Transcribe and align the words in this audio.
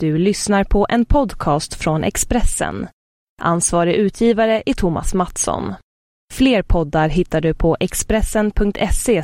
Du 0.00 0.18
lyssnar 0.18 0.64
på 0.64 0.86
en 0.88 1.04
podcast 1.04 1.74
från 1.74 2.04
Expressen. 2.04 2.88
Ansvarig 3.42 3.94
utgivare 3.94 4.62
är 4.66 4.74
Thomas 4.74 5.14
Mattsson. 5.14 5.74
Fler 6.32 6.62
poddar 6.62 7.08
hittar 7.08 7.40
du 7.40 7.54
på 7.54 7.76
expressen.se 7.80 9.22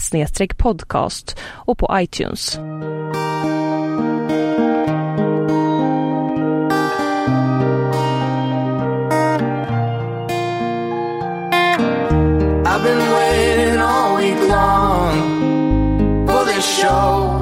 podcast 0.59 1.39
och 1.43 1.79
på 1.79 1.91
iTunes. 1.93 2.59
I've 12.67 12.83
been 12.83 13.11
waiting 13.11 13.79
all 13.79 14.17
week 14.17 14.49
long 14.49 16.27
for 16.27 16.45
this 16.45 16.83
show 16.83 17.34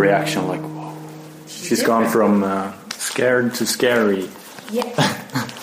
reaction 0.00 0.48
like, 0.48 0.60
whoa. 0.60 0.96
She's 1.46 1.82
gone 1.82 2.08
from 2.08 2.42
uh, 2.42 2.72
scared 2.92 3.54
to 3.54 3.66
scary. 3.66 4.28
Yeah. 4.70 5.16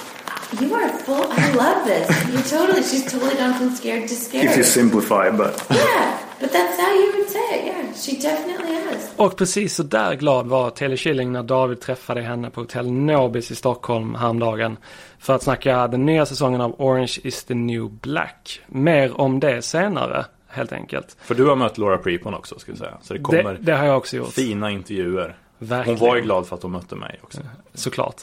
You 0.62 0.74
are 0.74 0.90
full. 0.90 1.26
I 1.30 1.52
love 1.54 1.86
this. 1.86 2.08
You 2.34 2.58
totally. 2.58 2.82
She's 2.84 3.12
totally 3.12 3.36
gone 3.36 3.54
from 3.54 3.76
scared 3.76 4.08
to 4.08 4.16
scared. 4.16 4.46
If 4.46 4.58
you 4.58 4.64
simplify, 4.64 5.30
but 5.30 5.66
yeah, 5.70 6.20
but 6.40 6.52
that's 6.52 6.80
how 6.82 6.94
you 6.94 7.12
would 7.18 7.30
say 7.30 7.60
it. 7.60 7.66
Yeah, 7.66 7.94
she 7.94 8.12
definitely 8.16 8.74
has. 8.76 9.12
Och 9.18 9.38
precis 9.38 9.76
så 9.76 9.84
där 9.84 10.16
glad 10.16 10.48
var 10.48 10.70
Telly 10.70 10.98
Killing 10.98 11.32
när 11.32 11.44
David 11.44 11.82
träffade 11.82 12.22
henne 12.22 12.50
på 12.50 12.62
Hotell 12.62 12.92
Nobis 12.92 13.52
i 13.52 13.56
Stockholm 13.56 14.16
häromdagen. 14.16 14.78
För 15.20 15.36
att 15.36 15.44
snacka 15.44 15.88
den 15.88 16.06
nya 16.06 16.26
säsongen 16.26 16.62
av 16.62 16.76
Orange 16.82 17.18
is 17.24 17.44
the 17.44 17.54
new 17.54 17.92
black. 17.92 18.62
Mer 18.68 19.22
om 19.22 19.40
det 19.40 19.62
senare, 19.62 20.26
helt 20.58 20.72
enkelt. 20.72 21.18
för 21.22 21.36
du 21.36 21.46
har 21.46 21.56
mött 21.56 21.78
Laura 21.78 21.98
Prepon 21.98 22.34
också, 22.34 22.60
ska 22.60 22.72
vi 22.72 22.78
säga. 22.78 22.98
Så 23.02 23.14
det 23.14 23.20
kommer 23.20 23.44
Det, 23.44 23.58
det 23.62 23.76
har 23.76 23.86
jag 23.86 23.98
också 23.98 24.18
gjort. 24.18 24.30
fina 24.34 24.72
intervjuer. 24.72 25.36
Verkligen. 25.60 26.00
Hon 26.00 26.08
var 26.10 26.16
ju 26.16 26.22
glad 26.22 26.48
för 26.48 26.56
att 26.56 26.64
hon 26.64 26.72
mötte 26.72 26.96
mig 26.96 27.20
också. 27.24 27.40
Såklart. 27.74 28.22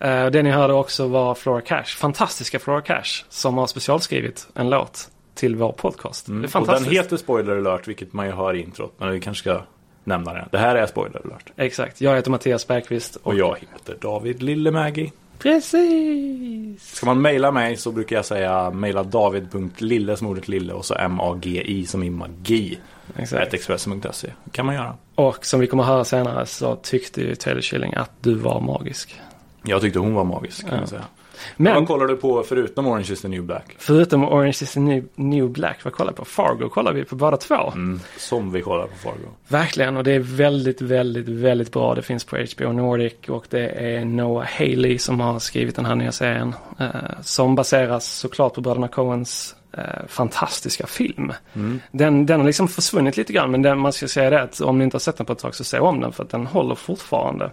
Eh, 0.00 0.26
det 0.26 0.42
ni 0.42 0.50
hörde 0.50 0.72
också 0.74 1.06
var 1.08 1.34
Flora 1.34 1.60
Cash, 1.60 1.84
fantastiska 1.84 2.58
Flora 2.58 2.80
Cash, 2.80 3.24
som 3.28 3.58
har 3.58 3.66
specialskrivit 3.66 4.48
en 4.54 4.70
låt 4.70 5.08
till 5.34 5.56
vår 5.56 5.72
podcast. 5.72 6.26
Det 6.26 6.32
är 6.32 6.34
Och 6.36 6.40
den 6.40 6.50
fantastiskt. 6.50 6.90
heter 6.92 7.16
Spoiler 7.16 7.56
alert, 7.56 7.88
vilket 7.88 8.12
man 8.12 8.26
ju 8.26 8.32
hör 8.32 8.54
i 8.56 8.62
introt. 8.62 8.94
Men 8.98 9.10
vi 9.10 9.20
kanske 9.20 9.40
ska 9.42 9.60
nämna 10.04 10.32
det. 10.34 10.48
Det 10.52 10.58
här 10.58 10.76
är 10.76 10.86
Spoiler 10.86 11.20
alert. 11.24 11.52
Exakt. 11.56 12.00
Jag 12.00 12.16
heter 12.16 12.30
Mattias 12.30 12.66
Bergqvist. 12.68 13.16
Och 13.22 13.34
jag 13.34 13.56
heter 13.60 13.96
David 14.00 14.42
Lille-Maggie. 14.42 15.10
Precis! 15.44 16.94
Ska 16.96 17.06
man 17.06 17.22
mejla 17.22 17.50
mig 17.50 17.76
så 17.76 17.92
brukar 17.92 18.16
jag 18.16 18.24
säga 18.24 18.70
mejla 18.70 19.02
david.lille 19.02 20.16
som 20.16 20.26
ordet 20.26 20.48
lille 20.48 20.72
och 20.72 20.84
så 20.84 20.94
M-A-G-I 20.94 21.86
som 21.86 22.02
i 22.02 22.10
magi. 22.10 22.78
Exakt. 23.16 23.54
Expressen.se. 23.54 24.28
kan 24.52 24.66
man 24.66 24.74
göra. 24.74 24.96
Och 25.14 25.46
som 25.46 25.60
vi 25.60 25.66
kommer 25.66 25.82
att 25.82 25.88
höra 25.88 26.04
senare 26.04 26.46
så 26.46 26.76
tyckte 26.76 27.20
ju 27.20 27.34
Taylor 27.34 27.60
Schilling 27.62 27.94
att 27.94 28.10
du 28.20 28.34
var 28.34 28.60
magisk. 28.60 29.20
Jag 29.62 29.80
tyckte 29.80 29.98
hon 29.98 30.14
var 30.14 30.24
magisk 30.24 30.60
kan 30.60 30.70
Ja. 30.70 30.76
man 30.76 30.86
säga. 30.86 31.04
Men 31.56 31.74
Vad 31.74 31.86
kollar 31.86 32.06
du 32.06 32.16
på 32.16 32.42
förutom 32.42 32.86
Orange 32.86 33.12
is 33.12 33.20
the 33.22 33.28
new 33.28 33.42
black? 33.42 33.64
förutom 33.78 34.24
Orange 34.24 34.48
is 34.48 34.72
the 34.72 34.80
new, 34.80 35.04
new 35.14 35.48
Black, 35.50 35.84
vad 35.84 35.92
kollar 35.92 36.12
vi 36.12 36.16
på? 36.16 36.24
Fargo 36.24 36.68
kollar 36.68 36.92
vi 36.92 37.04
på 37.04 37.16
båda 37.16 37.36
två. 37.36 37.70
Mm, 37.72 38.00
som 38.18 38.52
vi 38.52 38.62
kollar 38.62 38.86
på 38.86 38.96
Fargo. 38.96 39.28
Verkligen, 39.48 39.96
och 39.96 40.04
det 40.04 40.12
är 40.12 40.18
väldigt, 40.20 40.80
väldigt, 40.82 41.28
väldigt 41.28 41.72
bra. 41.72 41.94
Det 41.94 42.02
finns 42.02 42.24
på 42.24 42.36
HBO 42.36 42.72
Nordic 42.72 43.14
och 43.28 43.46
det 43.50 43.68
är 43.68 44.04
Noah 44.04 44.46
Haley 44.58 44.98
som 44.98 45.20
har 45.20 45.38
skrivit 45.38 45.76
den 45.76 45.84
här 45.84 45.94
nya 45.94 46.12
serien. 46.12 46.54
Eh, 46.78 46.86
som 47.22 47.54
baseras 47.54 48.06
såklart 48.06 48.54
på 48.54 48.60
bröderna 48.60 48.88
Coens 48.88 49.56
eh, 49.72 50.06
fantastiska 50.08 50.86
film. 50.86 51.32
Den, 51.90 52.26
den 52.26 52.40
har 52.40 52.46
liksom 52.46 52.68
försvunnit 52.68 53.16
lite 53.16 53.32
grann 53.32 53.50
men 53.50 53.62
den, 53.62 53.78
man 53.78 53.92
ska 53.92 54.08
säga 54.08 54.30
det 54.30 54.42
att 54.42 54.60
om 54.60 54.78
ni 54.78 54.84
inte 54.84 54.94
har 54.94 55.00
sett 55.00 55.16
den 55.16 55.26
på 55.26 55.32
ett 55.32 55.38
tag 55.38 55.54
så 55.54 55.64
se 55.64 55.78
om 55.78 56.00
den 56.00 56.12
för 56.12 56.22
att 56.22 56.30
den 56.30 56.46
håller 56.46 56.74
fortfarande. 56.74 57.50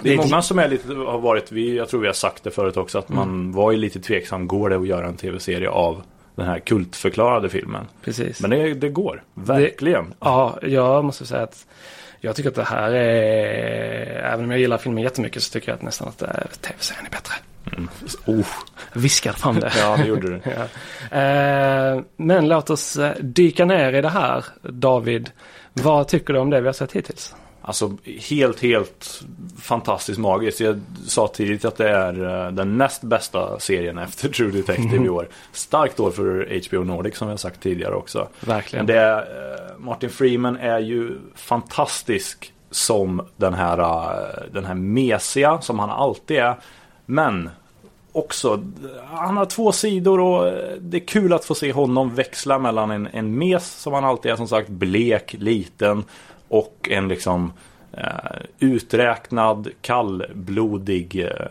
Det 0.00 0.12
är 0.12 0.16
Det 0.16 0.22
många 0.30 0.42
som 0.42 0.58
är 0.58 0.68
lite, 0.68 0.94
har 0.94 1.18
varit, 1.18 1.52
vi, 1.52 1.76
jag 1.76 1.88
tror 1.88 2.00
vi 2.00 2.06
har 2.06 2.14
sagt 2.14 2.44
det 2.44 2.50
förut 2.50 2.76
också, 2.76 2.98
att 2.98 3.08
man 3.08 3.52
var 3.52 3.72
ju 3.72 3.78
lite 3.78 4.00
tveksam. 4.00 4.48
Går 4.48 4.70
det 4.70 4.76
att 4.76 4.86
göra 4.86 5.06
en 5.06 5.16
tv-serie 5.16 5.68
av 5.70 6.02
den 6.34 6.46
här 6.46 6.58
kultförklarade 6.58 7.48
filmen? 7.48 7.86
Precis. 8.04 8.40
Men 8.40 8.50
det, 8.50 8.74
det 8.74 8.88
går, 8.88 9.22
verkligen. 9.34 10.14
Ja, 10.20 10.58
jag 10.62 11.04
måste 11.04 11.26
säga 11.26 11.42
att 11.42 11.66
jag 12.20 12.36
tycker 12.36 12.48
att 12.48 12.54
det 12.54 12.64
här 12.64 12.92
är, 12.92 14.32
även 14.32 14.44
om 14.44 14.50
jag 14.50 14.60
gillar 14.60 14.78
filmen 14.78 15.02
jättemycket 15.02 15.42
så 15.42 15.52
tycker 15.52 15.68
jag 15.68 15.76
att 15.76 15.82
nästan 15.82 16.08
att 16.08 16.18
tv-serien 16.62 17.06
är 17.06 17.10
bättre. 17.10 17.34
Oh, 18.26 18.46
Jag 18.92 19.00
viskar 19.00 19.32
fram 19.32 19.60
det. 19.60 19.72
ja, 19.78 19.96
det 19.96 20.06
gjorde 20.06 20.28
du. 20.28 20.40
Ja. 21.10 21.18
Eh, 21.18 22.00
men 22.16 22.48
låt 22.48 22.70
oss 22.70 22.96
eh, 22.96 23.14
dyka 23.20 23.64
ner 23.64 23.92
i 23.92 24.00
det 24.00 24.08
här, 24.08 24.44
David. 24.62 25.30
Vad 25.72 26.08
tycker 26.08 26.32
du 26.34 26.38
om 26.38 26.50
det 26.50 26.60
vi 26.60 26.66
har 26.66 26.72
sett 26.72 26.92
hittills? 26.92 27.34
Alltså 27.66 27.92
helt, 28.04 28.60
helt 28.60 29.24
fantastiskt 29.58 30.18
magiskt. 30.18 30.60
Jag 30.60 30.80
sa 31.06 31.28
tidigt 31.28 31.64
att 31.64 31.76
det 31.76 31.88
är 31.88 32.44
eh, 32.46 32.52
den 32.52 32.78
näst 32.78 33.02
bästa 33.02 33.60
serien 33.60 33.98
efter 33.98 34.28
True 34.28 34.50
Detective 34.50 35.04
i 35.04 35.08
år. 35.08 35.28
Starkt 35.52 36.00
år 36.00 36.10
för 36.10 36.60
HBO 36.68 36.84
Nordic 36.84 37.16
som 37.16 37.28
har 37.28 37.36
sagt 37.36 37.62
tidigare 37.62 37.94
också. 37.94 38.28
Verkligen. 38.40 38.86
Men 38.86 38.96
det 38.96 39.12
eh, 39.12 39.78
Martin 39.78 40.10
Freeman 40.10 40.56
är 40.56 40.78
ju 40.78 41.18
fantastisk 41.34 42.52
som 42.70 43.22
den 43.36 43.54
här, 43.54 43.78
eh, 43.78 44.52
den 44.52 44.64
här 44.64 44.74
mesiga 44.74 45.60
som 45.60 45.78
han 45.78 45.90
alltid 45.90 46.36
är. 46.36 46.54
Men 47.06 47.50
också, 48.12 48.64
han 49.10 49.36
har 49.36 49.46
två 49.46 49.72
sidor 49.72 50.20
och 50.20 50.52
det 50.80 50.96
är 50.96 51.06
kul 51.06 51.32
att 51.32 51.44
få 51.44 51.54
se 51.54 51.72
honom 51.72 52.14
växla 52.14 52.58
mellan 52.58 52.90
en, 52.90 53.06
en 53.06 53.38
mes 53.38 53.80
som 53.80 53.92
han 53.92 54.04
alltid 54.04 54.32
är 54.32 54.36
som 54.36 54.48
sagt 54.48 54.68
blek, 54.68 55.34
liten 55.38 56.04
och 56.48 56.88
en 56.90 57.08
liksom 57.08 57.52
eh, 57.92 58.04
uträknad, 58.58 59.68
kallblodig 59.80 61.20
eh, 61.24 61.46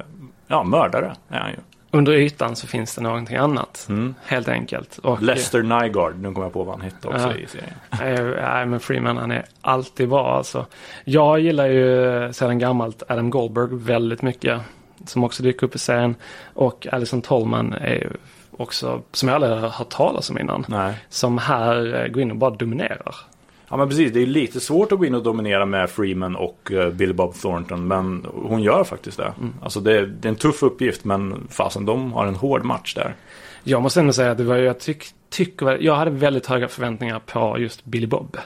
ja, 0.48 0.64
mördare 0.64 1.16
är 1.30 1.40
han 1.40 1.52
ju. 1.52 1.58
Under 1.92 2.14
ytan 2.14 2.56
så 2.56 2.68
finns 2.68 2.96
det 2.96 3.02
någonting 3.02 3.38
annat. 3.38 3.86
Mm. 3.90 4.16
Helt 4.26 4.48
enkelt. 4.48 4.98
Och, 4.98 5.22
Lester 5.22 5.62
Nygaard, 5.64 6.20
nu 6.20 6.34
kommer 6.34 6.46
jag 6.46 6.54
på 6.54 6.64
vad 6.64 6.76
han 6.76 6.82
hette 6.86 7.08
också 7.08 7.20
Ja. 7.32 7.36
i 7.36 7.48
serien. 7.48 8.36
Nej 8.42 8.66
men 8.66 8.80
Freeman 8.80 9.18
han 9.18 9.32
är 9.32 9.46
alltid 9.62 10.10
bra 10.10 10.38
alltså. 10.38 10.66
Jag 11.04 11.40
gillar 11.40 11.66
ju 11.68 12.34
sedan 12.34 12.60
gammalt 12.60 13.04
Adam 13.08 13.30
Goldberg 13.30 13.68
väldigt 13.72 14.22
mycket. 14.22 14.62
Som 15.06 15.24
också 15.24 15.44
dyker 15.44 15.68
upp 15.68 15.76
i 15.76 15.80
serien. 15.80 16.16
Och 16.54 16.88
Alison 16.92 17.22
Tolman 17.22 17.74
är 17.74 17.94
ju 17.94 18.10
också, 18.58 19.02
som 19.12 19.30
jag 19.30 19.36
aldrig 19.36 19.54
har 19.54 19.70
hört 19.70 19.90
talas 19.90 20.30
om 20.30 20.38
innan. 20.40 20.66
Nej. 20.68 20.94
Som 21.10 21.38
här 21.38 22.04
eh, 22.04 22.08
går 22.08 22.22
in 22.22 22.32
och 22.32 22.38
bara 22.38 22.52
dominerar. 22.52 23.16
Ja 23.76 23.80
men 23.80 23.90
precis, 23.90 24.14
det 24.14 24.22
är 24.22 24.26
lite 24.26 24.60
svårt 24.60 24.92
att 24.92 24.98
gå 24.98 25.06
in 25.06 25.16
och 25.16 25.24
dominera 25.24 25.66
med 25.66 25.90
Freeman 25.90 26.36
och 26.36 26.72
uh, 26.72 26.90
Billy 26.90 27.14
Bob 27.14 27.34
Thornton. 27.34 27.88
Men 27.88 28.26
hon 28.34 28.64
gör 28.64 28.84
faktiskt 28.84 29.18
det. 29.18 29.34
Alltså 29.62 29.80
det, 29.80 30.06
det 30.06 30.28
är 30.28 30.30
en 30.30 30.36
tuff 30.36 30.64
uppgift 30.64 31.06
men 31.06 31.48
fasen 31.50 31.86
de 31.86 32.14
har 32.14 32.26
en 32.28 32.36
hård 32.36 32.64
match 32.64 32.94
där. 32.94 33.16
Jag 33.64 33.82
måste 33.82 34.00
ändå 34.00 34.14
säga 34.14 34.32
att 34.32 34.38
det 34.38 34.44
var, 34.44 34.56
jag 34.56 34.80
tyck, 34.80 35.04
tycker, 35.30 35.66
väl- 35.66 35.86
jag 35.86 35.96
hade 35.96 36.12
väldigt 36.12 36.46
höga 36.46 36.68
förväntningar 36.68 37.20
på 37.20 37.60
just 37.60 37.86
Billy 37.86 38.08
Bob. 38.08 38.38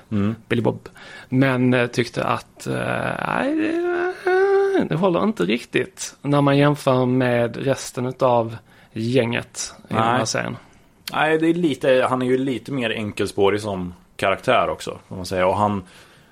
Billy 0.48 0.62
Bob. 0.62 0.90
Men 1.30 1.74
eh, 1.74 1.88
tyckte 1.88 2.24
att, 2.24 2.68
eh, 2.68 2.74
nej, 3.28 3.56
det, 3.56 4.86
det 4.90 4.96
håller 4.96 5.24
inte 5.24 5.44
riktigt. 5.44 6.16
När 6.22 6.42
man 6.42 6.58
jämför 6.58 7.06
med 7.06 7.58
resten 7.58 8.14
av 8.20 8.58
gänget 8.94 9.74
i 9.90 9.94
den 9.94 10.04
här 10.04 10.18
Nej. 10.18 10.28
serien. 10.28 10.58
Nej, 11.14 11.38
det 11.38 11.48
är 11.48 11.54
lite, 11.54 12.08
han 12.10 12.22
är 12.22 12.26
ju 12.26 12.38
lite 12.38 12.72
mer 12.72 12.90
enkelspårig 12.90 13.62
som 13.62 13.94
karaktär 14.20 14.70
också. 14.70 15.00
Får 15.08 15.16
man 15.16 15.26
säga. 15.26 15.48
Och 15.48 15.58
han, 15.58 15.84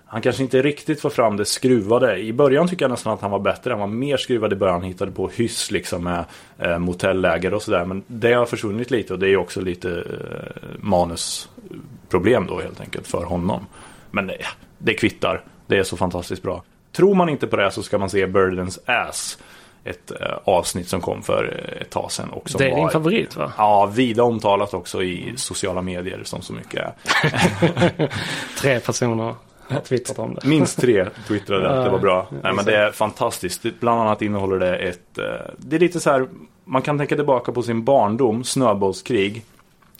han 0.05 0.21
kanske 0.21 0.43
inte 0.43 0.61
riktigt 0.61 1.01
får 1.01 1.09
fram 1.09 1.37
det 1.37 1.45
skruvade. 1.45 2.17
I 2.17 2.33
början 2.33 2.67
tycker 2.67 2.83
jag 2.85 2.91
nästan 2.91 3.13
att 3.13 3.21
han 3.21 3.31
var 3.31 3.39
bättre. 3.39 3.71
Han 3.71 3.79
var 3.79 3.87
mer 3.87 4.17
skruvad 4.17 4.53
i 4.53 4.55
början. 4.55 4.75
Han 4.75 4.83
hittade 4.83 5.11
på 5.11 5.27
hyss 5.27 5.71
liksom 5.71 6.03
med 6.03 6.25
eh, 6.57 6.79
motelläger 6.79 7.53
och 7.53 7.61
sådär. 7.61 7.85
Men 7.85 8.03
det 8.07 8.33
har 8.33 8.45
försvunnit 8.45 8.91
lite 8.91 9.13
och 9.13 9.19
det 9.19 9.29
är 9.29 9.37
också 9.37 9.61
lite 9.61 9.89
eh, 9.89 10.67
manusproblem 10.79 12.47
då 12.47 12.59
helt 12.59 12.81
enkelt 12.81 13.07
för 13.07 13.23
honom. 13.23 13.65
Men 14.11 14.29
eh, 14.29 14.35
det, 14.35 14.45
det 14.77 14.93
kvittar. 14.93 15.43
Det 15.67 15.77
är 15.77 15.83
så 15.83 15.97
fantastiskt 15.97 16.43
bra. 16.43 16.63
Tror 16.91 17.15
man 17.15 17.29
inte 17.29 17.47
på 17.47 17.55
det 17.55 17.71
så 17.71 17.83
ska 17.83 17.97
man 17.97 18.09
se 18.09 18.27
Burdens 18.27 18.79
Ass. 18.85 19.37
Ett 19.89 20.11
eh, 20.11 20.27
avsnitt 20.43 20.87
som 20.89 21.01
kom 21.01 21.21
för 21.23 21.71
eh, 21.75 21.81
ett 21.81 21.89
tag 21.89 22.11
sedan. 22.11 22.29
Och 22.29 22.49
som 22.49 22.59
Det 22.59 22.65
är 22.69 22.75
din 22.75 22.83
var- 22.83 22.89
favorit 22.91 23.35
va? 23.35 23.51
Ja, 23.57 23.85
vida 23.85 24.23
omtalat 24.23 24.73
också 24.73 25.03
i 25.03 25.33
sociala 25.35 25.81
medier 25.81 26.21
som 26.23 26.41
så 26.41 26.53
mycket 26.53 26.79
är. 26.79 26.93
Tre 28.61 28.79
personer 28.79 29.35
har 29.69 29.79
twittrat 29.79 30.19
om 30.19 30.33
det. 30.35 30.47
Minst 30.47 30.81
tre 30.81 31.05
twittrade 31.27 31.69
att 31.69 31.85
det 31.85 31.89
var 31.91 31.99
bra. 31.99 32.27
Nej, 32.43 32.53
men 32.53 32.65
det 32.65 32.75
är 32.77 32.91
fantastiskt. 32.91 33.65
Bland 33.79 34.01
annat 34.01 34.21
innehåller 34.21 34.59
det 34.59 34.75
ett... 34.77 35.17
eh, 35.17 35.25
Det 35.57 35.75
är 35.75 35.79
lite 35.79 35.99
så 35.99 36.09
här, 36.09 36.27
man 36.63 36.81
kan 36.81 36.97
tänka 36.97 37.15
tillbaka 37.15 37.51
på 37.51 37.61
sin 37.63 37.83
barndom, 37.83 38.43
snöbollskrig. 38.43 39.43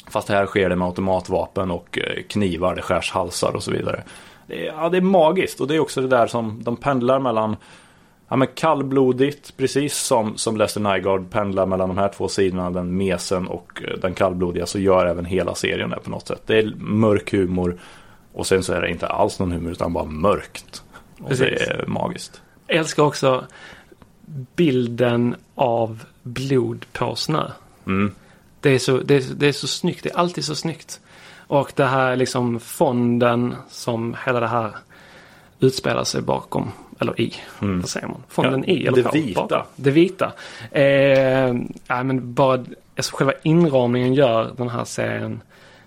Fast 0.10 0.30
här 0.30 0.45
sker 0.45 0.69
det 0.69 0.75
med 0.75 0.86
automatvapen 0.88 1.72
och 1.72 2.00
knivar, 2.30 2.75
det 2.75 2.81
skärs 2.81 3.12
halsar 3.12 3.56
och 3.56 3.63
så 3.63 3.72
vidare. 3.72 4.04
Det 4.48 4.68
är, 4.68 4.74
ja, 4.74 4.89
det 4.89 4.98
är 4.98 5.01
magiskt 5.01 5.62
och 5.62 5.68
det 5.68 5.75
är 5.75 5.80
också 5.80 6.01
det 6.01 6.07
där 6.07 6.28
som 6.28 6.63
de 6.63 6.75
pendlar 6.78 7.19
mellan 7.19 7.56
Ja 8.27 8.35
men 8.35 8.47
kallblodigt, 8.56 9.57
precis 9.57 9.97
som, 9.97 10.38
som 10.38 10.57
Lester 10.57 10.81
Nygaard 10.81 11.29
pendlar 11.29 11.65
mellan 11.65 11.88
de 11.88 11.97
här 11.97 12.09
två 12.09 12.27
sidorna, 12.27 12.69
den 12.69 12.97
mesen 12.97 13.47
och 13.47 13.81
eh, 13.88 13.97
den 14.00 14.13
kallblodiga, 14.13 14.65
så 14.65 14.79
gör 14.79 15.06
även 15.06 15.25
hela 15.25 15.56
serien 15.56 15.89
det 15.89 16.00
på 16.00 16.09
något 16.09 16.27
sätt. 16.27 16.41
Det 16.45 16.57
är 16.57 16.74
mörk 16.77 17.31
humor 17.31 17.79
och 18.33 18.47
sen 18.47 18.63
så 18.63 18.74
är 18.74 18.81
det 18.81 18.89
inte 18.89 19.07
alls 19.07 19.39
någon 19.39 19.51
humor 19.51 19.71
utan 19.71 19.94
bara 19.94 20.06
mörkt. 20.06 20.83
Och 21.19 21.29
det 21.29 21.38
Precis. 21.38 21.68
är 21.68 21.85
magiskt. 21.88 22.41
Jag 22.68 22.77
älskar 22.77 23.03
också 23.03 23.45
bilden 24.56 25.35
av 25.56 26.03
blod 26.24 26.85
på 26.94 27.15
snö. 27.15 27.51
Mm. 27.85 28.12
Det 28.59 28.69
är, 28.69 28.79
så, 28.79 28.97
det, 28.97 29.15
är, 29.15 29.24
det 29.35 29.47
är 29.47 29.51
så 29.51 29.68
snyggt, 29.68 30.03
det 30.03 30.09
är 30.09 30.18
alltid 30.18 30.45
så 30.45 30.56
snyggt. 30.56 31.00
Och 31.47 31.71
det 31.75 31.85
här 31.85 32.15
liksom 32.15 32.59
fonden 32.59 33.56
som 33.69 34.15
hela 34.25 34.39
det 34.39 34.47
här 34.47 34.75
utspelar 35.59 36.03
sig 36.03 36.21
bakom, 36.21 36.71
eller 36.99 37.21
i, 37.21 37.33
vad 37.59 37.89
säger 37.89 38.07
man? 38.07 38.23
Fonden 38.27 38.53
Mm. 38.53 38.69
Ja, 38.69 38.75
i 38.75 38.88
eller 38.88 38.97
det 38.97 39.03
på? 39.03 39.11
vita. 39.11 39.41
Bakom. 39.41 39.61
Det 39.75 39.91
vita. 39.91 40.31
Eh, 40.71 41.55
ja, 41.88 42.03
men 42.03 42.33
bara 42.33 42.65
alltså 42.97 43.15
själva 43.15 43.33
inramningen 43.44 44.13
gör 44.13 44.51
den 44.57 44.69
här 44.69 44.85
serien 44.85 45.41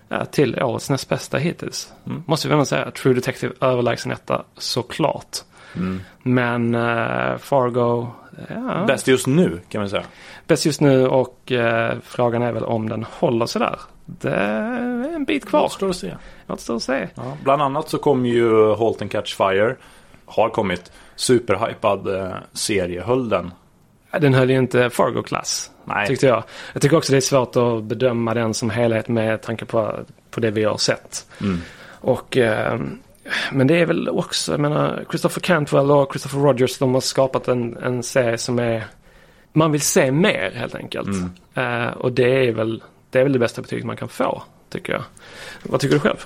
ja, 0.07 0.25
till 0.25 0.63
årets 0.63 0.89
näst 0.89 1.09
bästa 1.09 1.37
hittills. 1.37 1.93
Mm. 2.05 2.23
Måste 2.27 2.47
vi 2.47 2.53
ändå 2.53 2.65
säga. 2.65 2.91
True 2.91 3.13
Detective 3.13 3.53
överlägsen 3.61 4.11
etta, 4.11 4.43
såklart. 4.57 5.37
Mm. 5.75 6.01
Men 6.23 6.75
eh, 6.75 7.37
Fargo, 7.37 8.07
ja, 8.49 8.83
Bäst 8.87 9.07
just 9.07 9.27
nu 9.27 9.59
kan 9.69 9.81
man 9.81 9.89
säga. 9.89 10.03
bäst 10.47 10.65
just 10.65 10.81
nu 10.81 11.07
och 11.07 11.51
eh, 11.51 11.97
frågan 12.03 12.41
är 12.41 12.51
väl 12.51 12.63
om 12.63 12.89
den 12.89 13.05
håller 13.19 13.45
sig 13.45 13.59
där. 13.59 13.79
Det 14.05 14.33
är 14.35 15.15
en 15.15 15.25
bit 15.25 15.45
kvar. 15.45 15.61
Återstår 15.63 15.89
att 15.89 15.95
se. 15.95 16.13
Återstår 16.47 16.75
att 16.75 16.83
se. 16.83 17.07
Ja, 17.15 17.37
bland 17.43 17.61
annat 17.61 17.89
så 17.89 17.97
kom 17.97 18.25
ju 18.25 18.75
Halt 18.75 19.01
and 19.01 19.11
Catch 19.11 19.35
Fire. 19.35 19.75
Har 20.31 20.49
kommit. 20.49 20.91
Superhypad 21.15 22.15
eh, 22.15 22.33
serie. 22.53 23.01
Höll 23.01 23.29
den? 23.29 23.51
Den 24.19 24.33
höll 24.33 24.49
ju 24.49 24.57
inte 24.57 24.89
Fargo-klass, 24.89 25.71
Nej. 25.85 26.07
tyckte 26.07 26.27
jag. 26.27 26.43
Jag 26.73 26.81
tycker 26.81 26.97
också 26.97 27.11
det 27.11 27.17
är 27.17 27.21
svårt 27.21 27.55
att 27.55 27.83
bedöma 27.83 28.33
den 28.33 28.53
som 28.53 28.69
helhet 28.69 29.07
med 29.07 29.41
tanke 29.41 29.65
på, 29.65 29.99
på 30.31 30.39
det 30.39 30.51
vi 30.51 30.63
har 30.63 30.77
sett. 30.77 31.27
Mm. 31.41 31.61
Och, 32.01 32.37
eh, 32.37 32.79
men 33.51 33.67
det 33.67 33.79
är 33.79 33.85
väl 33.85 34.09
också, 34.09 34.51
jag 34.51 34.59
menar, 34.59 35.05
Christopher 35.09 35.41
Cantwell 35.41 35.91
och 35.91 36.11
Christopher 36.11 36.39
Rogers, 36.39 36.77
de 36.77 36.93
har 36.93 37.01
skapat 37.01 37.47
en, 37.47 37.77
en 37.77 38.03
serie 38.03 38.37
som 38.37 38.59
är, 38.59 38.83
man 39.53 39.71
vill 39.71 39.81
se 39.81 40.11
mer 40.11 40.51
helt 40.55 40.75
enkelt. 40.75 41.07
Mm. 41.07 41.85
Eh, 41.85 41.93
och 41.93 42.11
det 42.11 42.47
är 42.47 42.51
väl 42.51 42.83
det 43.11 43.19
är 43.19 43.23
väl 43.23 43.33
det 43.33 43.39
bästa 43.39 43.61
betyget 43.61 43.85
man 43.85 43.97
kan 43.97 44.09
få, 44.09 44.43
tycker 44.69 44.93
jag. 44.93 45.03
Vad 45.63 45.79
tycker 45.79 45.95
du 45.95 45.99
själv? 45.99 46.25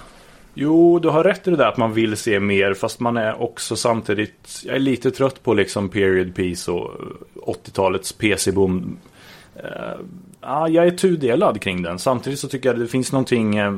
Jo, 0.58 1.00
du 1.00 1.10
har 1.10 1.24
rätt 1.24 1.48
i 1.48 1.52
det 1.52 1.58
där 1.58 1.68
att 1.68 1.78
man 1.78 1.94
vill 1.94 2.18
se 2.18 2.40
mer. 2.40 2.74
Fast 2.74 3.00
man 3.00 3.18
är 3.18 3.42
också 3.42 3.76
samtidigt. 3.76 4.62
Jag 4.66 4.76
är 4.76 4.80
lite 4.80 5.12
trött 5.12 5.44
på 5.44 5.54
liksom 5.54 5.90
period 5.90 6.36
piece 6.36 6.72
och 6.72 6.92
eh, 7.46 7.54
80-talets 7.54 8.18
PC-boom. 8.18 8.98
Uh, 9.56 9.64
eh, 9.64 9.98
ja, 10.42 10.70
jag 10.70 10.88
är 10.88 10.92
tudelad 10.92 11.62
kring 11.62 11.82
den. 11.82 12.00
Samtidigt 12.00 12.40
så 12.40 12.48
tycker 12.48 12.70
jag 12.70 12.80
det 12.80 12.88
finns 12.88 13.12
någonting. 13.12 13.58
Eh, 13.58 13.78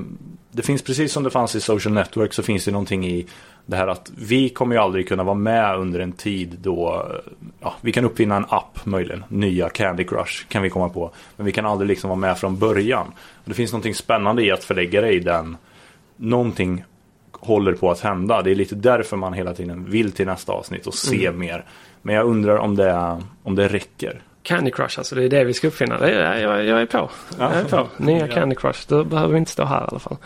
det 0.52 0.62
finns 0.62 0.82
precis 0.82 1.12
som 1.14 1.24
det 1.24 1.30
fanns 1.30 1.56
i 1.56 1.62
Social 1.62 1.94
Network 1.94 2.34
så 2.34 2.44
finns 2.44 2.66
det 2.66 2.72
någonting 2.72 3.08
i 3.08 3.26
det 3.66 3.76
här 3.76 3.88
att 3.88 4.12
vi 4.18 4.50
kommer 4.50 4.76
ju 4.76 4.82
aldrig 4.82 5.08
kunna 5.08 5.24
vara 5.24 5.36
med 5.36 5.76
under 5.76 6.00
en 6.00 6.12
tid 6.12 6.58
då 6.62 7.12
ja, 7.60 7.76
vi 7.82 7.92
kan 7.92 8.06
uppfinna 8.06 8.36
en 8.36 8.46
app 8.50 8.86
möjligen. 8.86 9.24
Nya 9.30 9.70
Candy 9.70 10.04
Crush 10.04 10.48
kan 10.48 10.62
vi 10.62 10.70
komma 10.70 10.90
på. 10.90 11.12
Men 11.36 11.46
vi 11.46 11.52
kan 11.52 11.66
aldrig 11.66 11.88
liksom 11.88 12.10
vara 12.10 12.20
med 12.20 12.38
från 12.38 12.60
början. 12.60 13.08
Och 13.08 13.44
det 13.50 13.54
finns 13.54 13.72
någonting 13.72 13.96
spännande 13.96 14.44
i 14.44 14.52
att 14.52 14.64
förlägga 14.64 15.02
det 15.02 15.12
i 15.12 15.20
den 15.20 15.58
någonting 16.18 16.84
håller 17.32 17.74
på 17.74 17.92
att 17.92 18.00
hända. 18.00 18.42
Det 18.42 18.52
är 18.52 18.56
lite 18.56 18.76
därför 18.76 19.18
man 19.18 19.34
hela 19.34 19.54
tiden 19.54 19.86
vill 19.90 20.12
till 20.12 20.26
nästa 20.26 20.52
avsnitt 20.52 20.88
och 20.88 20.94
se 20.94 21.26
Mm. 21.28 21.40
mer. 21.40 21.66
Men 22.02 22.16
jag 22.16 22.26
undrar 22.26 22.58
om 22.58 22.76
det, 22.76 23.22
om 23.44 23.56
det 23.56 23.68
räcker. 23.68 24.22
Candy 24.44 24.72
Crush, 24.72 25.00
alltså 25.00 25.16
det 25.16 25.24
är 25.24 25.30
det 25.30 25.44
vi 25.44 25.54
ska 25.54 25.68
uppfinna. 25.68 25.98
Det 25.98 26.12
är, 26.12 26.38
jag, 26.42 26.66
jag 26.66 26.82
är 26.82 26.86
på. 26.86 27.10
Jag 27.40 27.54
är 27.54 27.64
på. 27.64 27.88
Nya. 27.98 28.28
Candy 28.28 28.56
Crush, 28.56 28.80
då 28.88 29.04
behöver 29.04 29.34
vi 29.34 29.40
inte 29.40 29.52
stå 29.52 29.64
här 29.66 29.82
i 29.82 29.88
alla 29.88 30.00
fall. 30.00 30.18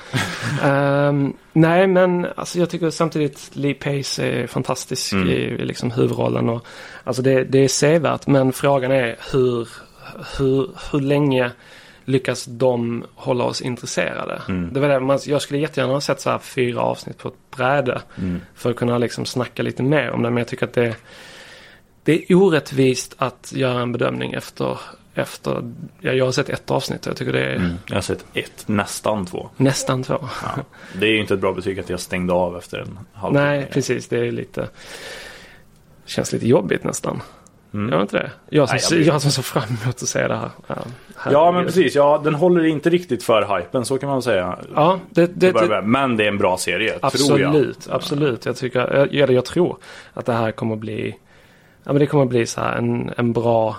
Ehm, 0.63 1.33
nej, 1.53 1.87
men 1.87 2.27
alltså 2.35 2.59
jag 2.59 2.69
tycker 2.69 2.89
samtidigt 2.89 3.49
Lee 3.53 3.73
Pace 3.73 4.23
är 4.27 4.47
fantastisk 4.47 5.13
Mm. 5.13 5.27
i, 5.29 5.31
i 5.33 5.65
liksom 5.65 5.91
huvudrollen. 5.91 6.49
Och, 6.49 6.65
alltså 7.03 7.21
det, 7.21 7.43
det 7.43 7.59
är 7.63 7.67
sevärt, 7.67 8.27
men 8.27 8.53
frågan 8.53 8.91
är 8.91 9.15
hur, 9.31 9.67
hur, 10.37 10.69
hur 10.91 10.99
länge 10.99 11.51
lyckas 12.05 12.45
de 12.45 13.03
hålla 13.15 13.43
oss 13.43 13.61
intresserade? 13.61 14.41
Mm. 14.49 14.73
Det 14.73 14.79
var 14.79 14.87
det, 14.89 14.99
man, 14.99 15.19
jag 15.25 15.41
skulle 15.41 15.59
jättegärna 15.59 15.93
ha 15.93 16.01
sett 16.01 16.21
så 16.21 16.29
här 16.29 16.39
fyra 16.39 16.81
avsnitt 16.81 17.17
på 17.17 17.27
ett 17.27 17.57
bräde 17.57 18.01
Mm. 18.17 18.41
för 18.55 18.69
att 18.69 18.75
kunna 18.75 18.97
liksom 18.97 19.25
snacka 19.25 19.63
lite 19.63 19.83
mer 19.83 20.11
om 20.11 20.21
det. 20.23 20.29
Men 20.29 20.37
jag 20.37 20.47
tycker 20.47 20.65
att 20.65 20.73
det, 20.73 20.95
det 22.03 22.13
är 22.31 22.35
orättvist 22.35 23.15
att 23.17 23.53
göra 23.55 23.81
en 23.81 23.91
bedömning 23.91 24.33
efter, 24.33 24.79
efter 25.13 25.73
ja, 25.99 26.11
jag 26.11 26.25
har 26.25 26.31
sett 26.31 26.49
ett 26.49 26.71
avsnitt 26.71 27.01
och 27.05 27.09
jag 27.09 27.17
tycker 27.17 27.33
det 27.33 27.45
är 27.45 27.55
Mm. 27.55 27.73
Jag 27.87 27.95
har 27.95 28.01
sett 28.01 28.25
ett, 28.33 28.67
nästan 28.67 29.25
två. 29.25 29.49
nästan 29.57 30.03
två. 30.03 30.19
Ja. 30.43 30.63
Det 30.99 31.05
är 31.05 31.11
ju 31.11 31.19
inte 31.19 31.33
ett 31.33 31.39
bra 31.39 31.53
betyg 31.53 31.79
att 31.79 31.89
jag 31.89 31.99
stängde 31.99 32.33
av 32.33 32.57
efter 32.57 32.77
en 32.77 32.99
halvtimme. 33.13 33.45
Nej, 33.45 33.67
precis. 33.73 34.07
Det 34.07 34.17
är 34.27 34.31
lite... 34.31 34.69
Känns 36.05 36.33
lite 36.33 36.47
jobbigt 36.47 36.83
nästan. 36.83 37.21
Mm. 37.73 37.93
Gör 37.93 38.01
inte 38.01 38.17
det? 38.17 38.31
Jag 38.49 38.69
som, 38.69 38.97
Nej, 38.97 39.05
jag 39.05 39.15
jag, 39.15 39.21
som 39.21 39.31
såg 39.31 39.45
fram 39.45 39.63
emot 39.83 39.95
att 39.95 40.07
se 40.07 40.27
det 40.27 40.35
här. 40.35 40.49
Ja, 40.67 40.75
Ja, 41.31 41.51
men 41.51 41.65
precis. 41.65 41.95
Ja, 41.95 42.21
den 42.23 42.35
håller 42.35 42.65
inte 42.65 42.89
riktigt 42.89 43.23
för 43.23 43.57
hypen, 43.57 43.85
så 43.85 43.97
kan 43.97 44.09
man 44.09 44.21
säga. 44.21 44.59
Ja, 44.75 44.99
det, 45.09 45.25
det, 45.35 45.51
Det. 45.51 45.81
Men 45.81 46.17
det 46.17 46.23
är 46.23 46.27
en 46.27 46.37
bra 46.37 46.57
serie, 46.57 46.99
tror 46.99 47.39
jag. 47.39 47.49
absolut. 47.49 47.87
Absolut. 47.89 48.45
Jag, 48.45 48.55
tycker, 48.55 48.95
jag, 48.97 49.13
jag, 49.13 49.31
jag 49.31 49.45
tror 49.45 49.77
att 50.13 50.25
det 50.25 50.33
här 50.33 50.51
kommer 50.51 50.75
bli... 50.75 51.15
Ja, 51.83 51.93
men 51.93 51.99
det 51.99 52.05
kommer 52.05 52.25
bli 52.25 52.45
så 52.45 52.61
här 52.61 52.75
en, 52.75 53.11
en 53.17 53.33
bra, 53.33 53.75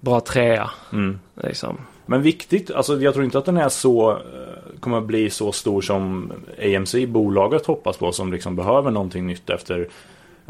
bra 0.00 0.20
trea. 0.20 0.70
Mm. 0.92 1.18
Liksom. 1.42 1.78
Men 2.06 2.22
viktigt, 2.22 2.70
alltså 2.70 3.00
jag 3.00 3.14
tror 3.14 3.24
inte 3.24 3.38
att 3.38 3.44
den 3.44 3.56
är 3.56 3.68
så, 3.68 4.10
eh, 4.10 4.80
kommer 4.80 5.00
bli 5.00 5.30
så 5.30 5.52
stor 5.52 5.80
som 5.80 6.32
AMC, 6.76 6.94
bolaget 7.06 7.66
hoppas 7.66 7.96
på, 7.96 8.12
som 8.12 8.32
liksom 8.32 8.56
behöver 8.56 8.90
någonting 8.90 9.26
nytt 9.26 9.50
efter 9.50 9.88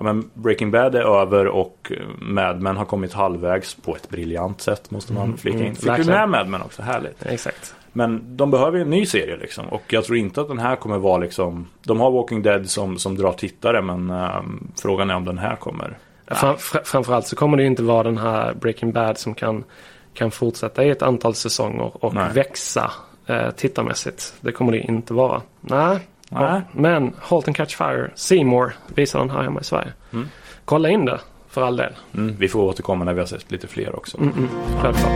Ja, 0.01 0.05
men 0.05 0.31
Breaking 0.35 0.71
Bad 0.71 0.95
är 0.95 1.21
över 1.23 1.47
och 1.47 1.93
Mad 2.19 2.61
Men 2.63 2.77
har 2.77 2.85
kommit 2.85 3.13
halvvägs 3.13 3.75
på 3.75 3.97
ett 3.97 4.09
briljant 4.09 4.61
sätt 4.61 4.91
måste 4.91 5.13
man 5.13 5.37
flika 5.37 5.59
in. 5.59 5.65
mm, 5.65 5.75
Fick 5.75 5.97
du 5.97 6.05
med 6.05 6.29
Mad 6.29 6.49
Men 6.49 6.63
också? 6.63 6.83
Härligt. 6.83 7.27
Exakt. 7.27 7.75
Men 7.93 8.37
de 8.37 8.51
behöver 8.51 8.77
ju 8.79 8.83
en 8.83 8.91
ny 8.91 9.07
serie 9.07 9.37
liksom. 9.37 9.67
Och 9.69 9.83
jag 9.89 10.05
tror 10.05 10.19
inte 10.19 10.41
att 10.41 10.49
den 10.49 10.59
här 10.59 10.77
kommer 10.77 10.99
vara 10.99 11.19
liksom 11.19 11.67
De 11.83 12.01
har 12.01 12.11
Walking 12.11 12.43
Dead 12.43 12.71
som, 12.71 12.99
som 12.99 13.17
drar 13.17 13.33
tittare 13.33 13.83
men 13.83 14.11
ehm, 14.11 14.69
frågan 14.77 15.11
är 15.11 15.17
om 15.17 15.25
den 15.25 15.39
här 15.39 15.57
kommer. 15.57 15.99
Fram, 16.27 16.55
fr- 16.57 16.85
framförallt 16.85 17.27
så 17.27 17.37
kommer 17.37 17.57
det 17.57 17.63
ju 17.63 17.67
inte 17.69 17.83
vara 17.83 18.03
den 18.03 18.19
här 18.19 18.55
Breaking 18.55 18.93
Bad 18.93 19.19
som 19.19 19.35
kan, 19.35 19.65
kan 20.15 20.31
fortsätta 20.31 20.85
i 20.85 20.91
ett 20.91 21.03
antal 21.03 21.35
säsonger 21.35 22.05
och 22.05 22.15
Nej. 22.15 22.29
växa 22.35 22.91
eh, 23.27 23.51
tittarmässigt. 23.51 24.35
Det 24.41 24.53
kommer 24.53 24.73
det 24.73 24.79
inte 24.79 25.15
vara. 25.15 25.43
Nej. 25.61 25.99
Ja, 26.33 26.63
men 26.73 27.13
Halt 27.21 27.49
and 27.49 27.57
Catch 27.57 27.77
Fire, 27.77 28.11
Seymour 28.15 28.73
visar 28.95 29.19
den 29.19 29.31
här 29.31 29.43
hemma 29.43 29.61
i 29.61 29.65
Sverige. 29.65 29.93
Mm. 30.13 30.29
Kolla 30.65 30.89
in 30.89 31.05
det 31.05 31.21
för 31.49 31.63
all 31.63 31.77
del. 31.77 31.93
Mm, 32.15 32.37
vi 32.39 32.49
får 32.49 32.61
återkomma 32.61 33.05
när 33.05 33.13
vi 33.15 33.21
har 33.21 33.27
sett 33.27 33.51
lite 33.51 33.67
fler 33.67 33.97
också. 33.97 34.19
Mm, 34.19 34.33
mm, 34.33 34.49
självklart. 34.83 35.13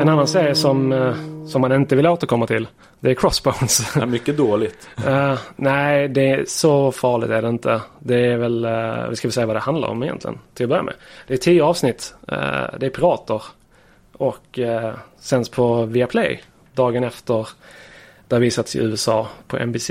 En 0.00 0.08
annan 0.08 0.26
serie 0.26 0.54
som, 0.54 0.92
eh, 0.92 1.14
som 1.46 1.60
man 1.60 1.72
inte 1.72 1.96
vill 1.96 2.06
återkomma 2.06 2.46
till, 2.46 2.68
det 3.00 3.10
är 3.10 3.14
Crossbones. 3.14 3.96
Ja, 3.96 4.06
mycket 4.06 4.36
dåligt. 4.36 4.88
Eh, 5.06 5.38
nej, 5.56 6.08
det 6.08 6.30
är 6.30 6.44
så 6.46 6.92
farligt 6.92 7.30
är 7.30 7.42
det 7.42 7.48
inte. 7.48 7.80
Det 7.98 8.26
är 8.26 8.36
väl, 8.36 8.64
uh, 8.64 9.08
vi 9.10 9.16
ska 9.16 9.28
väl 9.28 9.32
säga 9.32 9.46
vad 9.46 9.56
det 9.56 9.60
handlar 9.60 9.88
om 9.88 10.02
egentligen, 10.02 10.38
till 10.54 10.64
att 10.64 10.70
börja 10.70 10.82
med. 10.82 10.94
Det 11.26 11.34
är 11.34 11.38
tio 11.38 11.64
avsnitt, 11.64 12.14
eh, 12.28 12.64
det 12.78 12.86
är 12.86 12.90
pirater 12.90 13.42
och 14.12 14.58
uh, 14.58 14.90
sänds 15.18 15.48
på 15.48 15.84
Viaplay 15.84 16.42
dagen 16.74 17.04
efter 17.04 17.48
det 18.28 18.34
har 18.34 18.40
visats 18.40 18.76
i 18.76 18.78
USA 18.78 19.28
på 19.46 19.58
NBC. 19.58 19.90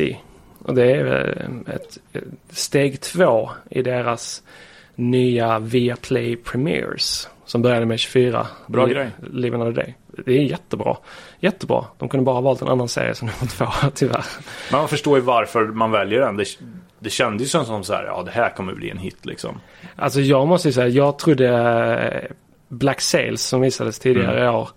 Och 0.60 0.76
det 0.76 0.92
är 0.92 1.06
ett, 1.68 1.98
ett 2.14 2.24
steg 2.50 3.02
två 3.02 3.50
i 3.70 3.82
deras 3.82 4.44
nya 4.96 5.60
Viaplay 5.60 6.36
Premieres 6.36 7.30
som 7.46 7.62
började 7.62 7.86
med 7.86 8.00
24. 8.00 8.48
Bra 8.68 8.86
grej. 8.86 9.10
Live 9.32 9.56
Another 9.56 9.72
Day. 9.72 9.96
Det 10.26 10.32
är 10.32 10.42
jättebra. 10.42 10.98
Jättebra. 11.40 11.86
De 11.98 12.10
kunde 12.10 12.24
bara 12.24 12.36
ha 12.36 12.42
valt 12.42 12.62
en 12.62 12.68
annan 12.68 12.88
serie 12.88 13.16
som 13.16 13.28
nummer 13.28 13.52
två, 13.52 13.90
tyvärr. 13.94 14.26
Men 14.72 14.80
man 14.80 14.88
förstår 14.88 15.18
ju 15.18 15.24
varför 15.24 15.66
man 15.66 15.92
väljer 15.92 16.20
den. 16.20 16.38
Det, 16.38 16.46
det 17.00 17.10
kändes 17.10 17.56
ju 17.56 17.66
som 17.66 17.84
så 17.84 17.94
här, 17.94 18.06
ja 18.06 18.24
det 18.26 18.32
här 18.32 18.50
kommer 18.50 18.74
bli 18.74 18.90
en 18.90 18.98
hit 18.98 19.26
liksom. 19.26 19.60
Alltså 19.96 20.22
jag 20.22 20.48
måste 20.48 20.68
ju 20.68 20.74
säga, 20.74 20.88
jag 20.88 21.20
trodde 21.20 21.50
eh, 21.50 22.36
Black 22.68 23.02
Sails 23.02 23.42
som 23.42 23.62
visades 23.62 24.00
tidigare 24.00 24.46
i 24.46 24.48
år 24.48 24.70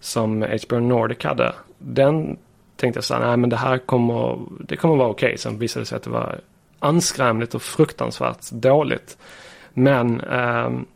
som 0.00 0.42
HBO 0.42 0.80
Nordic 0.80 1.24
hade. 1.24 1.52
Den 1.78 2.36
tänkte 2.76 2.98
jag 2.98 3.04
så 3.04 3.14
här, 3.14 3.26
nej 3.26 3.36
men 3.36 3.50
det 3.50 3.56
här 3.56 3.78
kommer, 3.78 4.38
det 4.60 4.76
kommer 4.76 4.96
vara 4.96 5.08
okej. 5.08 5.38
Sen 5.38 5.58
visade 5.58 5.82
det 5.82 5.86
sig 5.86 5.96
att 5.96 6.02
det 6.02 6.10
var 6.10 6.40
anskrämligt 6.78 7.54
och 7.54 7.62
fruktansvärt 7.62 8.50
dåligt. 8.50 9.18
Men 9.72 10.20
ehm, 10.20 10.86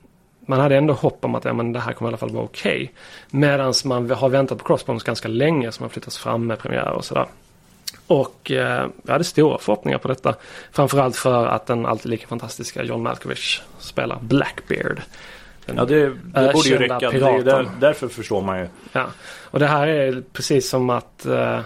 man 0.51 0.61
hade 0.61 0.77
ändå 0.77 0.95
hopp 0.95 1.25
om 1.25 1.35
att 1.35 1.45
ja, 1.45 1.53
men 1.53 1.73
det 1.73 1.81
här 1.81 1.93
kommer 1.93 2.09
i 2.09 2.11
alla 2.11 2.19
fall 2.19 2.31
vara 2.31 2.45
okej. 2.45 2.93
Medan 3.31 3.75
man 3.85 4.11
har 4.11 4.29
väntat 4.29 4.59
på 4.59 4.65
Crossbones 4.65 5.03
ganska 5.03 5.29
länge 5.29 5.73
som 5.73 5.83
har 5.83 5.91
flyttats 5.91 6.19
fram 6.19 6.47
med 6.47 6.59
premiär 6.59 6.91
och 6.91 7.05
sådär. 7.05 7.27
Och 8.07 8.51
eh, 8.51 8.87
jag 9.03 9.13
hade 9.13 9.25
stora 9.25 9.59
förhoppningar 9.59 9.99
på 9.99 10.09
detta. 10.09 10.35
Framförallt 10.73 11.17
för 11.17 11.47
att 11.47 11.67
den 11.67 11.87
alltid 11.87 12.11
lika 12.11 12.27
fantastiska 12.27 12.83
John 12.83 13.03
Malkovich 13.03 13.63
spelar 13.79 14.19
Blackbeard. 14.21 15.03
Den 15.67 15.77
Ja, 15.77 15.85
det, 15.85 16.09
det 16.25 16.53
borde 16.53 16.69
ju 16.69 16.77
räcka. 16.77 17.11
Det 17.11 17.17
är 17.17 17.45
där, 17.45 17.71
därför 17.81 18.09
förstår 18.09 18.43
man 18.43 18.59
ju. 18.59 18.69
Ja, 18.93 19.07
och 19.45 19.59
det 19.59 19.67
här 19.67 19.87
är 19.87 20.23
precis 20.33 20.69
som 20.69 20.91
att 20.91 21.27
eh, 21.27 21.61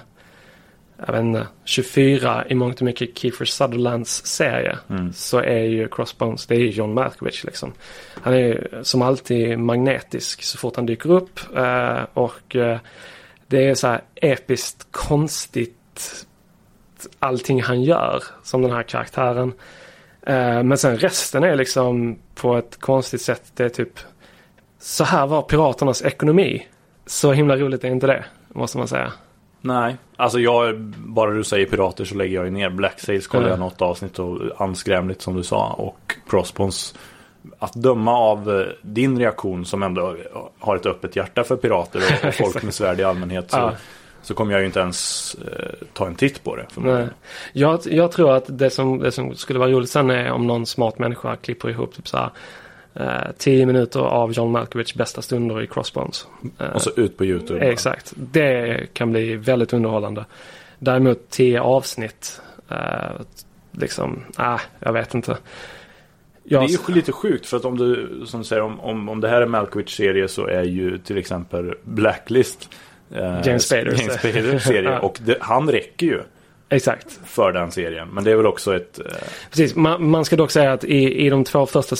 jag 0.96 1.12
vet 1.12 1.22
inte, 1.22 1.46
24 1.64 2.44
i 2.48 2.54
mångt 2.54 2.80
och 2.80 2.84
mycket 2.84 3.18
Kiefer 3.18 3.44
Sutherlands 3.44 4.26
serie 4.26 4.78
så 5.14 5.38
är 5.38 5.62
ju 5.62 5.88
Crossbones, 5.88 6.46
det 6.46 6.54
är 6.54 6.58
ju 6.58 6.70
John 6.70 6.94
Malkovich 6.94 7.44
liksom. 7.44 7.72
Han 8.22 8.34
är 8.34 8.38
ju 8.38 8.68
som 8.82 9.02
alltid 9.02 9.58
magnetisk 9.58 10.42
så 10.42 10.58
fort 10.58 10.76
han 10.76 10.86
dyker 10.86 11.10
upp 11.10 11.40
eh, 11.56 12.02
och 12.14 12.56
eh, 12.56 12.78
det 13.46 13.68
är 13.68 13.74
så 13.74 13.86
här 13.86 14.00
episkt 14.14 14.86
konstigt 14.90 16.26
allting 17.18 17.62
han 17.62 17.82
gör 17.82 18.24
som 18.42 18.62
den 18.62 18.70
här 18.70 18.82
karaktären. 18.82 19.52
Eh, 20.22 20.62
men 20.62 20.78
sen 20.78 20.96
resten 20.96 21.44
är 21.44 21.56
liksom 21.56 22.18
på 22.34 22.56
ett 22.56 22.80
konstigt 22.80 23.22
sätt, 23.22 23.52
det 23.54 23.64
är 23.64 23.68
typ 23.68 23.98
så 24.78 25.04
här 25.04 25.26
var 25.26 25.42
piraternas 25.42 26.02
ekonomi. 26.02 26.66
Så 27.06 27.32
himla 27.32 27.56
roligt 27.56 27.84
är 27.84 27.88
inte 27.88 28.06
det, 28.06 28.24
måste 28.48 28.78
man 28.78 28.88
säga. 28.88 29.12
Nej, 29.66 29.96
alltså 30.16 30.38
jag, 30.40 30.80
bara 30.96 31.30
du 31.30 31.44
säger 31.44 31.66
pirater 31.66 32.04
så 32.04 32.14
lägger 32.14 32.34
jag 32.36 32.44
ju 32.44 32.50
ner. 32.50 32.70
Black 32.70 33.00
Sails 33.00 33.26
kollade 33.26 33.48
Ja. 33.48 33.52
jag 33.52 33.60
något 33.60 33.82
avsnitt 33.82 34.18
och 34.18 34.38
anskrämligt 34.60 35.22
som 35.22 35.36
du 35.36 35.42
sa. 35.42 35.68
Och 35.68 36.14
Crossbones. 36.28 36.94
Att 37.58 37.72
döma 37.72 38.12
av 38.18 38.60
eh, 38.60 38.66
din 38.82 39.18
reaktion 39.18 39.64
som 39.64 39.82
ändå 39.82 40.16
har 40.58 40.76
ett 40.76 40.86
öppet 40.86 41.16
hjärta 41.16 41.44
för 41.44 41.56
pirater 41.56 42.00
och, 42.28 42.34
folk 42.52 42.62
med 42.62 42.74
svärd 42.74 43.00
i 43.00 43.04
allmänhet. 43.04 43.50
Så, 43.50 43.56
Ja. 43.56 43.72
så 44.22 44.34
kommer 44.34 44.52
jag 44.52 44.60
ju 44.60 44.66
inte 44.66 44.80
ens 44.80 45.34
eh, 45.34 45.86
ta 45.92 46.06
en 46.06 46.14
titt 46.14 46.44
på 46.44 46.56
det. 46.56 46.66
Nej. 46.76 47.06
Jag, 47.52 47.80
jag 47.84 48.12
tror 48.12 48.32
att 48.36 48.44
det 48.58 48.70
som, 48.70 48.98
det 48.98 49.12
som 49.12 49.34
skulle 49.34 49.58
vara 49.58 49.70
roligt 49.70 49.90
sen 49.90 50.10
är 50.10 50.30
om 50.32 50.46
någon 50.46 50.66
smart 50.66 50.98
människa 50.98 51.36
klipper 51.36 51.70
ihop 51.70 51.94
typ 51.94 52.08
så 52.08 52.16
här, 52.16 52.30
eh, 52.94 53.32
10 53.38 53.66
minuter 53.66 54.00
av 54.00 54.32
John 54.32 54.52
Malkovichs 54.52 54.94
bästa 54.94 55.22
stunder 55.22 55.62
i 55.62 55.66
Crossbones. 55.66 56.26
Eh, 56.58 56.66
Och 56.66 56.82
så 56.82 56.90
ut 56.96 57.16
på 57.16 57.24
YouTube. 57.24 57.60
Exakt. 57.66 58.12
Det 58.16 58.86
kan 58.92 59.10
bli 59.10 59.36
väldigt 59.36 59.72
underhållande. 59.72 60.24
Däremot 60.78 61.30
10 61.30 61.60
avsnitt, 61.60 62.40
eh, 62.70 62.76
liksom, 63.72 64.24
nej, 64.38 64.58
jag 64.80 64.92
vet 64.92 65.14
inte. 65.14 65.36
Jag, 66.46 66.62
Det 66.62 66.74
är 66.74 66.88
ju 66.88 66.94
lite 66.94 67.12
sjukt 67.12 67.46
för 67.46 67.56
att 67.56 67.64
om 67.64 67.78
du, 67.78 68.22
som 68.26 68.40
du 68.40 68.44
säger, 68.46 68.62
om, 68.62 68.80
om, 68.80 69.08
om 69.08 69.20
det 69.20 69.28
här 69.28 69.40
är 69.42 69.46
Malkovich 69.46 69.96
serie 69.96 70.28
så 70.28 70.46
är 70.46 70.62
ju 70.62 70.98
till 70.98 71.18
exempel 71.18 71.74
Blacklist 71.82 72.68
James 73.44 73.62
Spaders. 73.66 74.00
James 74.00 74.14
Spaders 74.18 74.62
serie. 74.62 74.98
Och 75.02 75.18
det, 75.24 75.36
han 75.40 75.70
räcker 75.70 76.06
ju 76.06 76.20
Exakt. 76.68 77.20
för 77.24 77.52
den 77.52 77.70
serien. 77.70 78.08
Men 78.08 78.24
det 78.24 78.30
är 78.30 78.36
väl 78.36 78.46
också 78.46 78.76
ett... 78.76 79.00
Precis, 79.50 79.74
man, 79.76 80.10
man 80.10 80.24
ska 80.24 80.36
dock 80.36 80.50
säga 80.50 80.72
att 80.72 80.84
i, 80.84 81.26
i 81.26 81.30
de 81.30 81.44
två 81.44 81.66
första, 81.66 81.96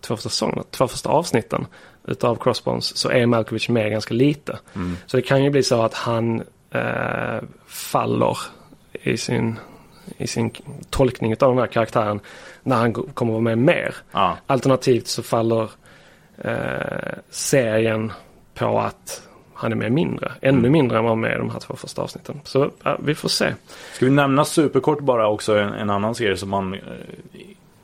två, 0.00 0.16
första 0.16 0.28
säsongerna, 0.28 0.62
två 0.70 0.88
första 0.88 1.08
avsnitten 1.08 1.66
utav 2.06 2.36
Crossbones 2.36 2.96
så 2.96 3.10
är 3.10 3.26
Malkovich 3.26 3.70
med 3.70 3.90
ganska 3.90 4.14
lite. 4.14 4.58
Så 5.06 5.16
det 5.16 5.22
kan 5.22 5.44
ju 5.44 5.50
bli 5.50 5.62
så 5.62 5.82
att 5.82 5.94
han 5.94 6.42
eh, 6.70 7.42
faller 7.66 8.38
i 8.92 9.16
sin, 9.16 9.58
i 10.16 10.26
sin 10.26 10.50
tolkning 10.90 11.32
av 11.32 11.48
den 11.48 11.58
här 11.58 11.66
karaktären 11.66 12.20
när 12.62 12.76
han 12.76 12.92
kommer 12.92 13.32
vara 13.32 13.42
med 13.42 13.58
mer. 13.58 13.94
ja. 14.12 14.36
Alternativt 14.46 15.06
så 15.06 15.22
faller 15.22 15.70
eh, 16.38 17.18
serien 17.30 18.12
på 18.54 18.78
att 18.78 19.22
han 19.54 19.72
är 19.72 19.76
med 19.76 19.92
mindre. 19.92 20.32
Ännu 20.40 20.70
mindre 20.70 20.98
än 20.98 21.04
vad 21.04 21.10
han 21.10 21.20
var 21.20 21.28
med 21.28 21.36
i 21.36 21.38
de 21.38 21.50
här 21.50 21.60
två 21.60 21.76
första 21.76 22.02
avsnitten. 22.02 22.40
Så 22.44 22.70
ja, 22.82 22.98
vi 23.02 23.14
får 23.14 23.28
se. 23.28 23.54
Ska 23.92 24.04
vi 24.04 24.10
nämna 24.10 24.44
superkort 24.44 25.00
bara 25.00 25.28
också 25.28 25.58
en, 25.58 25.72
en 25.72 25.90
annan 25.90 26.14
serie 26.14 26.36
som 26.36 26.48
man 26.48 26.74
eh, 26.74 26.80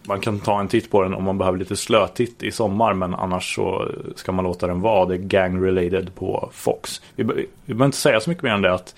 man 0.09 0.21
kan 0.21 0.41
ta 0.41 0.61
en 0.61 0.69
titt 0.69 0.91
på 0.91 1.03
den 1.03 1.15
om 1.15 1.25
man 1.25 1.39
behöver 1.39 1.59
lite 1.59 1.77
slötitt 1.77 2.43
i 2.43 2.51
sommar 2.51 2.95
men 2.95 3.15
annars 3.15 3.55
så 3.55 3.89
ska 4.17 4.33
man 4.33 4.45
låta 4.45 4.67
den 4.67 4.81
vara. 4.81 5.07
Det 5.07 5.15
är 5.15 5.19
gang 5.19 5.65
related 5.65 6.15
på 6.15 6.51
Fox. 6.53 7.03
Vi, 7.17 7.25
vi 7.25 7.49
behöver 7.67 7.85
inte 7.85 7.97
säga 7.97 8.21
så 8.21 8.31
mycket 8.31 8.45
mer 8.45 8.51
än 8.51 8.63
det 8.63 8.75
att 8.75 8.95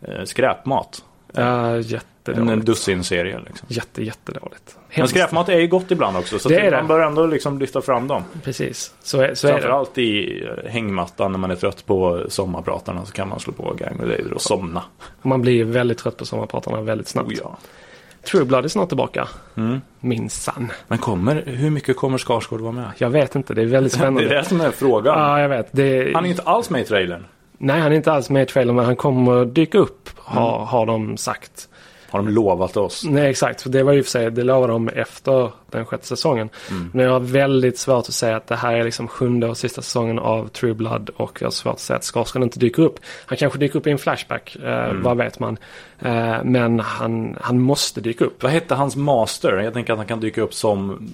eh, 0.00 0.24
skräpmat. 0.24 1.04
Ja, 1.32 1.82
En, 2.24 2.64
dussinserie 2.64 3.40
liksom. 3.46 3.66
Jätte, 3.70 4.02
jättedåligt. 4.04 4.76
Men 4.76 4.96
Hemskt. 4.96 5.10
skräpmat 5.10 5.48
är 5.48 5.58
ju 5.58 5.66
gott 5.66 5.90
ibland 5.90 6.16
också 6.16 6.38
så 6.38 6.48
Det 6.48 6.70
man 6.70 6.86
bör 6.86 7.00
ändå 7.00 7.26
liksom 7.26 7.58
lyfta 7.58 7.82
fram 7.82 8.08
dem. 8.08 8.22
Precis, 8.42 8.94
så 9.02 9.20
är, 9.20 9.34
så 9.34 9.48
är 9.48 9.52
det. 9.52 9.58
Framförallt 9.60 9.98
i 9.98 10.42
eh, 10.44 10.70
hängmattan 10.70 11.32
när 11.32 11.38
man 11.38 11.50
är 11.50 11.56
trött 11.56 11.86
på 11.86 12.24
sommarpratarna 12.28 13.06
så 13.06 13.12
kan 13.12 13.28
man 13.28 13.40
slå 13.40 13.52
på 13.52 13.74
gang 13.74 13.98
related 14.00 14.32
och 14.32 14.42
somna. 14.42 14.82
Man 15.22 15.42
blir 15.42 15.64
väldigt 15.64 15.98
trött 15.98 16.16
på 16.16 16.24
sommarpratarna 16.26 16.80
väldigt 16.80 17.08
snabbt. 17.08 17.28
Oh, 17.28 17.38
ja. 17.42 17.58
True 18.24 18.44
Blood 18.44 18.64
är 18.64 18.68
snart 18.68 18.88
tillbaka. 18.88 19.28
Mm. 19.56 19.80
Minsann. 20.00 20.72
Men 20.88 20.98
kommer, 20.98 21.42
hur 21.46 21.70
mycket 21.70 21.96
kommer 21.96 22.18
Skarsgård 22.18 22.60
vara 22.60 22.72
med? 22.72 22.90
Jag 22.98 23.10
vet 23.10 23.34
inte, 23.34 23.54
det 23.54 23.62
är 23.62 23.66
väldigt 23.66 23.92
Det 23.92 23.98
spännande. 23.98 24.24
är 24.30 24.34
det 24.38 24.44
som 24.44 24.60
är 24.60 24.70
frågan. 24.70 25.18
Ja, 25.18 25.40
jag 25.40 25.48
vet. 25.48 25.68
Det... 25.72 26.12
Han 26.14 26.24
är 26.24 26.28
inte 26.30 26.42
alls 26.42 26.70
med 26.70 26.80
i 26.80 26.84
trailern. 26.84 27.24
Nej, 27.58 27.80
han 27.80 27.92
är 27.92 27.96
inte 27.96 28.12
alls 28.12 28.30
med 28.30 28.42
i 28.42 28.46
trailern, 28.46 28.76
men 28.76 28.84
han 28.84 28.96
kommer 28.96 29.44
dyka 29.44 29.78
upp, 29.78 30.08
har, 30.18 30.54
Mm. 30.56 30.66
har 30.68 30.86
de 30.86 31.16
sagt. 31.16 31.68
Har 32.10 32.18
de 32.18 32.28
lovat 32.28 32.76
oss. 32.76 33.04
Nej, 33.04 33.30
exakt. 33.30 33.62
För 33.62 33.70
det 33.70 33.82
var 33.82 33.92
ju 33.92 34.02
för 34.02 34.10
sig, 34.10 34.30
det 34.30 34.44
lovade 34.44 34.72
de 34.72 34.88
efter 34.88 35.50
den 35.70 35.86
sjätte 35.86 36.06
säsongen. 36.06 36.48
Mm. 36.70 36.90
Men 36.94 37.04
jag 37.04 37.12
har 37.12 37.20
väldigt 37.20 37.78
svårt 37.78 38.08
att 38.08 38.14
säga 38.14 38.36
att 38.36 38.46
det 38.46 38.56
här 38.56 38.74
är 38.74 38.84
liksom 38.84 39.08
sjunde 39.08 39.46
och 39.48 39.56
sista 39.56 39.82
säsongen 39.82 40.18
av 40.18 40.48
True 40.48 40.74
Blood 40.74 41.10
och 41.16 41.38
jag 41.40 41.46
har 41.46 41.50
svårt 41.52 41.72
att 41.74 41.80
säga 41.80 41.96
att 41.96 42.04
Skarsgård 42.04 42.42
inte 42.42 42.58
dyker 42.58 42.82
upp. 42.82 42.98
Han 43.26 43.38
kanske 43.38 43.58
dyker 43.58 43.78
upp 43.78 43.86
i 43.86 43.90
en 43.90 43.98
flashback, 43.98 44.56
eh, 44.62 44.70
Mm. 44.90 45.02
vad 45.02 45.16
vet 45.16 45.38
man. 45.38 45.56
Eh, 45.98 46.36
men 46.44 46.80
han, 46.80 47.36
han 47.40 47.60
måste 47.60 48.00
dyka 48.00 48.24
upp. 48.24 48.42
Vad 48.42 48.52
hette 48.52 48.74
hans 48.74 48.96
master? 48.96 49.56
Jag 49.58 49.72
tänker 49.72 49.92
att 49.92 49.98
han 49.98 50.06
kan 50.06 50.20
dyka 50.20 50.42
upp 50.42 50.54
som 50.54 51.08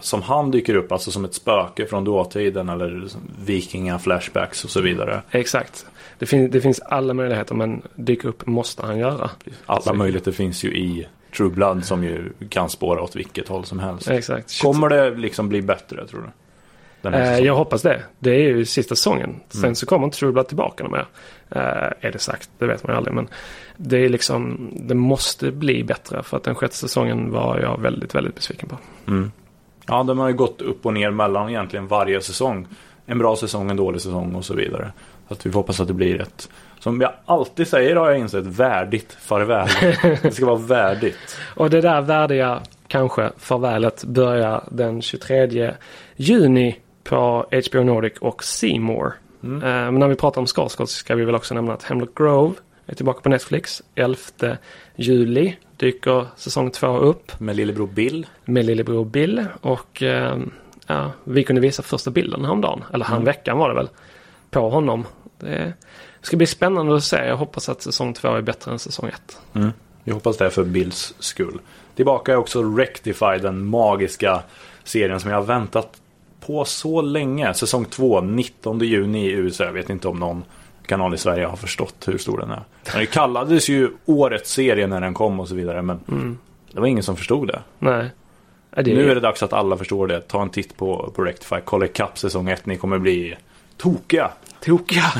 Som 0.00 0.22
han 0.22 0.50
dyker 0.50 0.74
upp, 0.74 0.92
alltså 0.92 1.10
som 1.10 1.24
ett 1.24 1.34
spöke 1.34 1.86
från 1.86 2.04
dåtiden 2.04 2.68
eller 2.68 3.08
vikinga-flashbacks 3.44 4.64
och 4.64 4.70
så 4.70 4.80
vidare. 4.80 5.22
Exakt. 5.30 5.86
Det, 6.22 6.26
fin- 6.26 6.50
det 6.50 6.60
finns 6.60 6.80
alla 6.80 7.14
möjligheter 7.14 7.54
men 7.54 7.82
dyka 7.94 8.28
upp 8.28 8.46
måste 8.46 8.86
han 8.86 8.98
göra. 8.98 9.30
Alla 9.66 9.92
möjligheter 9.92 10.32
finns 10.32 10.64
ju 10.64 10.68
i 10.68 11.06
True 11.36 11.50
Blood 11.50 11.84
som 11.84 12.04
ju 12.04 12.32
kan 12.48 12.68
spåra 12.70 13.02
åt 13.02 13.16
vilket 13.16 13.48
håll 13.48 13.64
som 13.64 13.78
helst. 13.78 14.10
Exakt. 14.10 14.62
Kommer 14.62 14.88
det 14.88 15.10
liksom 15.10 15.48
bli 15.48 15.62
bättre 15.62 16.06
tror 16.06 16.20
du? 16.22 17.08
Eh, 17.10 17.38
jag 17.38 17.54
hoppas 17.54 17.82
det. 17.82 18.02
Det 18.18 18.30
är 18.30 18.38
ju 18.38 18.64
sista 18.64 18.94
säsongen. 18.94 19.40
Sen 19.48 19.60
Mm. 19.64 19.74
så 19.74 19.86
kommer 19.86 20.04
inte 20.04 20.18
True 20.18 20.32
Blood 20.32 20.48
tillbaka 20.48 20.88
mer. 20.88 21.06
Eh, 21.50 21.60
är 22.08 22.12
det 22.12 22.18
sagt, 22.18 22.50
det 22.58 22.66
vet 22.66 22.84
man 22.86 22.92
ju 22.92 22.96
aldrig. 22.96 23.14
Men 23.14 23.28
det 23.76 23.98
är 23.98 24.08
liksom, 24.08 24.70
det 24.76 24.94
måste 24.94 25.50
bli 25.50 25.84
bättre. 25.84 26.22
För 26.22 26.36
att 26.36 26.42
den 26.44 26.54
sjätte 26.54 26.76
säsongen 26.76 27.30
var 27.30 27.58
jag 27.58 27.80
väldigt, 27.80 28.14
väldigt 28.14 28.34
besviken 28.34 28.68
på. 28.68 28.76
Mm. 29.10 29.32
Ja, 29.86 30.02
de 30.02 30.18
har 30.18 30.28
ju 30.28 30.34
gått 30.34 30.60
upp 30.62 30.86
och 30.86 30.92
ner 30.94 31.10
mellan 31.10 31.48
egentligen 31.48 31.86
varje 31.86 32.20
säsong. 32.20 32.66
En 33.06 33.18
bra 33.18 33.36
säsong, 33.36 33.70
en 33.70 33.76
dålig 33.76 34.00
säsong 34.00 34.34
och 34.34 34.44
så 34.44 34.54
vidare. 34.54 34.92
Så 35.32 35.38
att 35.38 35.46
vi 35.46 35.50
får 35.50 35.60
hoppas 35.60 35.80
att 35.80 35.88
det 35.88 35.94
blir 35.94 36.20
ett, 36.20 36.48
som 36.78 37.00
jag 37.00 37.12
alltid 37.24 37.68
säger 37.68 37.96
har 37.96 38.10
jag 38.10 38.18
insett, 38.18 38.46
värdigt 38.46 39.12
farväl. 39.12 39.68
det 40.22 40.30
ska 40.30 40.46
vara 40.46 40.56
värdigt. 40.56 41.38
Och 41.54 41.70
det 41.70 41.80
där 41.80 42.00
värdiga, 42.00 42.62
kanske, 42.88 43.30
farvälet 43.38 44.04
börjar 44.04 44.64
den 44.70 45.02
23 45.02 45.74
juni 46.16 46.78
på 47.04 47.46
HBO 47.70 47.82
Nordic 47.82 48.12
och 48.20 48.42
More. 48.78 49.12
Mm. 49.42 49.56
Eh, 49.56 49.68
men 49.68 49.98
när 49.98 50.08
vi 50.08 50.14
pratar 50.14 50.40
om 50.40 50.46
Skarsgård 50.46 50.88
så 50.88 50.94
ska 50.94 51.14
vi 51.14 51.24
väl 51.24 51.34
också 51.34 51.54
nämna 51.54 51.72
att 51.72 51.82
Hemlock 51.82 52.18
Grove 52.18 52.54
är 52.86 52.94
tillbaka 52.94 53.20
på 53.20 53.28
Netflix. 53.28 53.82
11 53.94 54.16
juli 54.96 55.56
dyker 55.76 56.26
säsong 56.36 56.70
två 56.70 56.96
upp. 56.96 57.40
Med 57.40 57.56
lillebror 57.56 57.86
Bill. 57.86 58.26
med 58.44 58.64
lillebror 58.64 59.04
Bill 59.04 59.44
och 59.60 60.02
eh, 60.02 60.36
ja, 60.86 61.10
vi 61.24 61.44
kunde 61.44 61.60
visa 61.60 61.82
första 61.82 62.10
bilden 62.10 62.44
häromdagen, 62.44 62.84
eller 62.92 63.04
häromveckan 63.04 63.58
var 63.58 63.68
det 63.68 63.74
väl, 63.74 63.88
på 64.50 64.70
honom. 64.70 65.04
Det 65.42 65.74
ska 66.26 66.36
bli 66.36 66.46
spännande 66.46 66.96
att 66.96 67.04
se. 67.04 67.16
Jag 67.16 67.36
hoppas 67.36 67.68
att 67.68 67.82
säsong 67.82 68.14
två 68.14 68.28
är 68.28 68.42
bättre 68.42 68.70
än 68.70 68.78
säsong 68.78 69.08
ett. 69.08 69.38
Mm. 69.54 69.70
Vi 70.04 70.12
hoppas 70.12 70.36
det 70.36 70.50
för 70.50 70.64
Bills 70.64 71.14
skull. 71.18 71.60
Tillbaka 71.96 72.32
är 72.32 72.36
också 72.36 72.62
Rectify, 72.62 73.38
den 73.42 73.64
magiska 73.64 74.42
serien 74.84 75.20
som 75.20 75.30
jag 75.30 75.38
har 75.38 75.44
väntat 75.44 76.00
på 76.46 76.64
så 76.64 77.02
länge. 77.02 77.54
Säsong 77.54 77.84
2, 77.84 78.20
19 78.20 78.78
juni 78.78 79.26
i 79.26 79.32
USA. 79.32 79.64
Jag 79.64 79.72
vet 79.72 79.90
inte 79.90 80.08
om 80.08 80.18
någon 80.18 80.44
kanal 80.86 81.14
i 81.14 81.18
Sverige 81.18 81.46
har 81.46 81.56
förstått 81.56 82.08
hur 82.08 82.18
stor 82.18 82.38
den 82.38 82.50
är. 82.50 82.62
Den 82.92 83.06
kallades 83.06 83.68
ju 83.68 83.90
årets 84.04 84.52
serie 84.52 84.86
när 84.86 85.00
den 85.00 85.14
kom 85.14 85.40
och 85.40 85.48
så 85.48 85.54
vidare. 85.54 85.82
Men 85.82 86.00
det 86.72 86.80
var 86.80 86.86
ingen 86.86 87.02
som 87.02 87.16
förstod 87.16 87.48
det. 87.48 87.62
Nej. 87.78 88.10
Ja, 88.76 88.82
det 88.82 88.94
Nu 88.94 89.10
är 89.10 89.14
det 89.14 89.20
dags 89.20 89.42
att 89.42 89.52
alla 89.52 89.76
förstår 89.76 90.06
det. 90.06 90.20
Ta 90.20 90.42
en 90.42 90.50
titt 90.50 90.76
på, 90.76 91.12
på 91.16 91.24
Rectify. 91.24 91.56
Kolla 91.64 91.84
ikapp 91.84 92.18
säsong 92.18 92.48
1. 92.48 92.66
Ni 92.66 92.76
kommer 92.76 92.98
bli 92.98 93.36
tokiga. 93.76 94.30
Tokiga. 94.64 95.12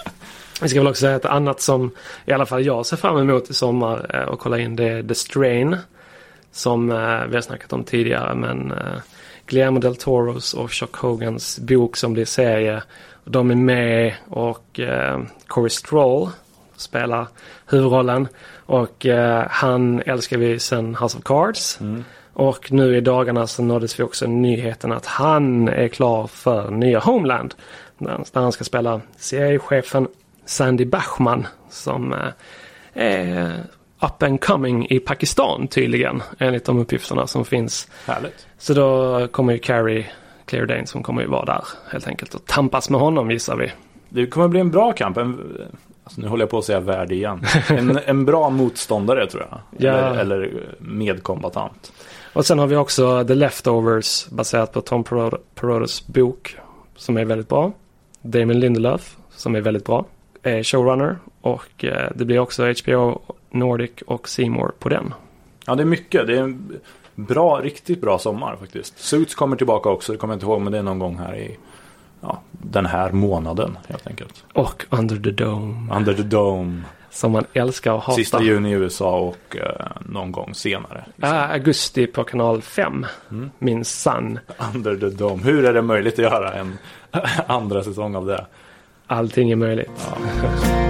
Vi 0.62 0.68
ska 0.68 0.80
väl 0.80 0.88
också 0.88 1.00
säga 1.00 1.16
ett 1.16 1.24
annat 1.24 1.60
som 1.60 1.90
i 2.24 2.32
alla 2.32 2.46
fall 2.46 2.66
jag 2.66 2.86
ser 2.86 2.96
fram 2.96 3.18
emot 3.18 3.50
i 3.50 3.54
sommar 3.54 4.10
eh, 4.14 4.28
och 4.28 4.40
kolla 4.40 4.58
in 4.58 4.76
det 4.76 4.84
är 4.84 5.02
The 5.02 5.14
Strain. 5.14 5.76
Som 6.52 6.90
eh, 6.90 7.24
vi 7.28 7.34
har 7.34 7.40
snackat 7.40 7.72
om 7.72 7.84
tidigare 7.84 8.34
men 8.34 8.72
eh, 8.72 8.98
Guillermo 9.46 9.78
del 9.78 9.96
Toros 9.96 10.54
och 10.54 10.72
Chuck 10.72 10.96
Hogans 10.96 11.58
bok 11.58 11.96
som 11.96 12.12
blir 12.12 12.24
serie. 12.24 12.82
De 13.24 13.50
är 13.50 13.54
med 13.54 14.14
och 14.28 14.80
eh, 14.80 15.20
Corey 15.46 15.70
Stroll 15.70 16.30
spelar 16.76 17.26
huvudrollen. 17.66 18.28
Och 18.66 19.06
eh, 19.06 19.46
han 19.50 20.02
älskar 20.06 20.38
vi 20.38 20.58
sen 20.58 20.94
House 20.94 21.18
of 21.18 21.24
Cards. 21.24 21.78
Och 22.38 22.72
nu 22.72 22.96
i 22.96 23.00
dagarna 23.00 23.46
så 23.46 23.62
nåddes 23.62 24.00
vi 24.00 24.04
också 24.04 24.26
nyheten 24.26 24.92
att 24.92 25.06
han 25.06 25.68
är 25.68 25.88
klar 25.88 26.26
för 26.26 26.70
nya 26.70 26.98
Homeland. 26.98 27.54
Där 27.98 28.40
han 28.40 28.52
ska 28.52 28.64
spela 28.64 29.00
seriechefen 29.16 30.08
Sandy 30.44 30.84
Bachman 30.84 31.46
som 31.70 32.12
eh, 32.12 32.18
är 32.94 33.52
up 34.00 34.22
and 34.22 34.40
coming 34.40 34.86
i 34.90 35.00
Pakistan 35.00 35.68
tydligen. 35.68 36.22
Enligt 36.38 36.64
de 36.64 36.78
uppgifterna 36.78 37.26
som 37.26 37.44
finns. 37.44 37.88
Härligt. 38.06 38.46
Så 38.58 38.74
då 38.74 39.28
kommer 39.28 39.52
ju 39.52 39.58
Carrie 39.58 40.06
Claire 40.44 40.66
Danes 40.66 40.90
som 40.90 41.02
kommer 41.02 41.22
ju 41.22 41.28
vara 41.28 41.44
där 41.44 41.64
helt 41.92 42.06
enkelt 42.06 42.34
och 42.34 42.46
tampas 42.46 42.90
med 42.90 43.00
honom 43.00 43.30
gissar 43.30 43.56
vi. 43.56 43.72
Det 44.08 44.26
kommer 44.26 44.48
bli 44.48 44.60
en 44.60 44.70
bra 44.70 44.92
kamp. 44.92 45.16
En, 45.16 45.58
alltså 46.04 46.20
nu 46.20 46.28
håller 46.28 46.42
jag 46.42 46.50
på 46.50 46.58
att 46.58 46.64
säga 46.64 46.80
värd 46.80 47.12
igen. 47.12 47.40
En, 47.68 47.98
en 48.06 48.24
bra 48.24 48.50
motståndare 48.50 49.26
tror 49.26 49.46
jag. 49.50 49.60
Ja. 49.78 49.92
Eller, 49.92 50.20
eller 50.20 50.64
medkombatant. 50.78 51.92
Och 52.36 52.46
sen 52.46 52.58
har 52.58 52.66
vi 52.66 52.76
också 52.76 53.24
The 53.24 53.34
Leftovers 53.34 54.26
baserat 54.28 54.72
på 54.72 54.80
Tom 54.80 55.04
Perot- 55.04 55.40
Perotos 55.54 56.06
bok 56.06 56.56
som 56.96 57.16
är 57.16 57.24
väldigt 57.24 57.48
bra. 57.48 57.72
Damon 58.22 58.60
Lindelöf 58.60 59.16
som 59.30 59.54
är 59.54 59.60
väldigt 59.60 59.84
bra. 59.84 60.04
Är 60.42 60.62
showrunner 60.62 61.16
och 61.40 61.84
eh, 61.84 62.10
det 62.14 62.24
blir 62.24 62.38
också 62.38 62.72
HBO 62.82 63.20
Nordic 63.50 63.90
och 64.06 64.28
Seymour 64.28 64.72
på 64.78 64.88
den. 64.88 65.14
Ja, 65.66 65.74
det 65.74 65.82
är 65.82 65.86
mycket. 65.86 66.26
Det 66.26 66.38
är 66.38 66.42
en 66.42 66.80
bra, 67.14 67.60
riktigt 67.62 68.00
bra 68.00 68.18
sommar 68.18 68.56
faktiskt. 68.56 68.98
Suits 68.98 69.34
kommer 69.34 69.56
tillbaka 69.56 69.88
också. 69.88 70.12
Det 70.12 70.18
kommer 70.18 70.34
jag 70.34 70.36
inte 70.36 70.46
ihåg, 70.46 70.60
men 70.60 70.72
det 70.72 70.78
är 70.78 70.82
någon 70.82 70.98
gång 70.98 71.18
här 71.18 71.36
i 71.36 71.56
ja, 72.20 72.40
den 72.52 72.86
här 72.86 73.12
månaden 73.12 73.78
helt 73.88 74.06
enkelt. 74.06 74.44
Och 74.52 74.84
Under 74.90 75.16
the 75.16 75.30
Dome 75.30 75.94
Under 75.96 76.14
the 76.14 76.22
Dome. 76.22 76.82
Som 77.16 77.32
man 77.32 77.44
älskar 77.52 77.98
att 77.98 78.04
hata. 78.04 78.16
Sista 78.16 78.42
juni 78.42 78.70
i 78.70 78.72
USA 78.72 79.18
och 79.18 79.56
eh, 79.56 79.86
någon 80.00 80.32
gång 80.32 80.54
senare. 80.54 81.04
Ah, 81.20 81.46
augusti 81.46 82.06
på 82.06 82.24
kanal 82.24 82.62
5. 82.62 83.06
Mm. 83.30 83.50
Min 83.58 83.84
sann. 83.84 84.38
Under 84.74 84.96
the 84.96 85.06
Dome. 85.06 85.42
Hur 85.42 85.64
är 85.64 85.72
det 85.72 85.82
möjligt 85.82 86.14
att 86.14 86.18
göra 86.18 86.54
en 86.54 86.78
andra 87.46 87.82
säsong 87.82 88.16
av 88.16 88.26
det? 88.26 88.46
Allting 89.06 89.50
är 89.50 89.56
möjligt. 89.56 90.08
Alert. 90.12 90.86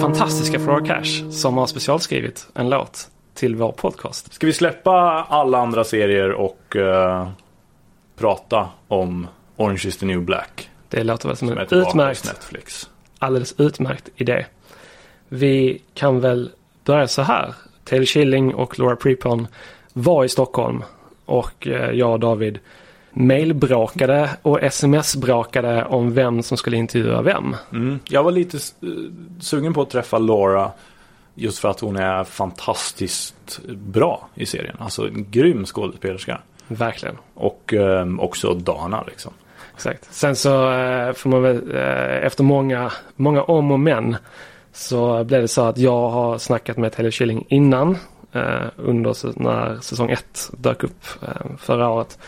Fantastiska 0.00 0.58
Flora 0.58 0.86
Cash 0.86 1.30
som 1.30 1.56
har 1.56 1.66
specialskrivit 1.66 2.48
en 2.54 2.70
låt 2.70 3.08
till 3.36 3.56
vår 3.56 3.72
podcast. 3.72 4.32
Ska 4.32 4.46
vi 4.46 4.52
släppa 4.52 5.26
alla 5.28 5.58
andra 5.58 5.84
serier 5.84 6.32
och 6.32 6.76
eh, 6.76 7.28
prata 8.18 8.68
om 8.88 9.26
Orange 9.56 9.82
is 9.86 9.96
the 9.96 10.06
new 10.06 10.20
black? 10.22 10.70
Det 10.88 11.04
låter 11.04 11.28
väl 11.28 11.36
som 11.36 11.48
Som 11.48 11.58
en 11.58 11.64
utmärkt, 11.64 12.24
Netflix. 12.24 12.90
alldeles 13.18 13.54
utmärkt 13.58 14.08
idé. 14.16 14.46
Vi 15.28 15.82
kan 15.94 16.20
väl 16.20 16.50
börja 16.84 17.08
så 17.08 17.22
här. 17.22 17.54
Taylor 17.84 18.06
Schilling 18.06 18.54
och 18.54 18.78
Laura 18.78 18.96
Prepon 18.96 19.46
var 19.92 20.24
i 20.24 20.28
Stockholm 20.28 20.84
och 21.24 21.66
eh, 21.66 21.90
jag 21.90 22.12
och 22.12 22.20
David 22.20 22.58
mailbråkade 23.12 24.30
och 24.42 24.62
sms-bråkade 24.62 25.84
om 25.84 26.14
vem 26.14 26.42
som 26.42 26.56
skulle 26.56 26.76
intervjua 26.76 27.22
vem. 27.22 27.56
Mm. 27.72 27.98
Jag 28.08 28.22
var 28.22 28.30
lite 28.30 28.56
eh, 28.56 28.88
sugen 29.40 29.74
på 29.74 29.82
att 29.82 29.90
träffa 29.90 30.18
Laura 30.18 30.70
just 31.36 31.58
för 31.58 31.68
att 31.68 31.80
hon 31.80 31.96
är 31.96 32.24
fantastiskt 32.24 33.60
bra 33.68 34.28
i 34.34 34.46
serien. 34.46 34.76
Alltså 34.78 35.08
en 35.08 35.30
grym 35.30 35.66
skådespelerska. 35.66 36.40
Verkligen. 36.68 37.16
Och 37.34 37.74
eh, 37.74 38.06
också 38.18 38.54
Dana 38.54 39.04
liksom. 39.06 39.32
Exakt. 39.74 40.14
Sen 40.14 40.36
så 40.36 40.72
eh, 40.72 41.12
får 41.12 41.30
man 41.30 41.42
väl 41.42 41.76
eh, 41.76 42.26
efter 42.26 42.44
många, 42.44 42.92
många 43.16 43.42
om 43.42 43.70
och 43.70 43.80
men 43.80 44.16
så 44.72 45.24
blev 45.24 45.42
det 45.42 45.48
så 45.48 45.64
att 45.64 45.78
jag 45.78 46.08
har 46.08 46.38
snackat 46.38 46.76
med 46.76 46.92
Taylor 46.92 47.10
Schilling 47.10 47.44
innan 47.48 47.98
eh, 48.32 48.66
under 48.76 49.42
när 49.42 49.80
säsong 49.80 50.10
1 50.10 50.50
dök 50.52 50.84
upp 50.84 51.04
förra 51.58 51.88
året. 51.88 52.18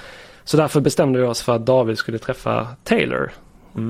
Så 0.44 0.56
därför 0.56 0.80
bestämde 0.80 1.18
vi 1.18 1.26
oss 1.26 1.42
för 1.42 1.56
att 1.56 1.66
David 1.66 1.98
skulle 1.98 2.18
träffa 2.18 2.68
Taylor 2.84 3.30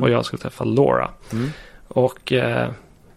och 0.02 0.10
jag 0.10 0.24
skulle 0.24 0.40
träffa 0.40 0.64
Laura. 0.64 1.10
Och 1.88 2.32
eh, 2.32 2.70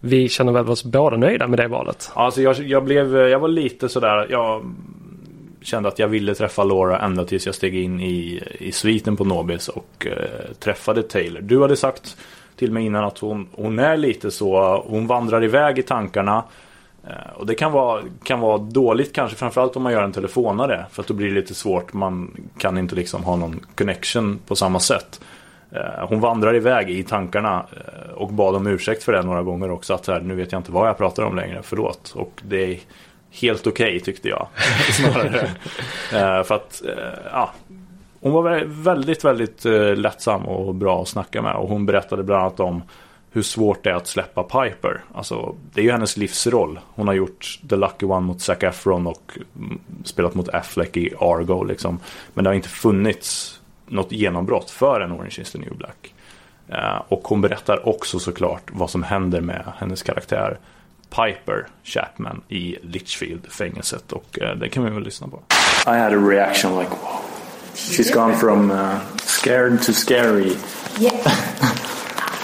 vi 0.04 0.28
känner 0.28 0.52
väl 0.52 0.68
oss 0.68 0.84
båda 0.84 1.16
nöjda 1.16 1.46
med 1.46 1.58
det 1.58 1.68
valet. 1.68 2.10
Alltså 2.14 2.42
jag, 2.42 2.58
jag, 2.58 2.84
blev, 2.84 3.16
jag 3.16 3.38
var 3.38 3.48
lite 3.48 3.88
sådär, 3.88 4.26
jag 4.30 4.74
kände 5.60 5.88
att 5.88 5.98
jag 5.98 6.08
ville 6.08 6.34
träffa 6.34 6.64
Laura 6.64 6.98
ända 6.98 7.24
tills 7.24 7.46
jag 7.46 7.54
steg 7.54 7.74
in 7.74 8.00
i, 8.00 8.42
i 8.58 8.72
sviten 8.72 9.16
på 9.16 9.24
Nobis 9.24 9.68
och 9.68 10.06
eh, 10.06 10.54
träffade 10.58 11.02
Taylor. 11.02 11.40
Du 11.40 11.62
hade 11.62 11.76
sagt 11.76 12.16
till 12.56 12.72
mig 12.72 12.86
innan 12.86 13.04
att 13.04 13.18
hon, 13.18 13.48
hon 13.52 13.78
är 13.78 13.96
lite 13.96 14.30
så, 14.30 14.82
hon 14.86 15.06
vandrar 15.06 15.44
iväg 15.44 15.78
i 15.78 15.82
tankarna. 15.82 16.44
Eh, 17.06 17.32
och 17.34 17.46
det 17.46 17.54
kan 17.54 17.72
vara, 17.72 18.02
kan 18.22 18.40
vara 18.40 18.58
dåligt 18.58 19.12
kanske 19.12 19.36
framförallt 19.36 19.76
om 19.76 19.82
man 19.82 19.92
gör 19.92 20.02
en 20.02 20.12
telefonare. 20.12 20.86
För 20.90 21.02
att 21.02 21.08
då 21.08 21.14
blir 21.14 21.28
det 21.28 21.34
lite 21.34 21.54
svårt, 21.54 21.92
man 21.92 22.36
kan 22.58 22.78
inte 22.78 22.94
liksom 22.94 23.24
ha 23.24 23.36
någon 23.36 23.60
connection 23.74 24.38
på 24.46 24.56
samma 24.56 24.80
sätt. 24.80 25.20
Eh, 25.74 26.06
hon 26.08 26.20
vandrar 26.20 26.56
iväg 26.56 26.90
i 26.90 27.02
tankarna 27.02 27.66
eh, 27.72 28.12
och 28.12 28.32
bad 28.32 28.56
om 28.56 28.66
ursäkt 28.66 29.02
för 29.02 29.12
det 29.12 29.22
några 29.22 29.42
gånger 29.42 29.70
också. 29.70 29.94
Att 29.94 30.04
så 30.04 30.12
här, 30.12 30.20
nu 30.20 30.34
vet 30.34 30.52
jag 30.52 30.58
inte 30.58 30.72
vad 30.72 30.88
jag 30.88 30.98
pratar 30.98 31.22
om 31.22 31.36
längre, 31.36 31.60
förlåt. 31.62 32.12
Och 32.16 32.42
det 32.42 32.72
är 32.72 32.78
helt 33.30 33.66
okej 33.66 34.00
tyckte 34.00 34.28
jag. 34.28 34.48
Snarare. 34.92 35.40
Eh, 36.12 36.44
för 36.44 36.54
att, 36.54 36.82
ja. 37.32 37.50
Hon 38.20 38.32
var 38.32 38.64
väldigt, 38.84 39.24
väldigt 39.24 39.64
lättsam 39.98 40.42
och 40.42 40.74
bra 40.74 41.02
att 41.02 41.08
snacka 41.08 41.42
med. 41.42 41.54
Och 41.54 41.68
hon 41.68 41.86
berättade 41.86 42.22
bland 42.22 42.42
annat 42.42 42.60
om 42.60 42.82
hur 43.32 43.42
svårt 43.42 43.84
det 43.84 43.90
är 43.90 43.94
att 43.94 44.06
släppa 44.06 44.42
Piper. 44.42 45.04
Alltså, 45.14 45.54
det 45.74 45.80
är 45.80 45.84
ju 45.84 45.90
hennes 45.90 46.16
livsroll. 46.16 46.80
Hon 46.94 47.06
har 47.06 47.14
gjort 47.14 47.60
The 47.68 47.76
Lucky 47.76 48.06
One 48.06 48.20
mot 48.20 48.40
Zac 48.40 48.62
Efron 48.62 49.06
och 49.06 49.38
mm, 49.56 49.80
spelat 50.04 50.34
mot 50.34 50.48
Affleck 50.48 50.96
i 50.96 51.14
Argo. 51.20 51.64
Liksom. 51.64 52.00
Men 52.34 52.44
det 52.44 52.50
har 52.50 52.54
inte 52.54 52.68
funnits 52.68 53.60
något 53.92 54.12
genombrott 54.12 54.70
för 54.70 55.00
en 55.00 55.12
Orange 55.12 55.38
is 55.40 55.52
the 55.52 55.58
new 55.58 55.76
black. 55.76 56.14
Eh, 56.68 57.02
och 57.08 57.28
hon 57.28 57.40
berättar 57.40 57.88
också 57.88 58.18
såklart 58.18 58.62
vad 58.72 58.90
som 58.90 59.02
händer 59.02 59.40
med 59.40 59.72
hennes 59.78 60.02
karaktär 60.02 60.58
Piper 61.10 61.66
Chapman 61.84 62.42
i 62.48 62.76
Litchfield-fängelset. 62.82 64.12
Och 64.12 64.38
eh, 64.40 64.56
det 64.56 64.68
kan 64.68 64.84
vi 64.84 64.90
väl 64.90 65.02
lyssna 65.02 65.28
på. 65.28 65.42
I 65.86 65.98
had 65.98 66.12
a 66.12 66.28
reaction 66.28 66.78
like, 66.78 66.90
whoa. 66.90 67.18
She's 67.74 68.14
gone 68.14 68.36
from 68.36 68.70
uh, 68.70 68.98
scared 69.24 69.82
to 69.82 69.92
scary. 69.92 70.56
Yeah. 70.98 71.12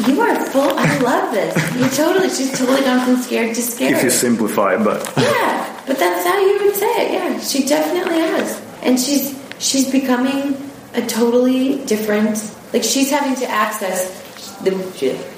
You 0.07 0.21
are 0.21 0.37
full. 0.37 0.79
I 0.79 0.99
love 1.01 1.35
this. 1.35 1.57
You 1.77 1.89
totally. 2.05 2.29
She's 2.29 2.57
totally 2.59 2.83
gone 2.83 3.05
from 3.05 3.17
scared 3.17 3.55
to 3.57 3.63
scared. 3.63 3.97
If 3.97 4.05
you 4.05 4.11
simplify, 4.11 4.77
but 4.77 5.13
Yeah, 5.17 5.83
but 5.87 5.99
that's 5.99 6.25
how 6.25 6.39
you 6.39 6.59
would 6.63 6.77
say 6.77 6.87
it. 6.87 7.13
Yeah, 7.13 7.41
she 7.41 7.67
definitely 7.67 8.21
has, 8.21 8.63
and 8.83 8.99
she's 9.01 9.35
she's 9.59 9.91
becoming 9.91 10.68
a 10.95 11.03
totally 11.07 11.85
different. 11.87 12.39
Like 12.73 12.83
she's 12.83 13.11
having 13.11 13.35
to 13.37 13.47
access 13.51 14.17
the 14.61 14.73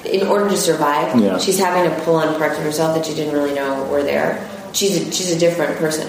in 0.04 0.26
order 0.26 0.48
to 0.48 0.56
survive. 0.56 1.18
Yeah. 1.20 1.38
She's 1.38 1.58
having 1.58 1.90
to 1.90 2.04
pull 2.04 2.16
on 2.16 2.34
parts 2.36 2.56
of 2.58 2.64
herself 2.64 2.94
that 2.96 3.04
she 3.06 3.14
didn't 3.14 3.34
really 3.34 3.54
know 3.54 3.84
were 3.90 4.02
there. 4.02 4.48
She's 4.72 4.96
a, 4.96 5.12
she's 5.12 5.30
a 5.30 5.38
different 5.38 5.76
person, 5.78 6.08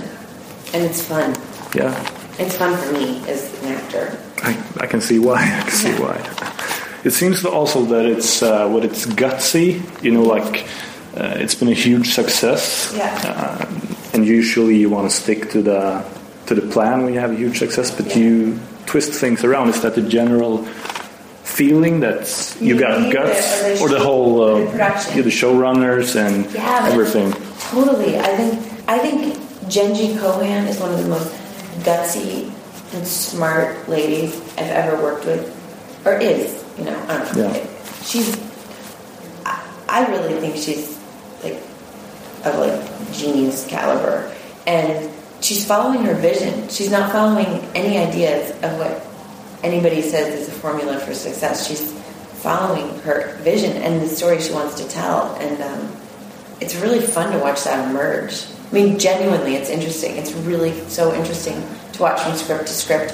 and 0.74 0.84
it's 0.84 1.02
fun. 1.04 1.36
yeah, 1.76 1.92
It's 2.38 2.56
fun 2.58 2.78
for 2.78 2.94
me 2.94 3.18
as 3.28 3.52
an 3.64 3.74
actor. 3.74 4.18
I, 4.44 4.56
I 4.80 4.88
can 4.88 5.02
see 5.02 5.18
why. 5.20 5.36
I 5.44 5.62
can 5.62 5.72
see 5.72 5.90
Yeah. 5.90 6.00
why. 6.00 6.48
It 7.04 7.12
seems 7.12 7.44
also 7.44 7.84
that 7.86 8.06
it's 8.06 8.44
uh, 8.44 8.68
what 8.70 8.86
it's 8.86 9.06
gutsy. 9.08 9.82
You 10.04 10.12
know, 10.12 10.22
like 10.22 10.64
uh, 11.18 11.36
it's 11.42 11.56
been 11.56 11.70
a 11.70 11.74
huge 11.74 12.14
success. 12.14 12.94
Yeah. 12.96 13.20
Uh, 13.26 13.66
and 14.14 14.26
usually 14.26 14.78
you 14.78 14.90
want 14.90 15.10
to 15.10 15.16
stick 15.16 15.50
to 15.52 15.62
the 15.64 16.04
to 16.46 16.54
the 16.56 16.62
plan 16.72 17.04
when 17.04 17.14
you 17.14 17.20
have 17.20 17.32
a 17.32 17.36
huge 17.36 17.58
success, 17.58 17.90
but 17.90 18.16
you 18.16 18.60
twist 18.92 19.14
things 19.14 19.44
around. 19.46 19.70
Is 19.70 19.82
that 19.82 19.96
the 19.96 20.02
general 20.02 20.66
feeling 21.44 22.02
that 22.02 22.28
you, 22.60 22.76
You 22.76 22.80
got 22.80 23.12
guts, 23.12 23.64
it, 23.64 23.82
or 23.82 23.88
the 23.88 23.96
the 23.96 24.04
whole 24.04 24.46
the 24.46 24.68
uh, 24.68 24.76
yeah, 25.16 25.22
the 25.22 25.32
showrunners 25.42 26.16
and 26.16 26.52
Yeah, 26.52 26.90
everything? 26.92 27.32
Totally. 27.72 28.20
I 28.20 28.36
think 28.36 28.54
I 28.88 29.00
think 29.00 29.20
Genji 29.70 30.14
Kohan 30.20 30.68
is 30.68 30.78
one 30.80 30.92
of 30.92 31.00
the 31.04 31.08
most 31.08 31.32
gutsy 31.88 32.52
and 32.94 33.08
smart 33.08 33.88
ladies 33.88 34.36
I've 34.60 34.76
ever 34.84 35.02
worked 35.02 35.26
with, 35.26 35.48
or 36.06 36.20
is. 36.20 36.60
You 36.78 36.86
know, 36.86 37.00
I 37.08 37.18
don't 37.18 37.36
know. 37.38 37.54
Yeah. 37.54 38.04
She's. 38.04 38.36
I, 39.46 39.56
I 39.88 40.00
really 40.12 40.36
think 40.42 40.56
she's 40.58 41.00
like 41.44 41.60
of 42.44 42.60
like 42.60 42.76
genius 43.14 43.66
caliber, 43.68 44.34
and 44.68 45.10
she's 45.42 45.66
following 45.66 46.04
her 46.06 46.14
vision. 46.14 46.70
She's 46.70 46.92
not 46.92 47.12
following 47.12 47.48
any 47.76 47.98
ideas 47.98 48.52
of 48.64 48.78
what 48.78 49.06
anybody 49.64 50.02
says 50.02 50.34
is 50.40 50.48
a 50.48 50.52
formula 50.52 51.00
for 51.00 51.14
success. 51.14 51.68
She's 51.68 51.92
following 52.42 52.98
her 53.02 53.36
vision 53.38 53.78
and 53.78 54.02
the 54.02 54.08
story 54.08 54.42
she 54.42 54.54
wants 54.54 54.82
to 54.82 54.88
tell. 54.88 55.36
And 55.36 55.62
um, 55.62 55.96
it's 56.60 56.76
really 56.76 57.02
fun 57.02 57.32
to 57.34 57.40
watch 57.40 57.64
that 57.64 57.90
emerge. 57.90 58.46
I 58.72 58.74
mean, 58.74 58.98
genuinely, 58.98 59.56
it's 59.56 59.70
interesting. 59.70 60.18
It's 60.18 60.32
really 60.32 60.72
so 60.88 61.14
interesting 61.14 61.62
to 61.94 62.02
watch 62.02 62.22
from 62.22 62.36
script 62.36 62.68
to 62.68 62.74
script 62.74 63.12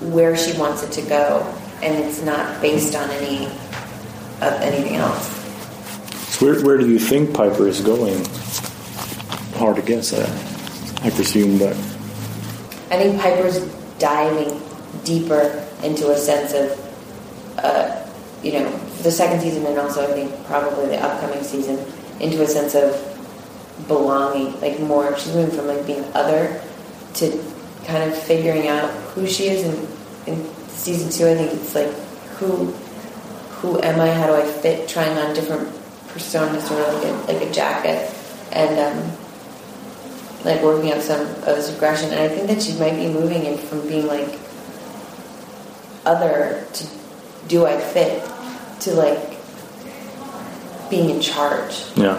where 0.00 0.36
she 0.36 0.56
wants 0.58 0.82
it 0.82 0.92
to 0.92 1.02
go, 1.08 1.42
and 1.82 2.04
it's 2.04 2.22
not 2.22 2.60
based 2.60 2.94
on 2.94 3.08
any 3.10 3.46
of 3.46 4.52
anything 4.60 4.96
else. 4.96 5.38
Where, 6.40 6.60
where 6.62 6.76
do 6.76 6.88
you 6.88 6.98
think 7.00 7.34
Piper 7.34 7.66
is 7.66 7.80
going? 7.80 8.24
Hard 9.54 9.76
to 9.76 9.82
guess, 9.82 10.12
I, 10.12 10.47
I 11.02 11.10
presume, 11.10 11.58
but 11.58 11.72
I 12.90 12.98
think 12.98 13.20
Piper's 13.20 13.60
diving 13.98 14.60
deeper 15.04 15.64
into 15.82 16.10
a 16.10 16.16
sense 16.16 16.52
of, 16.54 17.58
uh, 17.58 18.06
you 18.42 18.52
know, 18.52 18.70
the 19.02 19.10
second 19.10 19.40
season 19.40 19.64
and 19.66 19.78
also 19.78 20.02
I 20.02 20.12
think 20.12 20.44
probably 20.46 20.86
the 20.86 21.00
upcoming 21.00 21.42
season 21.44 21.78
into 22.20 22.42
a 22.42 22.46
sense 22.46 22.74
of 22.74 23.08
belonging, 23.86 24.60
like 24.60 24.80
more. 24.80 25.16
She's 25.18 25.34
moving 25.34 25.56
from 25.56 25.68
like 25.68 25.86
being 25.86 26.04
other 26.14 26.60
to 27.14 27.44
kind 27.84 28.10
of 28.10 28.18
figuring 28.18 28.66
out 28.66 28.90
who 29.14 29.26
she 29.26 29.48
is. 29.48 29.64
And 29.64 29.88
in 30.26 30.54
season 30.68 31.10
two, 31.10 31.28
I 31.28 31.34
think 31.34 31.52
it's 31.52 31.74
like 31.74 31.92
who 32.38 32.72
who 33.60 33.80
am 33.80 34.00
I? 34.00 34.10
How 34.10 34.26
do 34.26 34.34
I 34.34 34.44
fit? 34.46 34.88
Trying 34.88 35.16
on 35.18 35.34
different 35.34 35.68
personas, 36.08 36.62
sort 36.62 36.80
of 36.80 36.94
like 36.94 37.04
a, 37.04 37.32
like 37.32 37.48
a 37.48 37.52
jacket, 37.52 38.12
and 38.52 38.78
um, 38.78 39.12
like 40.44 40.62
working 40.62 40.92
out 40.92 41.02
some 41.02 41.20
of 41.20 41.44
this 41.44 41.74
aggression. 41.74 42.10
And 42.10 42.20
I 42.20 42.28
think 42.28 42.46
that 42.48 42.62
she 42.62 42.78
might 42.78 42.94
be 42.94 43.08
moving 43.08 43.44
in 43.44 43.58
from 43.58 43.86
being 43.88 44.06
like 44.06 44.38
other 46.06 46.64
to 46.72 46.86
do 47.48 47.66
I 47.66 47.78
fit 47.80 48.22
to 48.80 48.94
like 48.94 49.36
being 50.90 51.10
in 51.10 51.20
charge. 51.20 51.84
yeah. 51.96 52.18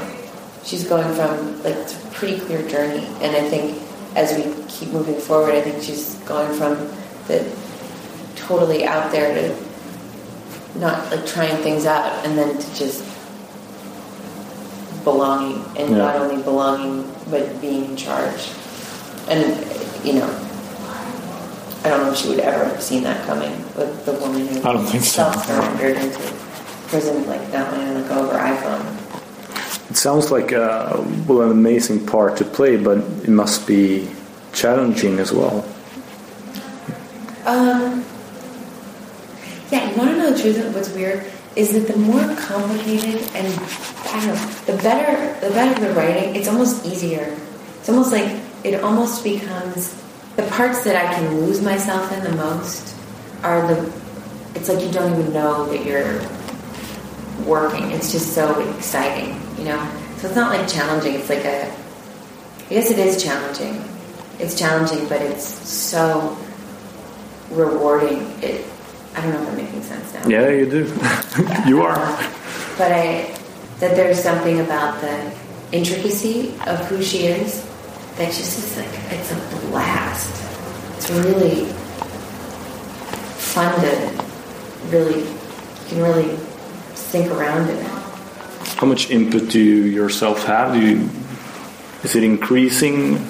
She's 0.64 0.84
going 0.84 1.12
from 1.16 1.64
like 1.64 1.76
it's 1.76 2.04
a 2.04 2.08
pretty 2.12 2.40
clear 2.40 2.68
journey, 2.68 3.06
and 3.22 3.36
I 3.36 3.50
think 3.50 3.82
as 4.16 4.36
we 4.38 4.54
keep 4.68 4.90
moving 4.90 5.20
forward, 5.20 5.56
I 5.56 5.62
think 5.62 5.82
she's 5.82 6.16
going 6.26 6.54
from 6.58 6.76
the 7.28 7.50
totally 8.36 8.86
out 8.86 9.12
there 9.12 9.34
to 9.34 9.56
not 10.78 11.10
like 11.12 11.26
trying 11.26 11.56
things 11.64 11.86
out, 11.86 12.26
and 12.26 12.38
then 12.38 12.58
to 12.58 12.76
just 12.76 13.04
belonging, 15.12 15.64
and 15.78 15.90
Yeah. 15.92 15.98
not 16.06 16.16
only 16.18 16.42
belonging 16.44 16.96
but 17.32 17.60
being 17.62 17.86
in 17.92 17.96
charge. 17.96 18.42
And 19.28 19.44
you 20.04 20.14
know, 20.14 20.30
I 21.84 21.90
don't 21.90 22.02
know 22.04 22.12
if 22.12 22.18
she 22.18 22.30
would 22.30 22.40
ever 22.40 22.66
have 22.66 22.82
seen 22.82 23.04
that 23.04 23.26
coming 23.26 23.54
with 23.78 24.06
the 24.06 24.14
woman 24.14 24.48
who 24.48 24.58
I 24.68 24.74
don't 24.74 24.86
think 24.86 25.04
so. 25.04 25.24
self-surrendered 25.24 25.98
into 25.98 26.20
prison, 26.88 27.28
like 27.28 27.44
not 27.54 27.72
wanting 27.72 27.88
to 27.88 27.94
look 28.00 28.12
over 28.12 28.34
iPhone. 28.38 28.84
It 29.92 29.98
sounds 29.98 30.30
like 30.32 30.54
uh, 30.54 31.02
well 31.28 31.42
an 31.42 31.52
amazing 31.52 32.06
part 32.06 32.38
to 32.38 32.46
play, 32.46 32.78
but 32.78 32.98
it 33.28 33.30
must 33.30 33.66
be 33.68 34.08
challenging 34.54 35.20
as 35.20 35.32
well. 35.32 35.66
Um, 37.46 38.04
yeah, 39.72 39.90
you 39.90 39.98
want 39.98 40.12
to 40.12 40.18
know 40.18 40.32
the 40.32 40.42
truth 40.42 40.58
of 40.66 40.76
what's 40.76 40.90
weird 40.90 41.24
is 41.56 41.74
that 41.74 41.92
the 41.92 41.98
more 41.98 42.22
complicated 42.36 43.22
and 43.34 43.48
I 44.12 44.26
don't 44.26 44.36
know, 44.36 44.76
the 44.76 44.84
better 44.84 45.40
the 45.46 45.54
better 45.54 45.80
the 45.80 45.94
writing, 45.94 46.36
it's 46.36 46.48
almost 46.48 46.86
easier. 46.86 47.38
It's 47.80 47.90
almost 47.90 48.12
like 48.12 48.42
it 48.64 48.84
almost 48.84 49.24
becomes 49.24 49.96
the 50.36 50.44
parts 50.44 50.84
that 50.84 50.96
I 50.96 51.14
can 51.14 51.42
lose 51.42 51.62
myself 51.62 52.12
in 52.12 52.24
the 52.24 52.36
most 52.36 52.96
are 53.44 53.68
the. 53.68 53.92
It's 54.56 54.68
like 54.68 54.84
you 54.84 54.92
don't 54.92 55.20
even 55.20 55.34
know 55.34 55.66
that 55.68 55.86
you're 55.86 56.20
working. 57.46 57.92
It's 57.92 58.12
just 58.12 58.34
so 58.34 58.60
exciting, 58.76 59.40
you 59.58 59.66
know. 59.66 59.92
So 60.18 60.28
it's 60.28 60.36
not 60.36 60.58
like 60.58 60.68
challenging. 60.68 61.16
It's 61.16 61.30
like 61.30 61.46
a. 61.46 61.72
I 61.72 62.70
guess 62.70 62.92
it 62.92 63.00
is 63.00 63.24
challenging. 63.24 63.84
It's 64.40 64.58
challenging, 64.58 65.08
but 65.08 65.22
it's 65.22 65.46
so 65.46 66.38
rewarding. 67.52 68.22
It. 68.42 68.66
I 69.16 69.22
don't 69.22 69.34
know 69.34 69.42
if 69.42 69.50
I'm 69.50 69.58
making 69.58 69.84
sense 69.84 70.14
now. 70.14 70.28
Yeah, 70.28 70.50
you 70.50 70.70
do. 70.70 70.86
you 71.68 71.82
are. 71.82 71.96
But 72.78 72.92
I 72.92 73.39
that 73.80 73.96
there's 73.96 74.22
something 74.22 74.60
about 74.60 75.00
the 75.02 75.32
intricacy 75.72 76.54
of 76.68 76.80
who 76.88 77.02
she 77.02 77.28
is 77.28 77.66
that 78.18 78.28
just 78.34 78.58
is 78.60 78.78
like 78.78 78.90
it's 79.12 79.32
a 79.32 79.68
blast. 79.68 80.30
It's 80.98 81.10
really 81.10 81.66
fun 83.38 83.80
to 83.82 84.26
really 84.90 85.22
you 85.22 85.88
can 85.88 86.02
really 86.02 86.38
sink 86.96 87.32
around 87.32 87.70
in 87.70 87.78
it. 87.78 87.88
How 88.76 88.86
much 88.86 89.10
input 89.10 89.50
do 89.50 89.60
you 89.60 89.84
yourself 89.84 90.46
have? 90.46 90.74
Do 90.74 90.80
you, 90.80 91.10
is 92.04 92.16
it 92.16 92.24
increasing? 92.24 93.26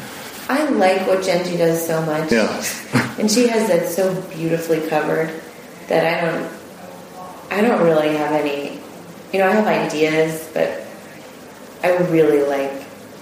I 0.49 0.67
like 0.69 1.05
what 1.07 1.23
Genji 1.23 1.57
does 1.57 1.85
so 1.85 2.01
much. 2.05 2.31
Yeah. 2.31 2.63
and 3.19 3.29
she 3.29 3.47
has 3.47 3.67
that 3.67 3.87
so 3.87 4.19
beautifully 4.33 4.87
covered 4.87 5.31
that 5.87 6.05
I 6.05 6.21
don't 6.21 6.59
I 7.51 7.61
don't 7.61 7.83
really 7.83 8.15
have 8.15 8.31
any 8.33 8.78
you 9.31 9.39
know, 9.39 9.47
I 9.47 9.51
have 9.51 9.67
ideas, 9.67 10.47
but 10.53 10.83
I 11.83 11.95
really 12.11 12.43
like 12.43 12.71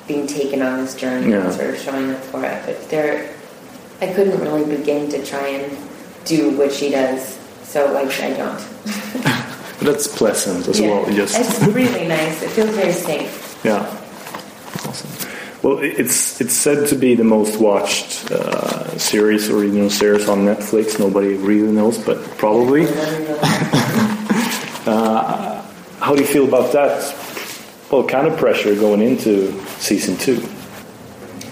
being 0.07 0.27
taken 0.27 0.61
on 0.61 0.79
this 0.83 0.95
journey 0.95 1.31
Yeah. 1.31 1.43
and 1.45 1.53
sort 1.53 1.69
of 1.71 1.79
showing 1.79 2.11
up 2.13 2.23
for 2.25 2.43
it. 2.45 2.61
But 2.65 2.89
there 2.89 3.29
I 4.01 4.07
couldn't 4.07 4.39
really 4.41 4.63
begin 4.77 5.09
to 5.09 5.25
try 5.25 5.47
and 5.47 5.77
do 6.25 6.51
what 6.57 6.71
she 6.71 6.89
does. 6.89 7.37
So 7.63 7.91
like 7.91 8.11
I 8.21 8.31
don't. 8.33 8.65
That's 9.81 10.07
pleasant 10.07 10.67
as 10.67 10.79
Yeah. 10.79 10.89
well. 10.89 11.05
Just 11.13 11.37
It's 11.39 11.61
really 11.67 12.07
nice. 12.07 12.41
It 12.41 12.49
feels 12.51 12.69
very 12.71 12.93
safe. 12.93 13.59
yeah. 13.63 13.85
Awesome. 14.87 15.09
Well, 15.63 15.79
it's 15.79 16.39
it's 16.39 16.53
said 16.53 16.87
to 16.89 16.95
be 16.95 17.15
the 17.15 17.23
most 17.23 17.59
watched 17.59 18.31
uh, 18.31 18.97
series, 18.97 19.49
original 19.49 19.89
series 19.89 20.29
on 20.29 20.45
Netflix. 20.45 20.99
Nobody 20.99 21.33
really 21.35 21.71
knows, 21.71 21.97
but 21.97 22.17
probably. 22.37 22.87
How 26.07 26.15
do 26.15 26.21
you 26.21 26.27
feel 26.27 26.47
about 26.47 26.71
that? 26.71 27.03
Well, 27.91 28.07
kind 28.07 28.27
of 28.27 28.37
pressure 28.39 28.73
going 28.75 29.01
into 29.01 29.51
season 29.79 30.15
two. 30.15 30.37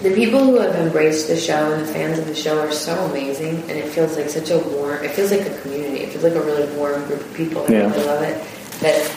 The 0.00 0.14
people 0.14 0.42
who 0.42 0.58
have 0.58 0.74
embraced 0.76 1.28
the 1.28 1.36
show 1.36 1.74
and 1.74 1.82
the 1.86 1.92
fans 1.92 2.18
of 2.18 2.26
the 2.26 2.34
show 2.34 2.58
are 2.60 2.72
so 2.72 2.94
amazing, 3.04 3.56
and 3.68 3.72
it 3.72 3.86
feels 3.90 4.16
like 4.16 4.30
such 4.30 4.48
a 4.48 4.56
warm. 4.56 5.04
It 5.04 5.10
feels 5.10 5.30
like 5.30 5.42
a 5.42 5.58
community. 5.60 6.04
It 6.04 6.08
feels 6.08 6.24
like 6.24 6.32
a 6.32 6.40
really 6.40 6.74
warm 6.74 7.04
group 7.04 7.20
of 7.20 7.34
people. 7.34 7.66
I 7.68 7.70
Yeah. 7.70 7.90
really 7.90 8.04
love 8.06 8.22
it. 8.22 8.42
That, 8.80 9.10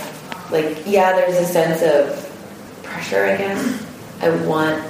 like, 0.52 0.78
yeah, 0.86 1.14
there's 1.14 1.38
a 1.38 1.46
sense 1.46 1.84
of 1.84 2.30
pressure. 2.84 3.24
I 3.24 3.38
guess 3.38 3.66
I 4.22 4.32
want 4.46 4.84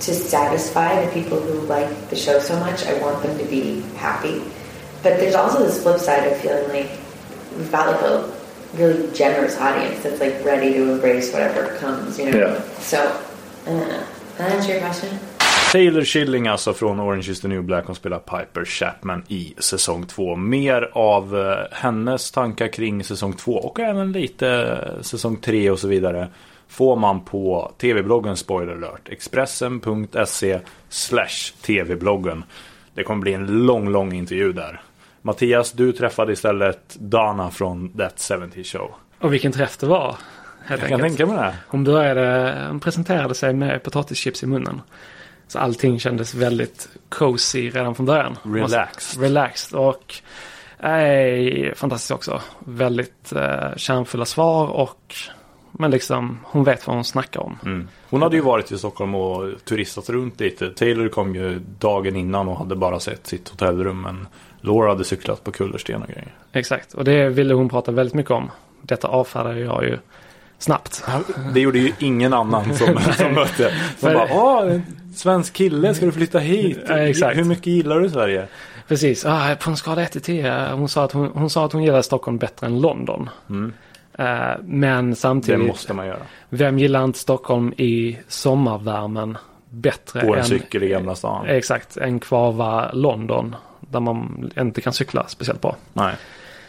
to 0.00 0.14
satisfy 0.14 1.04
the 1.04 1.12
people 1.12 1.38
who 1.38 1.60
like 1.66 2.08
the 2.08 2.16
show 2.16 2.38
so 2.38 2.58
much. 2.58 2.86
I 2.86 2.94
want 3.02 3.22
them 3.22 3.36
to 3.36 3.44
be 3.44 3.82
happy, 3.98 4.44
but 5.02 5.18
there's 5.20 5.34
also 5.34 5.62
this 5.62 5.82
flip 5.82 5.98
side 6.00 6.26
of 6.26 6.38
feeling 6.38 6.68
like 6.70 6.90
we've 7.58 7.70
got 7.70 7.88
like 7.88 8.00
a 8.00 8.32
really 8.78 9.08
generous 9.14 9.58
audience 9.60 10.02
that's 10.02 10.20
like 10.20 10.44
ready 10.44 10.72
to 10.74 10.92
embrace 10.92 11.32
whatever 11.32 11.76
comes. 11.78 12.18
You 12.18 12.30
know. 12.30 12.38
Yeah. 12.38 12.62
So, 12.80 12.98
I 13.66 13.70
don't 13.70 13.88
know. 13.88 14.04
That 14.38 14.52
answer 14.52 14.72
your 14.72 14.80
question? 14.80 15.18
Taylor 15.72 16.04
Schilling 16.04 16.48
alltså 16.48 16.72
från 16.72 17.00
Orange 17.00 17.30
is 17.30 17.40
the 17.40 17.48
new 17.48 17.62
black 17.62 17.86
som 17.86 17.94
spelar 17.94 18.18
Piper 18.18 18.64
Chapman 18.64 19.22
i 19.28 19.54
säsong 19.58 20.06
2. 20.06 20.36
Mer 20.36 20.90
av 20.92 21.38
eh, 21.38 21.76
hennes 21.76 22.30
tankar 22.30 22.68
kring 22.68 23.04
säsong 23.04 23.32
2 23.32 23.52
och 23.52 23.80
även 23.80 24.12
lite 24.12 24.48
eh, 24.48 25.02
säsong 25.02 25.36
3 25.36 25.70
och 25.70 25.78
så 25.78 25.88
vidare 25.88 26.28
får 26.68 26.96
man 26.96 27.20
på 27.20 27.72
tv-bloggen 27.78 28.36
Spoiler 28.36 28.72
alert. 28.72 29.08
Expressen.se 29.08 30.60
slash 30.88 31.52
tv-bloggen. 31.62 32.44
Det 32.94 33.02
kommer 33.02 33.20
bli 33.20 33.32
en 33.34 33.46
lång, 33.46 33.88
lång 33.88 34.12
intervju 34.12 34.52
där. 34.52 34.82
Mattias, 35.26 35.72
du 35.72 35.92
träffade 35.92 36.32
istället 36.32 36.96
Dana 37.00 37.50
från 37.50 37.88
That 37.88 38.30
70 38.52 38.64
Show. 38.64 38.94
Och 39.18 39.32
vilken 39.32 39.52
träff 39.52 39.76
det 39.76 39.86
var. 39.86 40.16
Jag 40.68 40.80
kan 40.80 40.92
enkelt. 40.92 41.02
tänka 41.02 41.26
mig 41.26 41.36
det. 41.36 41.54
Hon 41.68 41.84
började, 41.84 42.56
hon 42.68 42.80
presenterade 42.80 43.34
sig 43.34 43.54
med 43.54 43.82
potatischips 43.82 44.42
i 44.42 44.46
munnen. 44.46 44.80
Så 45.48 45.58
allting 45.58 45.98
kändes 45.98 46.34
väldigt 46.34 46.88
cozy 47.08 47.70
redan 47.70 47.94
från 47.94 48.06
början. 48.06 48.36
Relaxed. 48.42 49.22
Relaxed 49.22 49.78
och 49.78 50.14
är 50.78 51.74
fantastiskt 51.74 52.10
också. 52.10 52.40
Väldigt 52.58 53.32
eh, 53.32 53.76
kärnfulla 53.76 54.24
svar 54.24 54.66
och 54.68 55.14
men 55.72 55.90
liksom 55.90 56.38
hon 56.44 56.64
vet 56.64 56.86
vad 56.86 56.96
hon 56.96 57.04
snackar 57.04 57.40
om. 57.40 57.58
Mm. 57.64 57.88
Hon 58.10 58.22
hade 58.22 58.36
ju 58.36 58.42
varit 58.42 58.72
i 58.72 58.78
Stockholm 58.78 59.14
och 59.14 59.64
turistat 59.64 60.10
runt 60.10 60.40
lite. 60.40 60.70
Taylor 60.70 61.08
kom 61.08 61.34
ju 61.34 61.60
dagen 61.78 62.16
innan 62.16 62.48
och 62.48 62.56
hade 62.56 62.76
bara 62.76 63.00
sett 63.00 63.26
sitt 63.26 63.48
hotellrum. 63.48 64.02
Men 64.02 64.26
Laura 64.64 64.88
hade 64.88 65.04
cyklat 65.04 65.44
på 65.44 65.52
kullersten 65.52 66.02
och 66.02 66.08
grejer. 66.08 66.34
Exakt, 66.52 66.94
och 66.94 67.04
det 67.04 67.28
ville 67.28 67.54
hon 67.54 67.68
prata 67.68 67.92
väldigt 67.92 68.14
mycket 68.14 68.30
om. 68.30 68.50
Detta 68.82 69.08
avfärdar 69.08 69.54
jag 69.54 69.84
ju 69.84 69.98
snabbt. 70.58 71.04
Det 71.54 71.60
gjorde 71.60 71.78
ju 71.78 71.92
ingen 71.98 72.32
annan 72.32 72.74
som, 72.74 72.98
som 73.16 73.34
mötte. 73.34 73.72
De 74.00 74.14
bara, 74.14 74.28
åh, 74.32 74.72
en 74.72 74.82
svensk 75.14 75.52
kille, 75.52 75.94
ska 75.94 76.06
du 76.06 76.12
flytta 76.12 76.38
hit? 76.38 76.90
Exakt. 76.90 77.36
Hur 77.38 77.44
mycket 77.44 77.66
gillar 77.66 78.00
du 78.00 78.10
Sverige? 78.10 78.46
Precis, 78.88 79.26
ah, 79.26 79.56
på 79.60 79.70
en 79.70 79.76
skala 79.76 80.02
1 80.02 80.12
till 80.12 80.20
10. 80.20 80.72
Hon 80.72 80.88
sa, 80.88 81.04
att 81.04 81.12
hon, 81.12 81.26
hon 81.34 81.50
sa 81.50 81.64
att 81.64 81.72
hon 81.72 81.82
gillade 81.82 82.02
Stockholm 82.02 82.38
bättre 82.38 82.66
än 82.66 82.80
London. 82.80 83.30
Eh, 84.18 84.24
men 84.62 85.10
Det 85.10 85.16
samtidigt, 85.16 85.66
måste 85.66 85.94
man 85.94 86.06
göra. 86.06 86.18
vem 86.48 86.78
gillar 86.78 87.04
inte 87.04 87.18
Stockholm 87.18 87.72
i 87.76 88.18
sommarvärmen 88.28 89.38
bättre 89.70 90.20
På 90.20 90.32
en 90.34 90.38
än, 90.38 90.44
cykel 90.44 90.82
i 90.82 90.88
Gamla 90.88 91.14
stan. 91.14 91.46
Exakt, 91.46 91.96
än 91.96 92.18
kvarva 92.20 92.90
London. 92.92 93.56
Där 93.94 94.00
man 94.00 94.50
inte 94.58 94.80
kan 94.80 94.92
cykla 94.92 95.28
speciellt 95.28 95.60
bra. 95.60 95.76
Nej. 95.92 96.14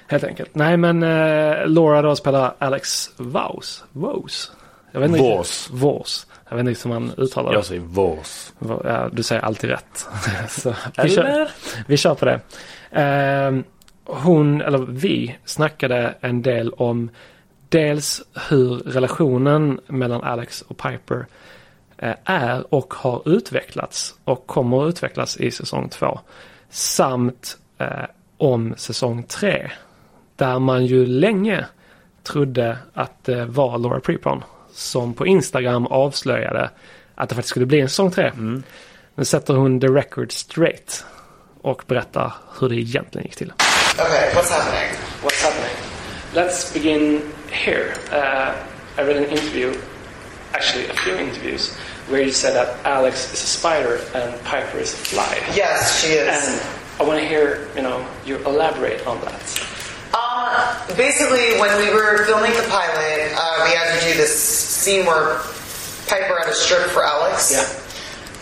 Helt 0.08 0.24
enkelt. 0.24 0.56
Nej 0.56 0.78
men 0.78 1.04
eh, 1.04 1.68
Laura 1.68 2.02
då 2.02 2.16
spelar 2.16 2.56
Alex 2.60 3.10
Vos. 3.18 3.84
Vos? 3.92 4.52
Jag 4.92 5.00
vet 5.00 5.10
inte 5.10 5.22
Vos. 5.22 5.70
Vos. 5.72 6.28
Jag 6.50 6.58
vet 6.58 6.68
inte 6.68 6.90
hur 6.90 6.94
man 7.00 7.12
uttalar 7.18 7.50
det. 7.50 7.56
Jag 7.56 7.66
säger 7.66 7.82
Vås. 7.82 8.54
Ja, 8.84 9.10
du 9.12 9.24
säger 9.24 9.42
alltid 9.42 9.70
rätt. 9.70 10.08
Så 10.50 10.76
vi, 11.04 11.10
kör, 11.10 11.50
vi 11.88 11.98
kör 11.98 12.16
på 12.16 12.26
det. 12.26 12.40
Eh, 13.02 13.60
hon, 14.06 14.62
eller 14.62 14.78
vi, 14.78 15.38
snackade 15.46 16.16
en 16.22 16.42
del 16.42 16.70
om 16.70 17.10
dels 17.70 18.22
hur 18.50 18.76
relationen 18.76 19.80
mellan 19.88 20.24
Alex 20.24 20.62
och 20.62 20.78
Piper 20.78 21.26
eh, 21.98 22.16
är 22.26 22.74
och 22.74 22.94
har 22.94 23.22
utvecklats 23.26 24.16
och 24.24 24.48
kommer 24.48 24.84
att 24.84 24.90
utvecklas 24.90 25.38
i 25.38 25.52
säsong 25.52 25.90
två. 25.90 26.20
Samt 26.70 27.58
eh, 27.78 27.88
om 28.38 28.74
säsong 28.78 29.24
tre. 29.24 29.72
Där 30.36 30.60
man 30.60 30.86
ju 30.86 31.06
länge 31.06 31.66
trodde 32.24 32.78
att 32.94 33.24
det 33.24 33.46
var 33.46 33.78
Laura 33.78 34.00
Prepon 34.00 34.44
som 34.74 35.14
på 35.14 35.28
Instagram 35.28 35.88
avslöjade 35.88 36.70
att 37.16 37.30
det 37.30 37.36
faktiskt 37.36 37.50
skulle 37.50 37.66
bli 37.66 37.82
en 37.82 37.90
säsong 37.90 38.12
tre. 38.12 38.32
Nu 39.16 39.26
sätter 39.26 39.54
hon 39.54 39.80
the 39.80 39.88
record 39.88 40.32
straight 40.32 41.06
och 41.62 41.84
berättar 41.88 42.34
hur 42.60 42.70
det 42.70 42.76
egentligen 42.76 43.26
gick 43.26 43.36
till. 43.36 43.54
Okay, 43.94 44.30
what's 44.34 44.52
happening? 44.52 44.90
What's 45.24 45.44
happening? 45.44 45.76
Let's 46.34 46.74
begin 46.74 47.22
here. 47.50 47.94
Uh, 48.12 48.54
I 48.98 49.04
read 49.04 49.18
an 49.18 49.26
interview, 49.26 49.74
actually 50.56 50.88
a 50.88 50.94
few 51.04 51.16
interviews, 51.16 51.76
where 52.08 52.22
you 52.22 52.32
said 52.32 52.54
that 52.56 52.86
Alex 52.86 53.34
is 53.34 53.44
a 53.44 53.52
spider 53.60 54.00
and 54.16 54.40
Piper 54.46 54.78
is 54.78 54.94
a 54.94 54.98
fly. 54.98 55.36
Yes, 55.54 56.00
she 56.02 56.14
is. 56.14 56.28
And 56.32 56.56
I 57.00 57.04
want 57.04 57.20
to 57.20 57.28
hear, 57.28 57.68
you 57.76 57.82
know, 57.82 58.08
you 58.26 58.38
elaborate 58.46 59.06
on 59.06 59.20
that. 59.28 59.44
Um, 60.16 60.96
basically, 60.96 61.60
when 61.60 61.76
we 61.78 61.92
were 61.94 62.26
filming 62.26 62.54
the 62.54 62.66
pilot, 62.70 63.36
uh, 63.36 63.68
we 63.68 63.76
had 63.76 64.00
to 64.00 64.06
do 64.08 64.14
this 64.16 64.32
scene 64.32 65.06
where 65.06 65.42
Piper 66.08 66.40
had 66.40 66.48
a 66.48 66.54
strip 66.54 66.88
for 66.96 67.04
Alex. 67.04 67.52
Yeah. 67.52 67.68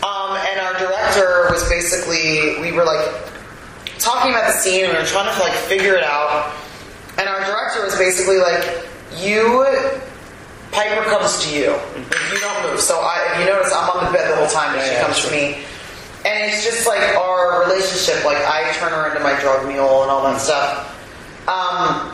Um, 0.06 0.36
and 0.36 0.60
our 0.60 0.78
director 0.78 1.48
was 1.50 1.68
basically, 1.68 2.60
we 2.60 2.70
were 2.70 2.84
like 2.84 3.02
talking 3.98 4.30
about 4.30 4.46
the 4.46 4.52
scene 4.52 4.84
and 4.84 4.92
we 4.92 4.98
were 4.98 5.08
trying 5.08 5.34
to 5.34 5.40
like 5.42 5.54
figure 5.66 5.94
it 5.96 6.04
out. 6.04 6.54
And 7.18 7.26
our 7.28 7.40
director 7.40 7.82
was 7.82 7.96
basically 7.96 8.38
like, 8.38 8.86
you, 9.16 9.66
Piper 10.74 11.06
comes 11.08 11.38
to 11.46 11.54
you. 11.54 11.70
Mm-hmm. 11.70 12.34
You 12.34 12.40
don't 12.42 12.70
move. 12.70 12.80
So 12.80 12.98
I, 12.98 13.30
if 13.32 13.40
you 13.40 13.46
notice, 13.46 13.72
I'm 13.72 13.88
on 13.94 14.04
the 14.06 14.12
bed 14.12 14.30
the 14.30 14.36
whole 14.36 14.50
time 14.50 14.74
and 14.74 14.82
she 14.82 14.90
Yeah, 14.90 14.98
yeah, 14.98 15.04
comes 15.06 15.18
sure. 15.18 15.30
to 15.30 15.36
me. 15.36 15.62
And 16.26 16.50
it's 16.50 16.64
just 16.64 16.86
like 16.86 17.14
our 17.14 17.62
relationship. 17.62 18.24
Like 18.24 18.42
I 18.42 18.72
turn 18.74 18.90
her 18.90 19.08
into 19.08 19.22
my 19.22 19.38
drug 19.40 19.66
mule 19.70 20.02
and 20.02 20.10
all 20.10 20.26
that 20.26 20.36
mm-hmm. 20.36 20.50
stuff. 20.50 20.90
Um, 21.46 22.10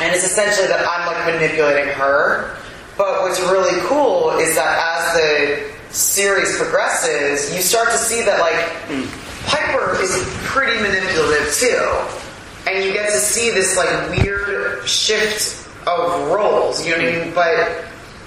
and 0.00 0.14
it's 0.14 0.24
essentially 0.24 0.68
that 0.68 0.86
I'm 0.86 1.06
like 1.10 1.34
manipulating 1.34 1.92
her. 1.94 2.56
But 2.96 3.22
what's 3.22 3.40
really 3.40 3.80
cool 3.88 4.38
is 4.38 4.54
that 4.54 4.70
as 4.70 5.02
the 5.16 5.92
series 5.92 6.56
progresses, 6.56 7.54
you 7.54 7.62
start 7.62 7.90
to 7.90 7.98
see 7.98 8.22
that 8.22 8.38
like 8.40 8.54
mm. 8.86 9.08
Piper 9.46 10.00
is 10.02 10.22
pretty 10.44 10.80
manipulative 10.82 11.52
too. 11.54 11.80
And 12.68 12.84
you 12.84 12.92
get 12.92 13.10
to 13.10 13.18
see 13.18 13.50
this 13.50 13.76
like 13.76 14.10
weird 14.10 14.86
shift 14.86 15.66
of 15.86 16.28
roles, 16.30 16.84
you 16.86 16.92
know 16.96 17.02
what 17.02 17.14
I 17.14 17.24
mean? 17.24 17.34
But 17.34 17.84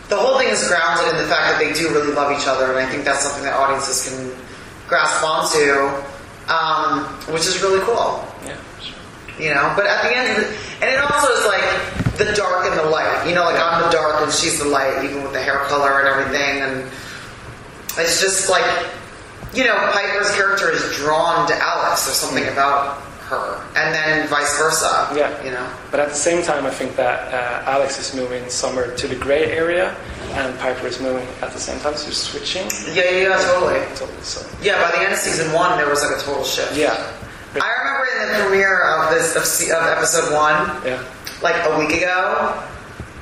the 0.10 0.18
whole 0.18 0.38
thing 0.38 0.50
is 0.50 0.68
grounded 0.68 1.08
in 1.14 1.18
the 1.22 1.28
fact 1.30 1.52
that 1.54 1.60
they 1.60 1.74
do 1.74 1.90
really 1.90 2.14
love 2.14 2.32
each 2.38 2.48
other, 2.48 2.66
and 2.72 2.78
I 2.80 2.90
think 2.90 3.04
that's 3.06 3.22
something 3.22 3.44
that 3.44 3.54
audiences 3.54 4.08
can 4.10 4.32
grasp 4.88 5.24
onto, 5.24 5.90
um, 6.52 7.06
which 7.34 7.46
is 7.48 7.62
really 7.62 7.80
cool 7.86 8.20
Yeah. 8.46 8.56
you 9.40 9.54
know. 9.54 9.74
But 9.76 9.88
at 9.88 10.04
the 10.04 10.16
end, 10.16 10.28
the, 10.44 10.48
and 10.86 10.90
it 10.94 11.00
also 11.00 11.32
is 11.34 11.46
like 11.46 12.18
the 12.18 12.34
dark 12.36 12.66
and 12.68 12.78
the 12.78 12.84
light. 12.84 13.26
You 13.28 13.34
know, 13.34 13.44
like 13.46 13.60
I'm 13.60 13.82
the 13.84 13.90
dark 13.90 14.22
and 14.22 14.32
she's 14.32 14.60
the 14.60 14.66
light, 14.66 15.04
even 15.04 15.24
with 15.24 15.34
the 15.34 15.42
hair 15.42 15.60
color 15.72 16.00
and 16.02 16.08
everything. 16.08 16.62
And 16.62 16.92
it's 17.98 18.20
just 18.22 18.50
like, 18.50 18.66
you 19.54 19.64
know, 19.64 19.76
Piper's 19.94 20.36
character 20.36 20.70
is 20.70 20.84
drawn 20.98 21.48
to 21.48 21.56
Alex. 21.56 22.06
There's 22.06 22.18
something 22.18 22.48
about 22.50 23.02
her, 23.34 23.64
and 23.76 23.94
then 23.94 24.28
vice 24.28 24.54
versa. 24.58 25.10
Yeah. 25.16 25.34
you 25.44 25.52
know. 25.52 25.66
But 25.92 26.00
at 26.00 26.10
the 26.10 26.16
same 26.30 26.44
time, 26.44 26.66
I 26.66 26.70
think 26.70 26.96
that 26.96 27.34
uh, 27.34 27.70
Alex 27.70 27.98
is 28.00 28.14
moving 28.16 28.48
somewhere 28.50 28.96
to 28.96 29.06
the 29.08 29.16
gray 29.16 29.52
area, 29.52 29.96
and 30.38 30.58
Piper 30.60 30.88
is 30.88 31.00
moving 31.02 31.28
at 31.42 31.52
the 31.52 31.60
same 31.60 31.80
time, 31.82 31.96
so 31.96 32.06
you're 32.06 32.14
switching. 32.14 32.66
Yeah, 32.96 33.10
yeah, 33.10 33.30
yeah, 33.30 33.38
totally. 33.50 33.80
Totally. 33.96 34.22
So 34.22 34.40
Yeah, 34.62 34.82
by 34.82 34.92
the 34.96 35.04
end 35.04 35.14
of 35.14 35.20
season 35.20 35.52
one, 35.54 35.78
there 35.78 35.90
was 35.90 36.02
like 36.04 36.16
a 36.18 36.22
total 36.22 36.44
shift. 36.44 36.76
yeah, 36.78 36.94
I 37.60 37.70
remember 37.82 38.04
in 38.22 38.28
the 38.34 38.40
premiere 38.46 38.82
of 38.98 39.10
this 39.14 39.36
of, 39.38 39.46
of 39.78 39.84
episode 39.98 40.34
one, 40.34 40.70
yeah. 40.86 41.02
like 41.42 41.58
a 41.70 41.78
week 41.78 41.94
ago, 41.98 42.54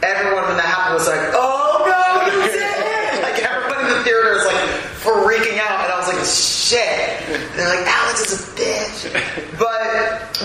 everyone 0.04 0.43
when 0.47 0.58
that 0.58 0.65
happened 0.71 0.95
was 1.00 1.08
like, 1.08 1.19
"Oh 1.36 1.84
no, 1.88 2.26
you 2.28 2.52
did 2.52 2.60
it!" 2.60 3.21
Like 3.28 3.38
everyone 3.43 3.80
in 3.86 3.97
the 3.97 4.04
theater 4.04 4.34
is 4.39 4.45
like 4.47 4.63
freaking 5.04 5.60
out, 5.60 5.84
and 5.84 5.91
I 5.91 5.97
was 6.00 6.08
like, 6.08 6.24
"Shit!" 6.26 7.28
And 7.28 7.60
they're 7.60 7.67
like, 7.76 7.86
"Alex 7.86 8.24
is 8.24 8.39
a 8.39 8.52
bitch," 8.56 9.60
but 9.60 9.67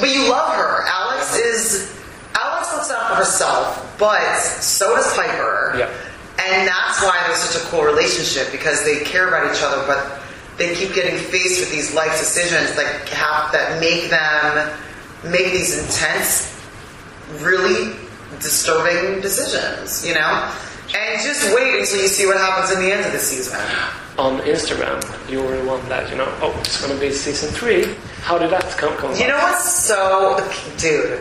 but 0.01 0.15
you 0.15 0.29
love 0.29 0.55
her. 0.55 0.83
Alex 0.87 1.37
is 1.37 1.97
Alex 2.35 2.73
looks 2.73 2.91
out 2.91 3.09
for 3.11 3.15
herself, 3.17 3.97
but 3.99 4.37
so 4.39 4.95
does 4.95 5.13
Piper. 5.15 5.75
Yeah. 5.79 5.91
And 6.39 6.69
that's 6.69 7.03
why 7.03 7.23
there's 7.27 7.39
such 7.39 7.63
a 7.63 7.67
cool 7.67 7.83
relationship 7.83 8.53
because 8.53 8.85
they 8.85 9.01
care 9.05 9.29
about 9.29 9.55
each 9.55 9.63
other, 9.63 9.85
but 9.87 10.21
they 10.59 10.75
keep 10.75 10.95
getting 10.95 11.19
faced 11.19 11.61
with 11.61 11.71
these 11.71 11.95
life 11.95 12.13
decisions 12.13 12.77
that 12.77 13.09
have 13.09 13.53
that 13.53 13.81
make 13.81 14.11
them 14.11 14.73
make 15.25 15.53
these 15.53 15.79
intense 15.79 16.53
really 17.41 17.97
disturbing 18.41 19.21
decisions, 19.21 20.07
you 20.07 20.15
know? 20.15 20.53
And 20.97 21.23
just 21.23 21.55
wait 21.55 21.79
until 21.81 22.01
you 22.01 22.09
see 22.09 22.25
what 22.27 22.39
happens 22.39 22.73
in 22.73 22.81
the 22.83 22.91
end 22.93 23.05
of 23.05 23.13
the 23.13 23.19
season. 23.19 23.59
On 24.19 24.41
Instagram, 24.41 24.97
you 25.31 25.43
were 25.43 25.57
the 25.59 25.65
one 25.69 25.87
that 25.91 26.09
you 26.09 26.17
know. 26.17 26.27
Oh, 26.41 26.57
it's 26.61 26.81
going 26.81 26.95
to 26.95 26.99
be 27.01 27.13
season 27.13 27.51
three. 27.51 27.95
How 28.23 28.39
did 28.39 28.51
that 28.51 28.65
come? 28.79 28.97
come 28.97 29.15
You 29.15 29.29
know 29.29 29.37
what's 29.37 29.71
so, 29.85 30.39
dude? 30.79 31.21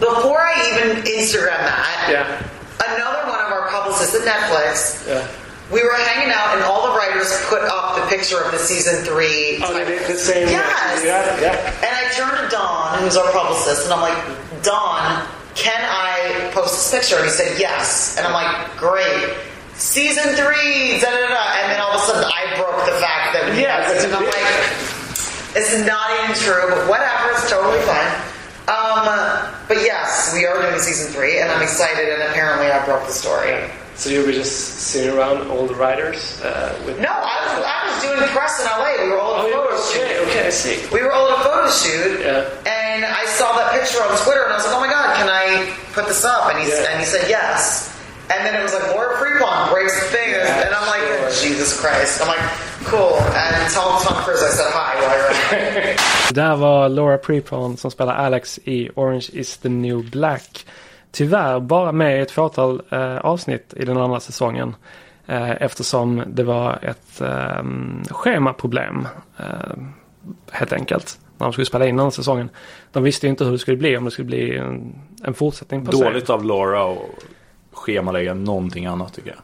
Before 0.00 0.40
I 0.40 0.52
even 0.74 1.02
Instagram 1.04 1.56
that, 1.62 2.08
Yeah. 2.10 2.42
another 2.92 3.30
one 3.30 3.38
of 3.40 3.52
our 3.52 3.68
publicists 3.68 4.14
at 4.16 4.22
Netflix, 4.26 5.06
Yeah. 5.08 5.24
we 5.70 5.82
were 5.82 5.94
hanging 5.94 6.32
out 6.34 6.54
and 6.56 6.64
all 6.64 6.90
the 6.92 6.98
writers 6.98 7.32
put 7.46 7.62
up 7.62 7.94
the 7.96 8.02
picture 8.14 8.42
of 8.42 8.50
the 8.52 8.58
season 8.58 9.04
three. 9.04 9.62
Oh, 9.64 9.72
they 9.72 9.84
did 9.84 10.06
the 10.06 10.18
same. 10.18 10.48
Yes. 10.48 11.04
Yeah. 11.04 11.40
Yeah. 11.40 11.72
And 11.86 11.94
I 11.96 12.10
turned 12.12 12.36
to 12.36 12.48
Don, 12.54 12.98
who's 12.98 13.16
our 13.16 13.30
publicist, 13.32 13.84
and 13.84 13.94
I'm 13.94 14.02
like, 14.02 14.62
Don, 14.62 15.22
can 15.56 15.80
I 15.82 16.50
post 16.52 16.76
this 16.76 16.90
picture? 16.92 17.16
And 17.16 17.24
he 17.24 17.30
said 17.30 17.58
yes. 17.58 18.16
And 18.18 18.26
I'm 18.26 18.32
like, 18.32 18.76
great. 18.76 19.34
Season 19.74 20.36
three, 20.36 21.00
da 21.00 21.10
da 21.10 21.28
da. 21.28 21.44
And 21.60 21.72
then 21.72 21.80
all 21.80 21.92
of 21.92 22.00
a 22.00 22.04
sudden 22.06 22.24
I 22.24 22.54
broke 22.56 22.84
the 22.86 22.96
fact 23.00 23.32
that 23.34 23.50
we 23.52 23.62
Yeah, 23.62 23.82
had 23.82 23.96
it. 23.96 24.04
And 24.04 24.14
I'm 24.14 24.24
like, 24.24 24.52
it's 25.56 25.72
not 25.86 26.06
even 26.24 26.36
true, 26.36 26.68
but 26.68 26.88
whatever, 26.88 27.32
it's 27.32 27.48
totally 27.50 27.80
fine. 27.84 28.12
Um, 28.68 29.06
but 29.68 29.78
yes, 29.84 30.32
we 30.34 30.44
are 30.44 30.60
doing 30.60 30.80
season 30.80 31.12
three, 31.12 31.38
and 31.40 31.50
I'm 31.52 31.62
excited, 31.62 32.08
and 32.08 32.22
apparently 32.24 32.66
I 32.70 32.84
broke 32.84 33.06
the 33.06 33.12
story. 33.12 33.54
So 33.94 34.10
you 34.10 34.26
were 34.26 34.32
just 34.32 34.92
sitting 34.92 35.16
around 35.16 35.48
all 35.48 35.66
the 35.66 35.74
writers 35.74 36.40
uh, 36.42 36.76
with. 36.84 37.00
No, 37.00 37.08
I 37.08 37.36
was, 37.46 37.52
I 37.64 37.78
was 37.88 37.96
doing 38.04 38.20
press 38.36 38.60
in 38.60 38.66
LA. 38.66 39.04
We 39.04 39.08
were 39.08 39.20
all 39.20 39.36
at 39.40 39.52
Oh, 39.52 39.64
a 39.64 39.72
photo 39.72 39.76
shoot. 39.88 40.02
okay. 40.02 40.18
Okay, 40.28 40.46
I 40.48 40.50
see. 40.50 40.84
We 40.92 41.00
were 41.00 41.12
all 41.12 41.28
at 41.32 41.38
a 41.40 41.42
photo 41.44 41.70
shoot, 41.70 42.20
Yeah. 42.20 42.44
and 42.68 43.04
I 43.04 43.24
saw 43.24 43.56
that 43.56 43.72
picture 43.72 44.02
on 44.04 44.12
Twitter, 44.24 44.44
and 44.44 44.52
I 44.52 44.56
was 44.56 44.66
like, 44.66 44.74
"Oh 44.76 44.80
my 44.80 44.88
god, 44.88 44.95
can 45.18 45.28
I 45.28 45.72
put 45.94 46.04
this 46.08 46.24
up?" 46.24 46.42
And 46.50 46.58
he 46.62 46.68
Yeah. 46.70 46.90
and 46.90 46.98
he 47.00 47.06
said 47.06 47.24
yes. 47.28 47.92
And 48.32 48.40
then 48.44 48.54
it 48.58 48.62
was 48.62 48.74
like 48.74 48.88
Laura 48.94 49.12
Prepon 49.20 49.70
breaks 49.72 49.94
the 50.00 50.06
thing, 50.16 50.30
Yeah, 50.32 50.66
and 50.66 50.74
I'm 50.74 50.86
like, 50.94 51.06
sure. 51.06 51.48
Jesus 51.48 51.80
Christ! 51.80 52.20
I'm 52.22 52.28
like, 52.34 52.44
cool. 52.90 53.14
And 53.42 53.54
tell 53.74 53.90
Tom 54.04 54.16
Cruise 54.24 54.42
I 54.42 54.50
said 54.58 54.70
hi 54.72 54.92
while 55.00 55.18
you're 55.86 55.96
där 56.32 56.56
var 56.56 56.88
Laura 56.88 57.18
Prepon 57.18 57.76
som 57.76 57.90
spelar 57.90 58.14
Alex 58.14 58.58
i 58.64 58.90
Orange 58.94 59.30
is 59.32 59.56
the 59.58 59.68
new 59.68 60.10
black. 60.10 60.66
Tyvärr 61.12 61.60
bara 61.60 61.92
med 61.92 62.18
i 62.18 62.20
ett 62.20 62.30
fåtal 62.30 62.82
eh, 62.90 63.16
avsnitt 63.16 63.74
i 63.76 63.84
den 63.84 63.96
andra 63.96 64.20
säsongen. 64.20 64.76
Eh, 65.26 65.62
eftersom 65.62 66.22
det 66.26 66.42
var 66.42 66.78
ett 66.82 67.20
eh, 67.20 67.62
schemaproblem. 68.10 69.08
Eh, 69.38 69.76
helt 70.52 70.72
enkelt. 70.72 71.18
När 71.38 71.46
de 71.46 71.52
skulle 71.52 71.66
spela 71.66 71.86
in 71.86 71.96
den 71.96 72.10
säsongen. 72.12 72.50
De 72.92 73.02
visste 73.02 73.26
ju 73.26 73.30
inte 73.30 73.44
hur 73.44 73.52
det 73.52 73.58
skulle 73.58 73.76
bli. 73.76 73.96
Om 73.96 74.04
det 74.04 74.10
skulle 74.10 74.26
bli 74.26 74.56
en, 74.56 74.98
en 75.24 75.34
fortsättning 75.34 75.84
på. 75.86 75.92
Dåligt 75.92 76.30
av 76.30 76.44
Laura 76.44 76.84
och 76.84 77.08
schemalägga 77.72 78.34
någonting 78.34 78.86
annat 78.86 79.14
tycker 79.14 79.28
jag. 79.30 79.38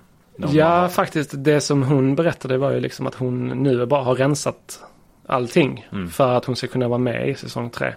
Ja, 0.54 0.66
har- 0.66 0.88
faktiskt. 0.88 1.30
Det 1.34 1.60
som 1.60 1.82
hon 1.82 2.14
berättade 2.14 2.58
var 2.58 2.70
ju 2.72 2.80
liksom 2.80 3.06
att 3.06 3.14
hon 3.14 3.48
nu 3.48 3.86
bara 3.86 4.02
har 4.02 4.14
rensat 4.14 4.80
allting. 5.26 5.88
Mm. 5.92 6.08
För 6.10 6.32
att 6.34 6.44
hon 6.44 6.56
ska 6.56 6.66
kunna 6.66 6.88
vara 6.88 6.98
med 6.98 7.28
i 7.28 7.34
säsong 7.34 7.70
tre. 7.70 7.94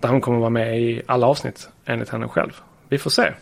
Där 0.00 0.08
hon 0.08 0.20
kommer 0.20 0.38
vara 0.38 0.50
med 0.50 0.80
i 0.80 1.02
alla 1.06 1.26
avsnitt 1.26 1.68
enligt 1.84 2.08
henne 2.08 2.28
själv. 2.28 2.60
Vi 2.88 2.98
får 2.98 3.10
se. 3.10 3.32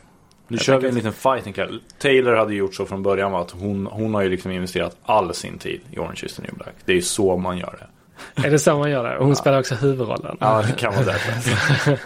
Nu 0.49 0.57
Jag 0.57 0.61
kör 0.65 0.81
vi 0.81 0.89
en 0.89 0.95
liten 0.95 1.13
fight. 1.13 1.59
Taylor 1.99 2.37
hade 2.37 2.55
gjort 2.55 2.75
så 2.75 2.87
från 2.87 3.03
början 3.03 3.33
var 3.33 3.41
att 3.41 3.51
hon, 3.51 3.87
hon 3.87 4.15
har 4.15 4.23
ju 4.23 4.29
liksom 4.29 4.51
investerat 4.51 4.97
all 5.03 5.35
sin 5.35 5.59
tid 5.59 5.81
i 5.91 5.99
Orange 5.99 6.21
is 6.25 6.37
the 6.37 6.43
new 6.43 6.55
black. 6.55 6.75
Det 6.85 6.93
är 6.93 6.97
ju 6.97 7.03
så 7.03 7.37
man 7.37 7.59
gör 7.59 7.77
det. 7.81 7.87
Är 8.35 8.51
det 8.51 8.59
så 8.59 8.79
man 8.79 8.91
gör 8.91 9.05
det? 9.05 9.17
Och 9.17 9.27
hon 9.27 9.37
spelar 9.37 9.59
också 9.59 9.75
huvudrollen. 9.75 10.37
Ja, 10.41 10.63
det 10.67 10.73
kan 10.73 10.95
vara 10.95 11.05
därför. 11.05 11.99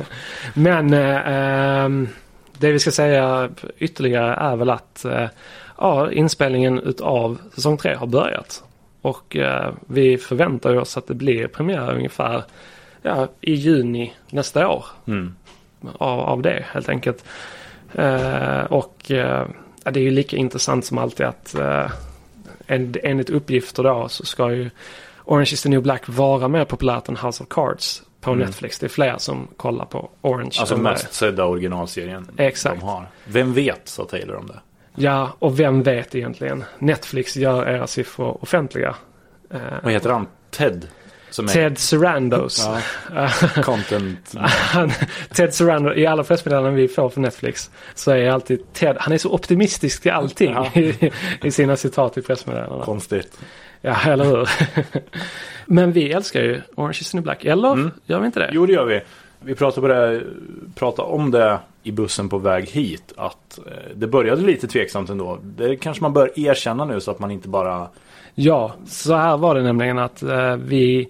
Men 0.61 0.95
eh, 0.95 1.29
ehm, 1.29 2.09
det 2.59 2.73
vi 2.73 2.79
ska 2.79 2.91
säga 2.91 3.51
ytterligare 3.79 4.35
är 4.35 4.57
väl 4.57 4.71
att 4.71 5.05
eh, 5.05 5.29
ja, 5.79 6.13
inspelningen 6.13 6.79
utav 6.79 7.39
säsong 7.55 7.77
tre 7.77 7.95
har 7.95 8.07
börjat. 8.07 8.65
Och 9.03 9.37
eh, 9.37 9.73
vi 9.87 10.19
förväntar 10.19 10.77
oss 10.77 10.97
att 10.97 11.07
det 11.07 11.15
blir 11.15 11.47
premiär 11.47 11.95
ungefär 11.95 12.43
ja, 13.03 13.29
i 13.41 13.55
juni 13.55 14.15
nästa 14.31 14.69
år. 14.69 14.85
Mm. 15.07 15.35
Av, 15.99 16.21
av 16.21 16.43
det 16.43 16.65
helt 16.73 16.89
enkelt. 16.89 17.25
Eh, 17.95 18.65
och 18.65 19.11
eh, 19.11 19.47
ja, 19.85 19.91
det 19.91 20.01
är 20.01 20.05
ju 20.05 20.11
lika 20.11 20.37
intressant 20.37 20.85
som 20.85 20.99
alltid 20.99 21.27
att 21.27 21.55
eh, 21.55 21.91
en, 22.67 22.95
enligt 23.03 23.31
uppgifter 23.31 23.83
då 23.83 24.09
så 24.09 24.25
ska 24.25 24.53
ju 24.53 24.71
Orange 25.29 25.53
is 25.53 25.63
the 25.63 25.69
new 25.69 25.83
black 25.83 26.03
vara 26.07 26.49
mer 26.49 26.65
populärt 26.65 27.09
än 27.09 27.17
House 27.17 27.43
of 27.43 27.49
Cards 27.49 28.03
på 28.21 28.31
Mm. 28.33 28.47
Netflix. 28.47 28.79
Det 28.79 28.87
är 28.87 28.89
fler 28.89 29.15
som 29.19 29.49
kollar 29.57 29.85
på 29.85 30.11
Orange. 30.21 30.51
Alltså 30.61 30.77
mest 30.77 31.13
sedda 31.15 31.45
originalserien 31.45 32.29
Exakt. 32.37 32.81
de 32.81 32.87
har. 32.87 33.07
Vem 33.25 33.53
vet, 33.55 33.89
sa 33.89 34.05
Taylor 34.05 34.37
om 34.37 34.47
det. 34.47 34.61
Ja, 34.95 35.33
och 35.39 35.61
vem 35.61 35.83
vet 35.83 36.15
egentligen? 36.15 36.65
Netflix 36.79 37.37
gör 37.37 37.69
era 37.69 37.87
siffror 37.87 38.39
offentliga. 38.43 38.95
Eh, 39.51 39.59
Vad 39.83 39.93
heter 39.93 40.11
han? 40.11 40.27
Ted? 40.51 40.89
Som 41.31 41.45
är 41.45 41.49
Ted 41.53 41.79
Sarandos. 41.79 42.69
Ja, 43.15 43.29
content. 43.63 44.35
Han, 44.51 44.93
Ted 45.35 45.55
Sarandos, 45.55 45.97
i 45.97 46.07
alla 46.07 46.25
pressmeddelanden 46.25 46.75
vi 46.75 46.89
får 46.89 47.09
från 47.11 47.23
Netflix 47.25 47.71
så 47.95 48.11
är 48.11 48.31
alltid 48.31 48.73
Ted, 48.73 48.97
han 49.01 49.13
är 49.13 49.19
så 49.19 49.31
optimistisk 49.33 50.03
till 50.03 50.11
allting 50.13 50.53
Ja. 50.53 50.67
i, 50.75 51.13
i 51.43 51.51
sina 51.51 51.77
citat 51.77 52.19
i 52.19 52.23
pressmeddelandena. 52.23 52.85
Konstigt. 52.85 53.39
Ja, 53.81 53.97
eller 54.07 54.25
hur? 54.25 54.49
Men 55.67 55.93
vi 55.93 56.13
älskar 56.13 56.43
ju 56.43 56.61
Orange 56.75 56.99
is 57.01 57.11
the 57.11 57.17
new 57.17 57.25
black, 57.25 57.45
eller? 57.45 57.73
Mm. 57.73 57.91
Gör 58.07 58.21
vi 58.21 58.27
inte 58.27 58.41
det? 58.41 58.51
Jo, 58.53 58.67
det 58.67 58.73
gör 58.73 58.85
vi. 58.85 59.01
Vi 59.41 59.55
pratade, 59.55 59.89
det, 59.89 60.25
pratade 60.75 61.09
om 61.09 61.31
det 61.31 61.59
i 61.83 61.93
bussen 61.93 62.29
på 62.29 62.39
väg 62.39 62.69
hit. 62.69 63.13
Att 63.17 63.59
eh, 63.67 63.73
det 63.95 64.07
började 64.07 64.43
lite 64.43 64.67
tveksamt 64.69 65.11
ändå. 65.11 65.39
Det 65.43 65.77
kanske 65.77 66.03
man 66.03 66.13
bör 66.13 66.39
erkänna 66.41 66.85
nu 66.85 67.01
så 67.01 67.11
att 67.11 67.19
man 67.19 67.31
inte 67.31 67.49
bara... 67.49 67.89
Ja, 68.35 68.73
så 68.87 69.15
här 69.17 69.37
var 69.37 69.55
det 69.55 69.63
nämligen 69.63 69.99
att 69.99 70.23
eh, 70.23 70.57
vi 70.57 71.09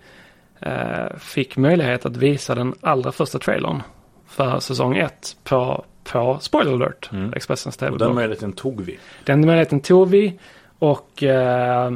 eh, 0.61 1.17
fick 1.19 1.57
möjlighet 1.57 2.07
att 2.07 2.17
visa 2.17 2.55
den 2.55 2.75
allra 2.81 3.13
första 3.13 3.39
trailern 3.39 3.83
för 4.27 4.61
säsong 4.61 4.97
1 4.97 5.37
på, 5.45 5.85
på 6.13 6.39
Spoiler 6.41 6.73
alert, 6.73 7.09
Mm. 7.13 7.33
Expressens 7.37 7.77
Och 7.77 7.81
den 7.81 7.89
TV-blogg. 7.91 8.15
möjligheten 8.15 8.53
tog 8.53 8.81
vi. 8.81 8.99
Den 9.25 9.47
möjligheten 9.47 9.81
tog 9.81 10.09
vi 10.09 10.39
och 10.79 11.23
eh, 11.23 11.93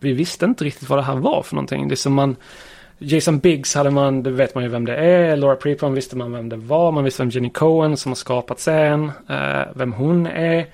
vi 0.00 0.12
visste 0.12 0.44
inte 0.44 0.64
riktigt 0.64 0.88
vad 0.88 0.98
det 0.98 1.02
här 1.02 1.16
var 1.16 1.42
för 1.42 1.54
någonting. 1.54 1.88
Det 1.88 1.94
är 1.94 1.96
som 1.96 2.14
man 2.14 2.36
Jason 3.02 3.38
Biggs 3.38 3.74
hade 3.74 3.90
man, 3.90 4.22
det 4.22 4.30
vet 4.30 4.54
man 4.54 4.64
ju 4.64 4.70
vem 4.70 4.84
det 4.84 4.96
är. 4.96 5.36
Laura 5.36 5.56
Prepon 5.56 5.94
visste 5.94 6.16
man 6.16 6.32
vem 6.32 6.48
det 6.48 6.56
var. 6.56 6.92
Man 6.92 7.04
visste 7.04 7.22
vem 7.22 7.30
Jenny 7.30 7.50
Cohen 7.50 7.96
som 7.96 8.10
har 8.10 8.16
skapat 8.16 8.60
serien, 8.60 9.12
eh, 9.28 9.62
vem 9.74 9.92
hon 9.92 10.26
är. 10.26 10.66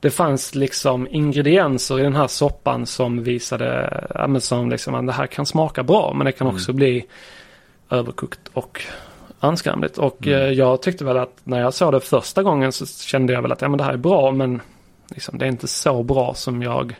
Det 0.00 0.10
fanns 0.10 0.54
liksom 0.54 1.08
ingredienser 1.10 2.00
i 2.00 2.02
den 2.02 2.16
här 2.16 2.26
soppan 2.26 2.86
som 2.86 3.22
visade, 3.22 4.06
ja, 4.14 4.40
som 4.40 4.70
liksom, 4.70 4.94
att 4.94 5.06
det 5.06 5.12
här 5.12 5.26
kan 5.26 5.46
smaka 5.46 5.82
bra 5.82 6.12
men 6.14 6.24
det 6.24 6.32
kan 6.32 6.46
också 6.46 6.72
bli 6.72 7.04
överkokt 7.90 8.40
och 8.52 8.82
anskrämligt. 9.40 9.98
Och 9.98 10.26
eh, 10.26 10.52
jag 10.52 10.82
tyckte 10.82 11.04
väl 11.04 11.16
att 11.16 11.40
när 11.44 11.60
jag 11.60 11.74
såg 11.74 11.92
det 11.92 12.00
första 12.00 12.42
gången 12.42 12.72
så 12.72 12.86
kände 12.86 13.32
jag 13.32 13.42
väl 13.42 13.52
att 13.52 13.62
ja, 13.62 13.68
men 13.68 13.78
det 13.78 13.84
här 13.84 13.92
är 13.92 13.96
bra 13.96 14.30
men 14.30 14.60
liksom, 15.08 15.38
det 15.38 15.44
är 15.44 15.48
inte 15.48 15.68
så 15.68 16.02
bra 16.02 16.34
som 16.34 16.62
jag, 16.62 16.94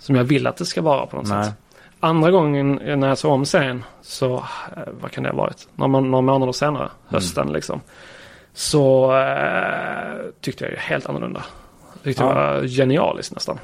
som 0.00 0.14
jag 0.14 0.24
vill 0.24 0.46
att 0.46 0.56
det 0.56 0.66
ska 0.66 0.82
vara 0.82 1.06
på 1.06 1.16
något 1.16 1.28
Nej. 1.28 1.44
sätt. 1.44 1.54
Andra 2.00 2.30
gången 2.30 2.80
när 3.00 3.08
jag 3.08 3.18
såg 3.18 3.32
om 3.32 3.44
sen 3.46 3.84
så, 4.02 4.34
eh, 4.36 4.82
vad 5.00 5.10
kan 5.10 5.22
det 5.24 5.30
ha 5.30 5.36
varit? 5.36 5.68
Några, 5.74 6.00
några 6.00 6.22
månader 6.22 6.52
senare, 6.52 6.88
hösten 7.06 7.52
liksom. 7.52 7.80
Så 8.54 9.12
eh, 9.18 10.16
tyckte 10.40 10.64
jag 10.64 10.70
ju 10.70 10.76
helt 10.78 11.06
annorlunda. 11.06 11.42
Tyckte 12.04 12.22
Ja. 12.22 12.28
det 12.28 12.34
var 12.34 12.62
genialiskt 12.66 13.34
nästan. 13.34 13.58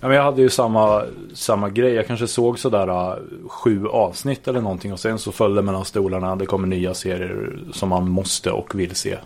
Ja, 0.00 0.08
men 0.08 0.16
jag 0.16 0.24
hade 0.24 0.42
ju 0.42 0.48
samma, 0.50 1.02
samma 1.34 1.68
grej. 1.68 1.92
Jag 1.92 2.06
kanske 2.06 2.26
såg 2.26 2.58
sådär 2.58 2.88
uh, 2.90 3.14
sju 3.48 3.86
avsnitt 3.86 4.48
eller 4.48 4.60
någonting. 4.60 4.92
Och 4.92 5.00
sen 5.00 5.18
så 5.18 5.32
föll 5.32 5.54
det 5.54 5.62
mellan 5.62 5.84
stolarna. 5.84 6.36
Det 6.36 6.46
kommer 6.46 6.68
nya 6.68 6.94
serier 6.94 7.58
som 7.72 7.88
man 7.88 8.08
måste 8.10 8.50
och 8.50 8.80
vill 8.80 8.94
se. 8.94 9.18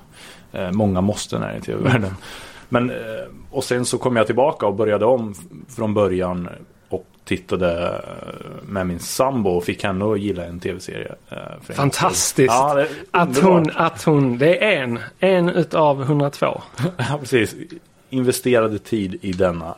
Eh, 0.52 0.70
många 0.70 1.00
måste 1.00 1.38
när 1.38 1.52
det 1.52 1.58
i 1.58 1.60
tv-världen. 1.60 2.16
Men, 2.72 2.90
eh, 2.90 2.96
och 3.50 3.64
sen 3.64 3.84
så 3.84 3.98
kom 3.98 4.16
jag 4.16 4.26
tillbaka 4.26 4.66
och 4.66 4.74
började 4.74 5.04
om 5.04 5.34
från 5.68 5.94
början. 5.94 6.48
Och 6.88 7.06
tittade 7.24 7.88
eh, 7.88 8.62
med 8.62 8.86
min 8.86 8.98
sambo 8.98 9.50
och 9.50 9.64
fick 9.64 9.84
henne 9.84 10.12
att 10.12 10.20
gilla 10.20 10.44
en 10.44 10.60
tv-serie. 10.60 11.14
eh, 11.30 11.74
Fantastiskt. 11.74 12.52
Ja, 12.54 12.86
Att 13.10 13.38
hon, 13.38 13.70
att 13.74 14.02
hon, 14.02 14.38
det 14.38 14.64
är 14.64 14.82
en, 14.82 14.98
en 15.18 15.48
utav 15.48 16.02
102. 16.02 16.62
Ja, 16.96 17.18
precis. 17.20 17.54
Investerade 18.10 18.78
tid 18.78 19.18
i 19.22 19.32
denna. 19.32 19.74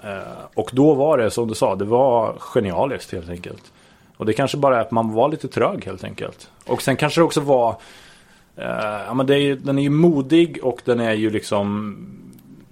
Och 0.55 0.71
då 0.73 0.95
var 0.95 1.19
det 1.19 1.31
som 1.31 1.49
du 1.49 1.55
sa, 1.55 1.75
det 1.75 1.85
var 1.85 2.35
genialiskt 2.39 3.13
helt 3.13 3.31
enkelt. 3.31 3.73
Och 4.17 4.27
det 4.27 4.33
kanske 4.33 4.57
bara 4.57 4.77
är 4.77 4.81
att 4.81 4.91
man 4.91 5.13
var 5.13 5.29
lite 5.29 5.49
trög 5.49 5.85
helt 5.85 6.05
enkelt. 6.05 6.51
Och 6.67 6.83
sen 6.83 6.97
kanske 6.97 7.21
det 7.21 7.25
också 7.25 7.41
var, 7.41 7.77
ja 9.07 9.15
men 9.15 9.31
är, 9.31 9.55
den 9.55 9.79
är 9.79 9.83
ju 9.83 9.91
modig 9.91 10.59
och 10.63 10.81
den 10.85 11.01
är 11.01 11.13
ju 11.13 11.31
liksom 11.31 11.97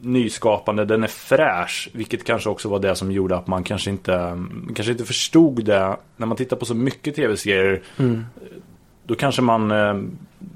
nyskapande, 0.02 0.84
den 0.84 1.02
är 1.02 1.08
fräsch. 1.08 1.88
Vilket 1.92 2.24
kanske 2.24 2.50
också 2.50 2.68
var 2.68 2.78
det 2.78 2.94
som 2.94 3.12
gjorde 3.12 3.36
att 3.36 3.46
man 3.46 3.62
kanske 3.64 3.90
inte, 3.90 4.44
kanske 4.74 4.92
inte 4.92 5.04
förstod 5.04 5.64
det. 5.64 5.96
När 6.16 6.26
man 6.26 6.36
tittar 6.36 6.56
på 6.56 6.64
så 6.64 6.74
mycket 6.74 7.16
tv-serier 7.16 7.82
då 9.06 9.14
kanske 9.14 9.42
man 9.42 9.70
eh, 9.70 9.94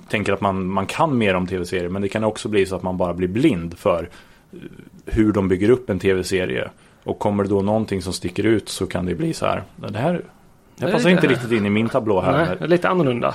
tänker 0.09 0.33
att 0.33 0.41
man, 0.41 0.67
man 0.67 0.87
kan 0.87 1.19
mer 1.19 1.35
om 1.35 1.47
tv-serier. 1.47 1.89
Men 1.89 2.03
det 2.03 2.09
kan 2.09 2.25
också 2.25 2.49
bli 2.49 2.67
så 2.67 2.77
att 2.77 2.83
man 2.83 2.97
bara 2.97 3.15
blir 3.15 3.29
blind 3.29 3.79
för 3.79 4.09
eh, 4.53 4.59
hur 5.07 5.33
de 5.33 5.49
bygger 5.49 5.71
upp 5.71 5.91
en 5.91 5.99
tv-serie. 5.99 6.71
Och 7.05 7.19
kommer 7.19 7.43
det 7.45 7.51
då 7.51 7.63
någonting 7.63 8.03
som 8.03 8.13
sticker 8.13 8.47
ut 8.47 8.69
så 8.69 8.87
kan 8.87 9.07
det 9.07 9.15
bli 9.15 9.33
så 9.33 9.47
här. 9.47 9.63
Det 9.77 9.99
här, 9.99 10.23
det 10.77 10.85
här 10.87 10.93
passar 10.93 11.11
inte 11.11 11.27
riktigt 11.27 11.53
in 11.53 11.67
i 11.67 11.71
min 11.71 11.89
tablå 11.89 12.21
här. 12.21 12.57
Nej, 12.61 12.69
lite 12.69 12.89
annorlunda. 12.89 13.35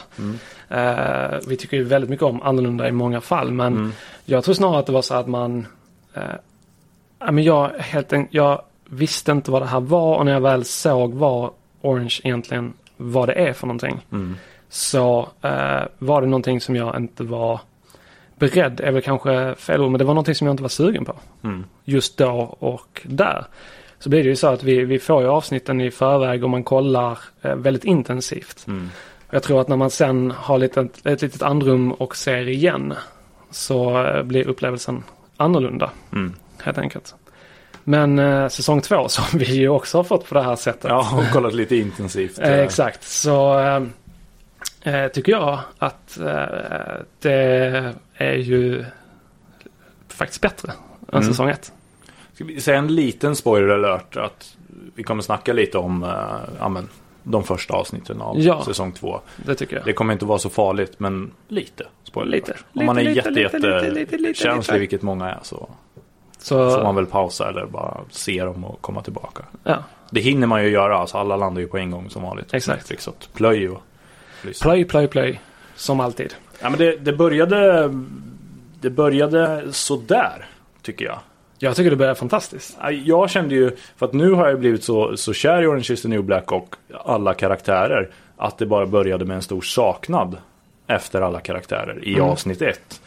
Eh, 0.70 1.40
vi 1.48 1.58
tycker 1.58 1.78
ju 1.78 1.84
väldigt 1.84 2.10
mycket 2.10 2.24
om 2.26 2.42
annorlunda 2.42 2.88
i 2.88 2.92
många 2.92 3.22
fall. 3.22 3.52
Men 3.52 3.74
Mm. 3.74 3.92
jag 4.26 4.44
tror 4.44 4.56
snarare 4.56 4.80
att 4.80 4.86
det 4.86 4.92
var 4.92 5.02
så 5.02 5.14
att 5.16 5.28
man... 5.28 5.68
eh, 6.14 7.32
men 7.32 7.44
jag, 7.44 7.70
helt 7.70 8.14
en, 8.14 8.28
jag 8.32 8.62
visste 8.86 9.32
inte 9.32 9.52
vad 9.52 9.62
det 9.62 9.66
här 9.66 9.80
var 9.80 10.18
och 10.18 10.26
när 10.26 10.32
jag 10.32 10.42
väl 10.42 10.66
såg 10.66 11.14
vad 11.14 11.52
Orange 11.82 12.20
egentligen 12.24 12.74
vad 12.98 13.30
det 13.30 13.34
är 13.34 13.54
för 13.54 13.68
någonting. 13.68 14.06
Mm. 14.12 14.36
Så 14.70 15.30
eh, 15.42 15.82
var 15.98 16.22
det 16.22 16.28
någonting 16.28 16.62
som 16.62 16.76
jag 16.76 16.96
inte 16.96 17.24
var 17.24 17.60
beredd, 18.36 18.80
är 18.80 18.92
väl 18.92 19.02
kanske 19.02 19.56
fel 19.56 19.82
ord, 19.82 19.92
men 19.92 20.00
det 20.00 20.06
var 20.06 20.14
någonting 20.14 20.36
som 20.36 20.48
jag 20.48 20.54
inte 20.54 20.64
var 20.64 20.70
sugen 20.70 21.06
på. 21.06 21.16
Mm. 21.44 21.64
Just 21.84 22.18
då 22.18 22.56
och 22.60 23.02
där. 23.04 23.46
Så 24.00 24.10
blir 24.10 24.24
det 24.24 24.30
ju 24.30 24.36
så 24.36 24.48
att 24.48 24.64
vi, 24.64 24.86
vi 24.86 25.00
får 25.00 25.22
ju 25.22 25.28
avsnitten 25.28 25.82
i 25.82 25.92
förväg 25.92 26.44
och 26.44 26.50
man 26.50 26.64
kollar 26.64 27.20
eh, 27.42 27.56
väldigt 27.56 27.84
intensivt. 27.84 28.68
Mm. 28.68 28.90
Jag 29.30 29.44
tror 29.44 29.62
att 29.62 29.68
när 29.68 29.78
man 29.78 29.90
sen 29.90 30.32
har 30.32 30.58
lite, 30.58 30.88
ett 31.04 31.22
litet 31.22 31.42
andrum 31.42 31.92
och 31.92 32.16
ser 32.16 32.50
igen 32.50 32.94
så 33.52 34.06
eh, 34.06 34.24
blir 34.24 34.48
upplevelsen 34.48 35.04
annorlunda 35.42 35.90
Mm. 36.14 36.34
helt 36.64 36.78
enkelt. 36.78 37.16
Men 37.84 38.20
eh, 38.20 38.48
säsong 38.48 38.82
två 38.82 39.08
som 39.10 39.40
vi 39.40 39.46
ju 39.46 39.70
också 39.70 39.98
har 39.98 40.04
fått 40.04 40.30
på 40.30 40.36
det 40.36 40.42
här 40.44 40.56
sättet. 40.56 40.84
Ja, 40.90 41.18
och 41.18 41.34
kollat 41.34 41.54
lite 41.54 41.76
intensivt. 41.76 42.40
Eh, 42.40 42.60
exakt, 42.60 43.04
så 43.04 43.60
eh, 43.60 43.82
eh, 44.96 45.08
tycker 45.08 45.32
jag 45.32 45.60
att 45.78 46.18
eh, 46.18 46.26
det 47.20 47.94
är 48.16 48.34
ju 48.36 48.86
faktiskt 50.08 50.42
bättre 50.42 50.72
än 50.72 51.18
Mm. 51.18 51.24
säsong 51.24 51.50
ett. 51.50 51.72
Ska 52.34 52.44
vi 52.44 52.62
säga 52.62 52.78
en 52.78 52.96
liten 52.96 53.36
spoiler 53.36 53.68
alert? 53.70 54.18
Att 54.18 54.58
vi 54.96 55.04
kommer 55.04 55.22
snacka 55.24 55.54
lite 55.54 55.78
om 55.78 56.04
eh, 56.04 56.10
ja, 56.60 56.70
men, 56.70 56.90
de 57.24 57.44
första 57.44 57.74
avsnitten 57.74 58.22
av 58.22 58.40
Ja. 58.40 58.64
säsong 58.66 58.92
två. 58.92 59.20
Det 59.46 59.56
tycker 59.56 59.76
jag. 59.76 59.86
Det 59.86 59.94
kommer 59.94 60.14
inte 60.14 60.26
vara 60.26 60.40
så 60.40 60.50
farligt, 60.50 60.94
men 60.98 61.32
lite 61.48 61.84
spoiler 62.04 62.32
Lite. 62.32 62.58
Om 62.74 62.86
man 62.86 62.98
är 62.98 63.02
Lite, 63.04 63.16
jätte, 63.16 63.30
lite, 63.30 63.42
jätte, 63.42 63.58
lite, 63.58 63.92
lite, 63.92 64.18
lite, 64.18 64.40
känslig, 64.40 64.80
vilket 64.80 65.02
många 65.02 65.30
är, 65.30 65.40
så 65.44 65.70
får 66.44 66.58
man 66.58 66.72
Så, 66.86 66.92
väl 66.94 67.06
pausa 67.06 67.50
eller 67.50 67.66
bara 67.66 67.98
se 68.10 68.44
dem 68.44 68.66
och 68.66 68.82
komma 68.82 69.02
tillbaka. 69.02 69.44
ja. 69.64 69.84
Det 70.14 70.22
hinner 70.22 70.48
man 70.48 70.64
ju 70.64 70.70
göra, 70.70 70.98
alltså 70.98 71.18
alla 71.18 71.36
landar 71.38 71.62
ju 71.62 71.68
på 71.68 71.78
en 71.78 71.92
gång 71.92 72.10
som 72.10 72.24
vanligt. 72.24 72.54
Exakt. 72.54 72.78
Netflix, 72.78 73.04
så 73.04 73.10
att 73.10 73.30
plöj 73.34 73.70
och 73.70 73.82
lyssna. 74.42 74.64
Plöj, 74.72 74.86
plöj, 74.86 75.08
plöj. 75.08 75.42
Som 75.76 76.00
alltid. 76.00 76.34
Ja, 76.62 76.70
men 76.70 76.80
det, 76.80 76.96
det 76.98 77.14
började 77.14 77.90
Det 78.82 78.90
började 78.90 79.74
sådär, 79.74 80.46
tycker 80.82 81.06
jag. 81.06 81.20
Jag 81.64 81.76
tycker 81.76 81.90
det 81.90 81.96
börjar 81.96 82.16
fantastiskt. 82.16 82.78
Jag 83.04 83.30
kände 83.30 83.56
ju, 83.56 83.72
för 83.98 84.06
att 84.06 84.14
nu 84.14 84.32
har 84.32 84.50
jag 84.50 84.60
blivit 84.60 84.84
så, 84.84 85.18
så 85.18 85.34
kär 85.34 85.62
i 85.62 85.68
Orange 85.68 85.88
is 85.90 86.02
the 86.02 86.08
new 86.08 86.24
black 86.24 86.52
och 86.52 86.76
alla 87.06 87.34
karaktärer. 87.34 88.10
Att 88.38 88.58
det 88.58 88.66
bara 88.66 88.86
började 88.86 89.26
med 89.26 89.36
en 89.36 89.42
stor 89.42 89.62
saknad 89.62 90.38
efter 90.88 91.22
alla 91.22 91.40
karaktärer 91.40 92.00
i 92.04 92.14
Mm. 92.14 92.30
avsnitt 92.30 92.62
ett. 92.62 93.02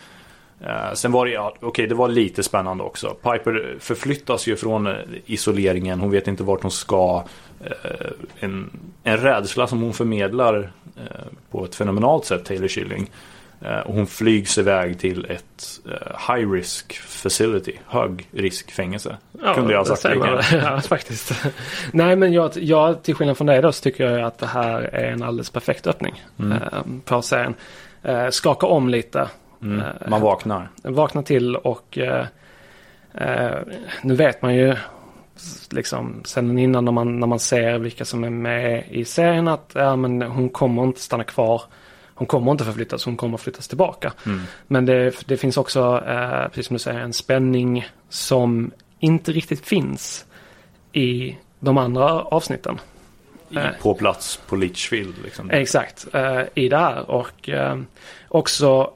Eh, 0.61 0.93
sen 0.95 1.13
var 1.13 1.27
det, 1.27 1.33
ja, 1.33 1.55
okej 1.61 1.87
det 1.87 1.95
var 1.95 2.09
lite 2.09 2.43
spännande 2.43 2.85
också. 2.85 3.15
Piper 3.23 3.77
förflyttas 3.81 4.47
ju 4.47 4.57
från 4.57 4.87
eh, 4.87 4.95
isoleringen, 5.27 6.01
hon 6.01 6.11
vet 6.11 6.29
inte 6.29 6.43
vart 6.43 6.63
hon 6.63 6.71
ska. 6.71 7.25
Eh, 7.65 7.71
en, 8.41 8.71
en 9.03 9.17
rädsla 9.17 9.67
som 9.67 9.83
hon 9.83 9.93
förmedlar 9.93 10.71
eh, 10.97 11.03
på 11.51 11.65
ett 11.65 11.75
fenomenalt 11.75 12.25
sätt, 12.25 12.45
Taylor 12.45 12.69
Schilling. 12.69 13.11
Eh, 13.65 13.79
och 13.79 13.95
hon 13.95 14.07
flygs 14.07 14.59
iväg 14.59 14.99
till 14.99 15.27
ett 15.31 15.81
eh, 15.87 16.35
high 16.35 16.51
risk 16.51 16.97
facility, 16.97 17.73
hög 17.87 18.29
risk 18.33 18.71
fängelse. 18.71 19.17
Kunde 19.55 19.73
jag 19.73 19.79
ha 19.85 19.91
det 19.91 19.97
sagt 19.97 20.19
man. 20.19 20.29
gärna. 20.29 20.75
Ja, 20.75 20.81
faktiskt. 20.81 21.33
Nej, 21.93 22.17
men 22.17 22.33
jag, 22.33 22.51
jag, 22.57 23.03
till 23.03 23.15
skillnad 23.15 23.37
från 23.37 23.47
dig 23.47 23.62
då, 23.62 23.73
så 23.73 23.83
tycker 23.83 24.11
jag 24.11 24.21
att 24.21 24.39
det 24.39 24.47
här 24.47 24.81
är 24.83 25.12
en 25.12 25.23
alldeles 25.23 25.51
perfekt 25.51 25.87
öppning 25.87 26.23
Mm. 26.39 26.53
eh, 26.53 26.69
på 27.05 27.23
serien. 27.23 27.55
Eh, 28.03 28.29
skaka 28.31 28.67
om 28.67 28.89
lite. 28.89 29.29
Mm. 29.62 29.83
Man 30.09 30.21
vaknar. 30.21 30.69
vakna 30.83 31.23
till 31.23 31.57
och 31.57 31.99
nu 34.03 34.15
vet 34.15 34.43
man 34.43 34.55
ju 34.55 34.77
liksom 35.71 36.23
sen 36.25 36.59
innan 36.59 36.85
när 36.85 36.93
man, 36.93 37.21
när 37.21 37.27
man 37.27 37.39
ser 37.39 37.79
vilka 37.79 38.05
som 38.05 38.25
är 38.25 38.31
med 38.31 38.85
i 38.91 39.05
serien 39.05 39.49
att 39.49 39.73
ja, 39.75 39.97
men 39.97 40.23
hon 40.23 40.49
kommer 40.49 40.85
inte 40.85 41.01
stanna 41.01 41.25
kvar. 41.25 41.62
Hon 42.15 42.27
kommer 42.27 42.53
inte 42.53 42.65
förflyttas, 42.65 43.05
hon 43.05 43.17
kommer 43.17 43.37
flyttas 43.39 43.69
tillbaka. 43.69 44.12
Mm. 44.27 44.41
Men 44.67 44.87
det, 44.87 45.12
det 45.27 45.37
finns 45.37 45.57
också, 45.57 46.03
eh, 46.07 46.49
precis 46.49 46.67
som 46.67 46.75
du 46.75 46.79
säger, 46.79 47.01
en 47.01 47.12
spänning 47.12 47.87
som 48.09 48.71
inte 49.01 49.33
riktigt 49.33 49.67
finns 49.67 50.25
i 50.93 51.37
de 51.61 51.79
andra 51.79 52.11
avsnitten. 52.23 52.79
I, 53.51 53.57
Eh. 53.57 53.71
på 53.83 53.95
plats 53.95 54.41
på 54.49 54.57
Litchfield. 54.57 55.15
Liksom. 55.25 55.51
Exakt, 55.51 56.07
eh, 56.12 56.41
i 56.55 56.69
det 56.69 56.79
här. 56.79 57.11
Och 57.11 57.49
eh, 57.49 57.79
också 58.29 58.91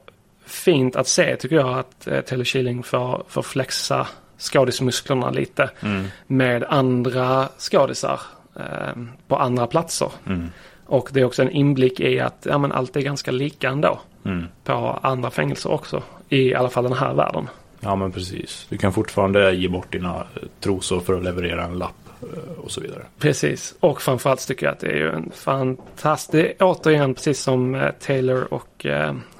fint 0.45 0.95
att 0.95 1.07
se 1.07 1.35
tycker 1.35 1.55
jag 1.55 1.79
att 1.79 2.07
eh, 2.07 2.21
Taylor 2.21 2.45
Schilling 2.45 2.83
får, 2.83 3.23
får 3.27 3.41
flexa 3.41 4.07
skådismusklerna 4.37 5.29
lite 5.29 5.69
Mm. 5.81 6.07
med 6.27 6.63
andra 6.63 7.49
skådisar 7.57 8.19
eh, 8.55 9.03
på 9.27 9.35
andra 9.35 9.67
platser. 9.67 10.11
Mm. 10.25 10.49
Och 10.89 11.09
det 11.13 11.19
är 11.19 11.25
också 11.25 11.41
en 11.41 11.51
inblick 11.51 11.99
i 11.99 12.19
att 12.19 12.47
ja, 12.49 12.57
men 12.57 12.71
allt 12.71 12.95
är 12.95 13.01
ganska 13.01 13.31
lika 13.31 13.69
ändå 13.69 13.99
Mm. 14.25 14.45
på 14.63 14.73
andra 15.01 15.31
fängelser 15.31 15.71
också. 15.71 16.03
I 16.29 16.55
alla 16.55 16.69
fall 16.69 16.83
den 16.83 16.93
här 16.93 17.13
världen. 17.13 17.47
Ja 17.79 17.95
men 17.95 18.11
precis. 18.11 18.65
Du 18.69 18.77
kan 18.77 18.93
fortfarande 18.93 19.51
ge 19.53 19.67
bort 19.67 19.91
dina 19.91 20.15
eh, 20.15 20.23
trosor 20.59 20.99
för 20.99 21.13
att 21.13 21.23
leverera 21.23 21.63
en 21.63 21.77
lapp 21.77 22.09
eh, 22.21 22.59
och 22.63 22.71
så 22.71 22.81
vidare. 22.81 23.01
Precis, 23.19 23.75
och 23.79 24.01
framförallt 24.01 24.47
tycker 24.47 24.65
jag 24.65 24.73
att 24.73 24.79
det 24.79 24.87
är 24.87 24.97
ju 24.97 25.09
en 25.09 25.31
fantastisk, 25.35 26.49
återigen 26.59 27.13
precis 27.13 27.39
som 27.39 27.75
eh, 27.75 27.91
Taylor 27.91 28.53
och 28.53 28.85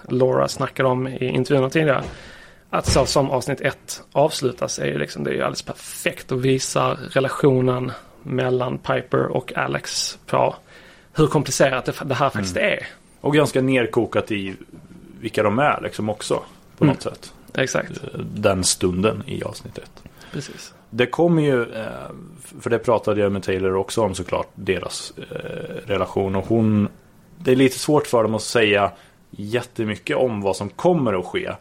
Laura 0.09 0.47
snackade 0.47 0.89
om 0.89 1.07
i 1.07 1.25
intervjuerna 1.29 1.69
tidigare. 1.69 2.03
Att 2.69 2.85
så 2.85 3.05
som 3.05 3.31
avsnitt 3.31 3.61
ett 3.61 4.03
avslutas 4.11 4.79
är 4.79 4.85
ju 4.85 4.97
liksom, 4.97 5.23
det 5.23 5.29
är 5.29 5.33
ju 5.33 5.41
alldeles 5.41 5.61
perfekt 5.61 6.31
och 6.31 6.45
visar 6.45 6.95
relationen 7.11 7.91
mellan 8.23 8.77
Piper 8.77 9.25
och 9.25 9.57
Alex 9.57 10.17
på 10.25 10.55
hur 11.20 11.28
komplicerat 11.28 11.86
det, 11.86 11.93
det 12.05 12.15
här 12.15 12.30
faktiskt 12.30 12.57
är. 12.57 12.88
Och 13.22 13.34
ganska 13.34 13.61
nerkokat 13.61 14.32
i 14.32 14.55
vilka 15.22 15.43
de 15.43 15.59
är 15.59 15.82
liksom 15.82 16.09
också. 16.09 16.41
På 16.78 16.84
Mm. 16.84 16.93
något 16.93 17.01
sätt. 17.03 17.34
Exakt, 17.53 17.91
Eh, 17.91 18.20
Den 18.20 18.63
stunden 18.63 19.24
i 19.28 19.43
avsnittet. 19.43 19.91
precis. 20.32 20.74
Det 20.89 21.05
kommer 21.05 21.41
ju, 21.41 21.61
eh, 21.61 21.86
för 22.61 22.70
det 22.70 22.80
pratade 22.80 23.22
jag 23.22 23.32
med 23.32 23.43
Taylor 23.43 23.76
också 23.76 24.01
om 24.01 24.15
såklart, 24.15 24.47
deras 24.55 25.13
eh, 25.17 25.88
relation. 25.88 26.36
Och 26.36 26.45
hon, 26.47 26.88
det 27.38 27.51
är 27.51 27.55
lite 27.55 27.80
svårt 27.80 28.07
för 28.07 28.24
dem 28.24 28.36
att 28.36 28.41
säga 28.41 28.91
jättemycket 29.32 30.17
om 30.17 30.41
vad 30.41 30.55
som 30.55 30.70
kommer 30.70 31.20
att 31.20 31.26
ske. 31.26 31.51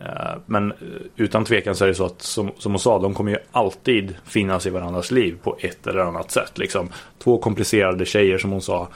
Eh, 0.00 0.38
Men 0.46 0.70
eh, 0.72 0.76
utan 1.16 1.44
tvekan 1.44 1.74
så 1.74 1.84
är 1.84 1.88
det 1.88 1.94
så 1.94 2.06
att, 2.06 2.22
som, 2.22 2.50
som 2.58 2.72
hon 2.72 2.78
sa, 2.78 2.98
de 2.98 3.14
kommer 3.14 3.30
ju 3.32 3.38
alltid 3.52 4.16
finnas 4.24 4.66
i 4.66 4.70
varandras 4.70 5.10
liv 5.10 5.38
på 5.42 5.56
ett 5.60 5.86
eller 5.86 6.00
annat 6.00 6.30
sätt. 6.30 6.58
Liksom. 6.58 6.88
Två 7.18 7.38
komplicerade 7.38 8.04
tjejer 8.04 8.38
som 8.38 8.50
hon 8.50 8.62
sa. 8.62 8.88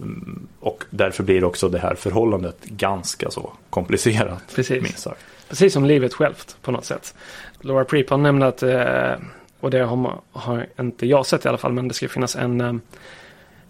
Mm, 0.00 0.46
Och 0.60 0.84
därför 0.90 1.22
blir 1.22 1.44
också 1.44 1.68
det 1.68 1.78
här 1.78 1.94
förhållandet 1.94 2.64
ganska 2.64 3.30
så 3.30 3.52
komplicerat. 3.70 4.42
Precis. 4.54 5.06
Precis 5.48 5.72
som 5.72 5.84
livet 5.84 6.14
självt 6.14 6.56
på 6.62 6.70
något 6.72 6.84
sätt. 6.84 7.14
Laura 7.60 7.84
Prepon 7.84 8.22
nämnde 8.22 8.46
att, 8.46 8.62
eh, 8.62 9.14
och 9.60 9.70
det 9.70 9.78
har, 9.78 10.20
har 10.32 10.66
inte 10.80 11.06
jag 11.06 11.26
sett 11.26 11.44
i 11.44 11.48
alla 11.48 11.58
fall, 11.58 11.72
men 11.72 11.88
det 11.88 11.94
ska 11.94 12.08
finnas 12.08 12.36
en 12.36 12.80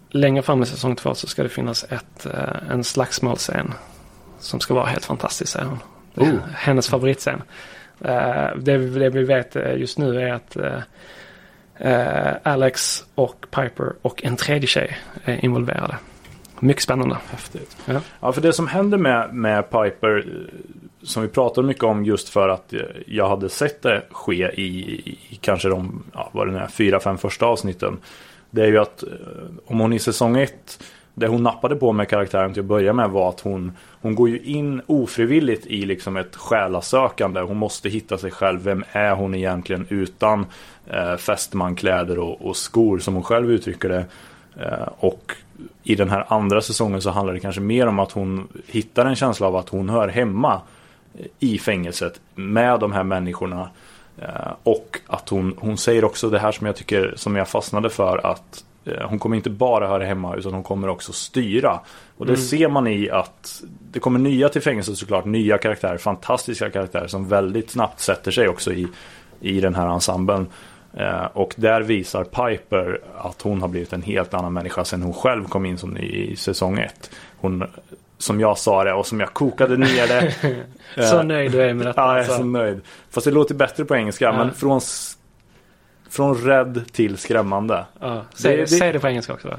längre 0.09 0.41
fram 0.41 0.63
i 0.63 0.65
säsong 0.65 0.95
två 0.95 1.13
så 1.13 1.27
ska 1.27 1.43
det 1.43 1.49
finnas 1.49 1.83
ett, 1.83 2.25
en 2.69 2.83
slagsmålscen 2.83 3.73
som 4.39 4.59
ska 4.59 4.73
vara 4.73 4.85
helt 4.85 5.05
fantastisk 5.05 5.51
säger 5.51 5.65
hon. 5.65 5.79
Oh. 6.17 6.39
Hennes 6.53 6.89
favoritscen. 6.89 7.41
Eh, 8.01 8.55
det, 8.57 8.77
vi 8.77 9.23
vet 9.23 9.55
eh, 9.55 9.77
just 9.77 9.97
nu 9.97 10.21
är 10.21 10.33
att 10.33 10.57
eh, 11.79 12.35
Alex 12.43 13.05
och 13.15 13.45
Piper 13.51 13.93
och 14.01 14.23
en 14.23 14.35
tredje 14.35 14.67
tjej 14.67 14.97
är 15.23 15.45
involverade. 15.45 15.95
Mycket 16.59 16.83
spännande. 16.83 17.17
Häftigt. 17.29 17.77
Ja. 17.85 18.01
Ja, 18.19 18.31
för 18.31 18.41
det 18.41 18.53
som 18.53 18.67
händer 18.67 18.97
med, 18.97 19.33
med 19.33 19.69
Piper, 19.69 20.25
som 21.03 21.21
vi 21.23 21.27
pratar 21.27 21.61
mycket 21.61 21.83
om 21.83 22.05
just 22.05 22.29
för 22.29 22.49
att 22.49 22.73
jag 23.07 23.29
hade 23.29 23.49
sett 23.49 23.81
det 23.81 24.03
ske 24.11 24.51
i, 24.53 24.67
i 25.29 25.35
kanske 25.41 25.69
de, 25.69 26.03
ja, 26.13 26.29
vad 26.33 26.53
det 26.53 26.59
är, 26.59 26.67
fyra, 26.67 26.99
fem 26.99 27.17
första 27.17 27.45
avsnitten. 27.45 27.97
Det 28.49 28.61
är 28.61 28.67
ju 28.67 28.77
att 28.77 29.03
om 29.65 29.79
hon 29.79 29.93
i 29.93 29.99
säsong 29.99 30.37
ett, 30.37 30.83
det 31.19 31.27
hon 31.27 31.43
nappade 31.43 31.75
på 31.75 31.91
med 31.91 32.09
karaktären 32.09 32.53
till 32.53 32.61
att 32.61 32.65
börja 32.65 32.93
med 32.93 33.09
var 33.09 33.29
att 33.29 33.39
hon, 33.39 33.71
hon 34.01 34.15
går 34.15 34.29
ju 34.29 34.39
in 34.39 34.81
ofrivilligt 34.85 35.65
i 35.65 35.85
liksom 35.85 36.17
ett 36.17 36.35
själasökande. 36.35 37.41
Hon 37.41 37.57
måste 37.57 37.89
hitta 37.89 38.17
sig 38.17 38.31
själv. 38.31 38.63
Vem 38.63 38.83
är 38.91 39.15
hon 39.15 39.35
egentligen 39.35 39.85
utan 39.89 40.45
eh, 40.87 41.15
fästmankläder 41.15 42.19
och, 42.19 42.41
och 42.41 42.57
skor 42.57 42.99
som 42.99 43.13
hon 43.13 43.23
själv 43.23 43.51
uttrycker 43.51 43.89
det. 43.89 44.05
Eh, 44.59 44.87
och 44.97 45.33
i 45.83 45.95
den 45.95 46.09
här 46.09 46.25
andra 46.27 46.61
säsongen 46.61 47.01
så 47.01 47.09
handlar 47.09 47.33
det 47.33 47.39
kanske 47.39 47.61
mer 47.61 47.87
om 47.87 47.99
att 47.99 48.11
hon 48.11 48.47
hittar 48.67 49.05
en 49.05 49.15
känsla 49.15 49.47
av 49.47 49.55
att 49.55 49.69
hon 49.69 49.89
hör 49.89 50.07
hemma 50.07 50.61
eh, 51.19 51.25
i 51.39 51.57
fängelset 51.57 52.19
med 52.35 52.79
de 52.79 52.91
här 52.91 53.03
människorna. 53.03 53.69
Eh, 54.17 54.51
och 54.63 54.99
att 55.07 55.29
hon, 55.29 55.55
hon 55.57 55.77
säger 55.77 56.05
också 56.05 56.29
det 56.29 56.39
här 56.39 56.51
som 56.51 56.67
jag 56.67 56.75
tycker 56.75 57.13
som 57.15 57.35
jag 57.35 57.47
fastnade 57.47 57.89
för 57.89 58.25
att 58.25 58.63
hon 59.09 59.19
kommer 59.19 59.35
inte 59.35 59.49
bara 59.49 59.87
höra 59.87 60.05
hemma 60.05 60.35
utan 60.35 60.53
hon 60.53 60.63
kommer 60.63 60.87
också 60.87 61.13
styra. 61.13 61.79
Och 62.17 62.25
det 62.25 62.37
ser 62.37 62.69
man 62.69 62.87
i 62.87 63.09
att 63.09 63.63
det 63.91 63.99
kommer 63.99 64.19
nya 64.19 64.49
till 64.49 64.61
fängelset 64.61 64.97
såklart, 64.97 65.25
nya 65.25 65.57
karaktärer, 65.57 65.97
fantastiska 65.97 66.69
karaktärer 66.69 67.07
som 67.07 67.27
väldigt 67.27 67.69
snabbt 67.69 67.99
sätter 67.99 68.31
sig 68.31 68.47
också 68.47 68.73
i, 68.73 68.87
i 69.39 69.59
den 69.59 69.75
här 69.75 69.87
ensemblen. 69.87 70.47
Eh, 70.93 71.25
och 71.33 71.53
där 71.57 71.81
visar 71.81 72.23
Piper 72.23 73.01
att 73.17 73.41
hon 73.41 73.61
har 73.61 73.67
blivit 73.67 73.93
en 73.93 74.01
helt 74.01 74.33
annan 74.33 74.53
människa 74.53 74.85
sen 74.85 75.01
hon 75.01 75.13
själv 75.13 75.45
kom 75.45 75.65
in 75.65 75.77
som 75.77 75.89
ny 75.89 76.01
i 76.01 76.35
säsong 76.35 76.79
ett. 76.79 77.11
Hon, 77.37 77.63
som 78.17 78.39
jag 78.39 78.57
sa 78.57 78.83
det 78.83 78.93
och 78.93 79.05
som 79.05 79.19
jag 79.19 79.33
kokade 79.33 79.77
ner 79.77 80.07
det. 80.07 80.33
Så 80.95 81.19
Eh, 81.19 81.23
nöjd 81.23 81.51
du 81.51 81.61
är 81.61 81.73
med 81.73 81.87
detta. 81.87 82.01
Ja, 82.01 82.07
jag 82.07 82.15
är 82.15 82.19
alltså. 82.19 82.37
så 82.37 82.43
nöjd. 82.43 82.81
Fast 83.09 83.25
det 83.25 83.31
låter 83.31 83.55
bättre 83.55 83.85
på 83.85 83.95
engelska. 83.95 84.25
Ja. 84.25 84.37
Men 84.37 84.53
från, 84.53 84.81
från 86.09 86.35
rädd 86.35 86.83
till 86.91 87.17
skrämmande. 87.17 87.85
Ja, 87.99 88.23
säg, 88.33 88.55
Det- 88.57 88.61
det, 88.63 88.67
säg 88.67 88.93
det 88.93 88.99
på 88.99 89.07
engelska 89.07 89.33
också. 89.33 89.47
Va? 89.47 89.55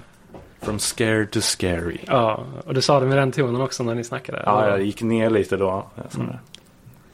From 0.62 0.78
scared 0.78 1.30
to 1.30 1.40
scary. 1.40 1.98
Ja, 2.06 2.44
och 2.66 2.74
du 2.74 2.80
sa 2.82 3.00
det 3.00 3.06
med 3.06 3.18
den 3.18 3.32
tonen 3.32 3.60
också 3.60 3.82
när 3.82 3.94
ni 3.94 4.04
snackade. 4.04 4.42
Ja, 4.46 4.62
eller? 4.62 4.70
jag 4.70 4.82
gick 4.86 5.02
ner 5.02 5.30
lite 5.30 5.56
då. 5.56 5.86
Det. 5.94 6.38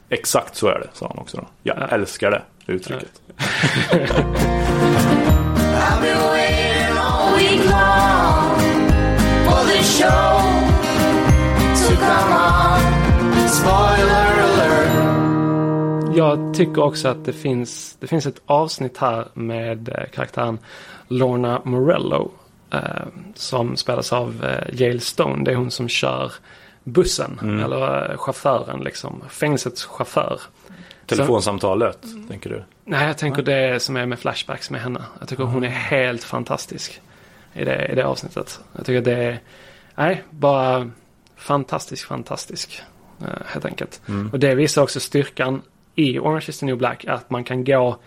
Exakt 0.09 0.55
så 0.55 0.67
är 0.67 0.79
det, 0.79 0.87
sa 0.93 1.07
han 1.07 1.17
också. 1.17 1.37
Då. 1.37 1.43
Jag 1.63 1.77
Ja. 1.79 1.87
älskar 1.87 2.31
det 2.31 2.41
uttrycket. 2.73 3.11
I've 13.87 14.24
Jag 16.15 16.53
tycker 16.53 16.83
också 16.83 17.07
att 17.07 17.25
det 17.25 17.33
finns, 17.33 17.97
det 17.99 18.07
finns 18.07 18.25
ett 18.25 18.41
avsnitt 18.45 18.97
här 18.97 19.27
med 19.33 19.89
eh, 19.89 20.05
karaktären 20.13 20.59
Lorna 21.07 21.61
Morello. 21.65 22.31
Eh, 22.71 22.79
som 23.35 23.77
spelas 23.77 24.13
av 24.13 24.43
eh, 24.45 24.81
Yale 24.81 24.99
Stone. 24.99 25.43
Det 25.43 25.51
är 25.51 25.55
hon 25.55 25.71
som 25.71 25.87
kör 25.89 26.31
bussen. 26.83 27.59
Eller 27.63 28.11
eh, 28.11 28.17
chauffören 28.17 28.79
liksom. 28.79 29.23
Fängelsets 29.29 29.85
chaufför. 29.85 30.41
Telefonsamtalet, 31.05 31.99
tänker 32.29 32.49
du? 32.49 32.63
Nej, 32.85 33.07
jag 33.07 33.17
tänker 33.17 33.41
det 33.41 33.79
som 33.79 33.97
är 33.97 34.05
med 34.05 34.19
flashbacks 34.19 34.69
med 34.71 34.81
henne. 34.81 35.01
Jag 35.19 35.27
tycker 35.29 35.43
hon 35.43 35.63
är 35.63 35.67
helt 35.69 36.23
fantastisk 36.23 37.01
i 37.53 37.65
det, 37.65 37.85
i 37.91 37.95
det 37.95 38.05
avsnittet. 38.05 38.59
Jag 38.75 38.85
tycker 38.85 39.01
det 39.01 39.23
är, 39.23 39.39
nej, 39.95 40.23
bara 40.29 40.89
fantastisk, 41.35 42.07
fantastisk. 42.07 42.81
eh, 43.21 43.27
Helt 43.45 43.65
enkelt. 43.65 44.01
Och 44.31 44.39
det 44.39 44.55
visar 44.55 44.81
också 44.81 44.99
styrkan 44.99 45.61
i 45.95 46.19
Orange 46.19 46.45
is 46.47 46.59
the 46.59 46.65
new 46.65 46.77
black 46.77 47.05
att 47.05 47.29
man 47.29 47.43
kan 47.43 47.63
gå 47.63 47.97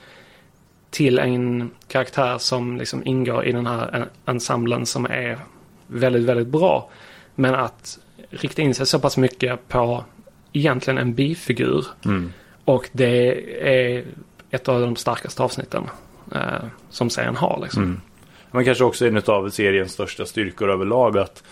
till 0.91 1.19
en 1.19 1.71
karaktär 1.89 2.39
som 2.39 2.77
liksom 2.77 3.07
ingår 3.07 3.45
i 3.45 3.53
den 3.53 3.67
här 3.67 3.95
en- 3.95 4.09
ensemblen 4.27 4.87
som 4.87 5.05
är 5.05 5.39
väldigt, 5.87 6.23
väldigt 6.23 6.49
bra. 6.49 6.91
Men 7.35 7.55
att 7.55 7.99
rikta 8.31 8.63
in 8.63 8.75
sig 8.75 8.87
så 8.87 8.99
pass 8.99 9.17
mycket 9.17 9.69
på 9.69 10.05
egentligen 10.53 10.99
en 10.99 11.15
bifigur. 11.15 11.87
Mm. 12.05 12.33
Och 12.65 12.89
det 12.93 13.35
är 13.69 14.05
ett 14.51 14.69
av 14.69 14.81
de 14.81 14.97
starkaste 14.97 15.43
avsnitten 15.43 15.85
eh, 16.35 16.65
som 16.91 17.11
serien 17.11 17.37
har. 17.37 17.61
Liksom. 17.63 17.83
Mm. 17.83 18.01
Men 18.51 18.65
kanske 18.65 18.85
också 18.85 19.07
en 19.07 19.23
av 19.27 19.51
seriens 19.51 19.93
största 19.93 20.27
styrkor 20.27 20.71
överlag 20.71 21.19
att 21.19 21.43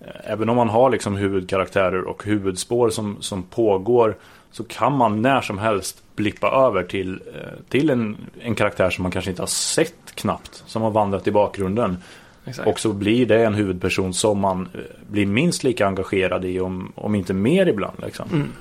eh, 0.00 0.32
även 0.32 0.48
om 0.48 0.56
man 0.56 0.68
har 0.68 0.90
liksom 0.90 1.16
huvudkaraktärer 1.16 2.02
och 2.02 2.24
huvudspår 2.24 2.90
som, 2.90 3.16
som 3.20 3.42
pågår 3.42 4.16
så 4.56 4.64
kan 4.64 4.92
man 4.92 5.22
när 5.22 5.40
som 5.40 5.58
helst 5.58 6.02
blippa 6.14 6.50
över 6.50 6.82
till, 6.82 7.20
eh, 7.34 7.40
till 7.68 7.90
en, 7.90 8.16
en 8.40 8.54
karaktär 8.54 8.90
som 8.90 9.02
man 9.02 9.12
kanske 9.12 9.30
inte 9.30 9.42
har 9.42 9.46
sett 9.46 10.14
knappt. 10.14 10.62
Som 10.66 10.82
har 10.82 10.90
vandrat 10.90 11.26
i 11.26 11.30
bakgrunden. 11.30 11.96
Exakt. 12.44 12.68
Och 12.68 12.80
så 12.80 12.92
blir 12.92 13.26
det 13.26 13.44
en 13.44 13.54
huvudperson 13.54 14.14
som 14.14 14.38
man 14.38 14.68
eh, 14.74 14.80
blir 15.10 15.26
minst 15.26 15.64
lika 15.64 15.86
engagerad 15.86 16.44
i 16.44 16.60
om, 16.60 16.92
om 16.94 17.14
inte 17.14 17.34
mer 17.34 17.66
ibland. 17.66 17.96
Liksom. 18.04 18.28
Mm. 18.32 18.52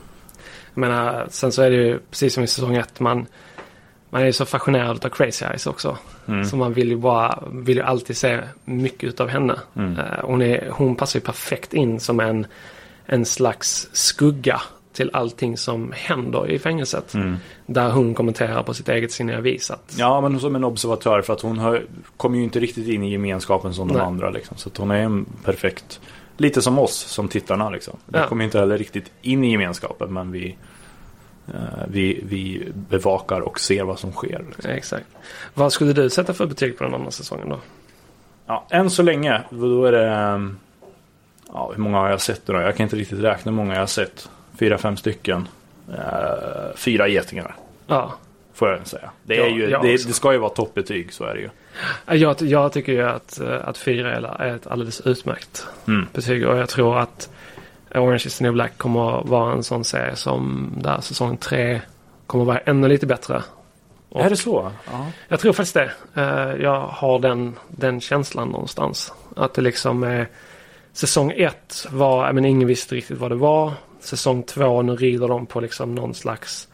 Jag 0.74 0.82
menar, 0.82 1.28
sen 1.30 1.52
så 1.52 1.62
är 1.62 1.70
det 1.70 1.76
ju 1.76 2.00
precis 2.10 2.34
som 2.34 2.44
i 2.44 2.48
säsong 2.48 2.76
ett. 2.76 3.00
Man, 3.00 3.26
man 4.10 4.22
är 4.22 4.26
ju 4.26 4.34
så 4.34 4.46
fascinerad 4.46 5.06
av 5.06 5.10
Crazy 5.10 5.46
Eyes 5.46 5.68
också. 5.68 5.98
Mm. 6.28 6.46
Så 6.46 6.58
man 6.58 6.74
vill 6.74 6.90
ju 6.90 6.98
bara, 6.98 7.44
vill 7.52 7.78
ju 7.78 7.84
alltid 7.84 8.18
se 8.18 8.40
mycket 8.66 9.04
utav 9.04 9.28
henne. 9.28 9.60
Mm. 9.76 10.00
Eh, 10.00 10.20
hon, 10.24 10.42
är, 10.42 10.70
hon 10.72 10.96
passar 10.96 11.20
ju 11.20 11.26
perfekt 11.26 11.74
in 11.74 12.00
som 12.00 12.20
en, 12.20 12.48
en 13.06 13.26
slags 13.26 13.90
skugga 13.92 14.62
till 14.96 15.10
allting 15.14 15.58
som 15.58 15.92
händer 15.96 16.50
i 16.52 16.60
fängelset. 16.60 17.14
Mm. 17.14 17.36
Där 17.66 17.90
hon 17.90 18.14
kommenterar 18.14 18.64
på 18.64 18.74
sitt 18.74 18.90
eget 18.90 19.12
sinniga 19.12 19.42
vis 19.42 19.72
att 19.72 19.96
Ja, 19.98 20.22
men 20.22 20.40
som 20.40 20.56
en 20.56 20.64
observatör 20.64 21.22
för 21.22 21.34
att 21.34 21.42
hon 21.42 21.58
har, 21.58 21.84
kommer 22.18 22.38
ju 22.38 22.44
inte 22.44 22.60
riktigt 22.60 22.88
in 22.88 23.04
i 23.04 23.12
gemenskapen 23.12 23.74
som 23.74 23.88
de 23.88 23.94
Nej. 23.94 24.04
andra. 24.06 24.30
Liksom. 24.30 24.58
Så 24.58 24.70
hon 24.78 24.92
är 24.92 25.00
en 25.02 25.26
perfekt, 25.44 26.00
lite 26.38 26.62
som 26.62 26.80
oss 26.80 26.96
som 26.96 27.28
tittarna. 27.28 27.70
Liksom. 27.70 27.98
Vi 28.06 28.18
Ja. 28.20 28.28
kommer 28.28 28.46
inte 28.46 28.60
heller 28.60 28.78
riktigt 28.78 29.12
in 29.22 29.44
i 29.44 29.52
gemenskapen 29.52 30.14
men 30.14 30.32
vi, 30.32 30.56
eh, 31.48 31.54
vi, 31.88 32.22
vi 32.24 32.68
bevakar 32.90 33.40
och 33.42 33.60
ser 33.60 33.84
vad 33.84 34.00
som 34.00 34.12
sker. 34.12 34.46
Liksom. 34.50 34.72
Exakt. 34.72 35.06
Vad 35.54 35.74
skulle 35.74 35.94
du 35.94 36.10
sätta 36.10 36.34
för 36.34 36.46
betyg 36.46 36.78
på 36.78 36.84
den 36.84 36.94
andra 36.94 37.12
säsongen 37.12 37.50
då? 37.50 37.60
Ja, 38.48 38.66
än 38.70 38.90
så 38.90 39.04
länge, 39.04 39.42
då 39.50 39.86
är 39.86 39.92
det... 39.92 40.08
ehm, 40.10 40.58
Ja, 41.54 41.72
hur 41.76 41.84
många 41.84 41.98
har 41.98 42.10
jag 42.10 42.22
sett 42.22 42.46
då? 42.46 42.54
Jag 42.54 42.76
kan 42.78 42.84
inte 42.84 42.96
riktigt 42.96 43.20
räkna 43.20 43.52
hur 43.52 43.56
många 43.56 43.74
jag 43.74 43.82
har 43.82 43.88
sett. 43.88 44.30
Fyra, 44.60 44.78
fem 44.78 44.98
stycken. 44.98 45.48
Eh, 45.94 46.76
fyra 46.76 47.08
getingar, 47.08 47.56
Ja, 47.88 48.14
får 48.54 48.70
jag 48.70 48.88
säga. 48.88 49.10
Det, 49.24 49.36
är 49.38 49.40
Ja, 49.40 49.48
ju, 49.56 49.68
det, 49.68 50.08
det 50.08 50.14
ska 50.14 50.32
ju 50.32 50.38
vara 50.38 50.50
toppbetyg, 50.50 51.14
så 51.14 51.24
är 51.24 51.34
det 51.36 51.40
ju. 51.42 51.50
jag, 52.20 52.42
jag 52.42 52.72
tycker 52.74 52.92
ju 52.92 53.02
att, 53.10 53.40
eh, 53.40 53.68
att 53.68 53.78
fyra 53.78 54.12
är 54.40 54.56
ett 54.56 54.68
alldeles 54.68 55.02
utmärkt 55.02 55.68
Mm. 55.88 56.08
betyg 56.14 56.48
och 56.48 56.58
jag 56.58 56.70
tror 56.70 56.98
att 57.00 57.30
Orange 57.96 58.24
is 58.26 58.38
the 58.38 58.44
new 58.44 58.54
black 58.54 58.78
kommer 58.78 59.24
vara 59.28 59.52
en 59.54 59.64
sån 59.64 59.84
serie 59.84 60.16
som 60.16 60.72
där 60.78 61.02
säsong 61.02 61.38
tre 61.38 61.82
kommer 62.28 62.46
vara 62.46 62.58
ännu 62.58 62.88
lite 62.88 63.06
bättre. 63.06 63.42
Och 64.10 64.22
Är 64.26 64.30
det 64.30 64.38
så? 64.38 64.72
Ja. 64.92 65.06
Jag 65.28 65.40
tror 65.40 65.54
faktiskt 65.54 65.74
det. 65.74 65.92
Eh, 66.16 66.62
Jag 66.64 66.82
har 66.82 67.20
den, 67.20 67.56
den 67.68 68.02
känslan 68.02 68.48
någonstans. 68.48 69.14
Att 69.36 69.54
det 69.54 69.62
liksom 69.62 70.04
är 70.04 70.28
säsong 70.94 71.32
ett 71.36 71.88
var, 71.92 72.32
men 72.34 72.46
ingen 72.46 72.68
visste 72.68 72.96
riktigt 72.96 73.18
vad 73.18 73.32
det 73.32 73.36
var. 73.36 73.74
Säsong 74.06 74.44
två, 74.44 74.82
nu 74.82 74.96
rider 74.96 75.28
de 75.28 75.46
på 75.46 75.60
liksom 75.60 75.96
någon 75.96 76.14
slags 76.14 76.68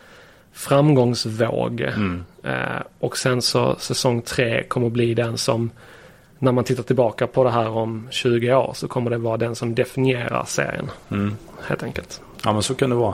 framgångsvåg. 0.51 1.81
Mm. 1.81 2.23
Eh, 2.43 2.81
och 2.99 3.17
sen 3.17 3.41
så 3.41 3.75
säsong 3.79 4.21
tre 4.21 4.63
kommer 4.63 4.89
bli 4.89 5.13
den 5.13 5.37
som 5.37 5.71
när 6.39 6.51
man 6.51 6.63
tittar 6.63 6.83
tillbaka 6.83 7.27
på 7.27 7.43
det 7.43 7.51
här 7.51 7.69
om 7.69 8.07
20 8.11 8.53
år 8.53 8.71
så 8.75 8.87
kommer 8.87 9.09
det 9.11 9.17
vara 9.17 9.37
den 9.37 9.55
som 9.55 9.75
definierar 9.75 10.45
serien. 10.45 10.91
Mm. 11.11 11.35
Helt 11.61 11.83
enkelt. 11.83 12.21
Ja 12.43 12.53
men 12.53 12.63
så 12.63 12.75
kan 12.75 12.89
det 12.89 12.95
vara. 12.95 13.13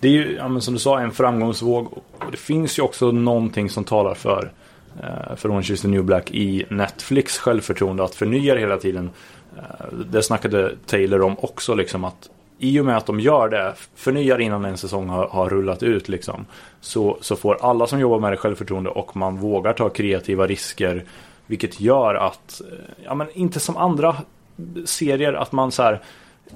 Det 0.00 0.08
är 0.08 0.12
ju, 0.12 0.36
ja, 0.36 0.60
som 0.60 0.74
du 0.74 0.80
sa, 0.80 1.00
en 1.00 1.12
framgångsvåg. 1.12 1.92
Och 2.18 2.30
det 2.30 2.36
finns 2.36 2.78
ju 2.78 2.82
också 2.82 3.10
någonting 3.10 3.70
som 3.70 3.84
talar 3.84 4.14
för, 4.14 4.52
eh, 5.02 5.36
för 5.36 5.48
Orange 5.50 5.72
is 5.72 5.80
the 5.80 5.88
new 5.88 6.04
black 6.04 6.30
i 6.30 6.64
Netflix 6.70 7.38
självförtroende 7.38 8.04
att 8.04 8.14
förnya 8.14 8.54
det 8.54 8.60
hela 8.60 8.76
tiden. 8.76 9.10
Eh, 9.56 9.98
det 10.10 10.22
snackade 10.22 10.74
Taylor 10.86 11.22
om 11.22 11.36
också, 11.38 11.74
liksom 11.74 12.04
att 12.04 12.28
i 12.58 12.80
och 12.80 12.84
med 12.84 12.96
att 12.96 13.06
de 13.06 13.20
gör 13.20 13.48
det, 13.48 13.74
förnyar 13.94 14.40
innan 14.40 14.64
en 14.64 14.76
säsong 14.76 15.08
har, 15.08 15.28
har 15.28 15.48
rullat 15.48 15.82
ut, 15.82 16.08
liksom, 16.08 16.46
så, 16.80 17.18
så 17.20 17.36
får 17.36 17.58
alla 17.60 17.86
som 17.86 18.00
jobbar 18.00 18.18
med 18.18 18.32
det 18.32 18.36
självförtroende 18.36 18.90
och 18.90 19.16
man 19.16 19.36
vågar 19.36 19.72
ta 19.72 19.88
kreativa 19.88 20.46
risker. 20.46 21.04
Vilket 21.46 21.80
gör 21.80 22.14
att, 22.14 22.60
eh, 22.60 22.78
ja 23.04 23.14
men 23.14 23.26
inte 23.32 23.60
som 23.60 23.76
andra 23.76 24.16
serier, 24.84 25.32
att 25.32 25.52
man 25.52 25.72
så 25.72 25.82
här 25.82 26.02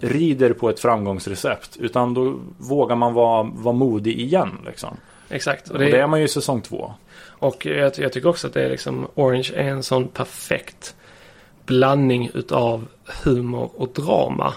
rider 0.01 0.53
på 0.53 0.71
ett 0.71 0.81
framgångsrecept. 0.81 1.77
Utan 1.77 2.15
då 2.15 2.41
vågar 2.59 2.97
man 2.97 3.15
vara, 3.15 3.43
vara 3.43 3.75
modig 3.75 4.21
igen. 4.21 4.59
Liksom. 4.67 4.97
Exakt. 5.29 5.71
Och 5.71 5.79
det 5.79 6.01
är 6.01 6.07
man 6.07 6.19
ju 6.19 6.25
i 6.25 6.29
säsong 6.29 6.61
två. 6.61 6.95
Och 7.29 7.67
jag, 7.67 7.93
jag 7.99 8.13
tycker 8.13 8.29
också 8.29 8.47
att 8.47 8.55
det 8.55 8.65
är 8.65 8.71
liksom 8.71 9.07
Orange 9.15 9.53
är 9.55 9.69
en 9.69 9.83
sån 9.83 10.09
perfekt 10.09 10.95
blandning 11.67 12.31
utav 12.35 12.87
humor 13.25 13.71
och 13.77 13.89
drama. 13.89 14.55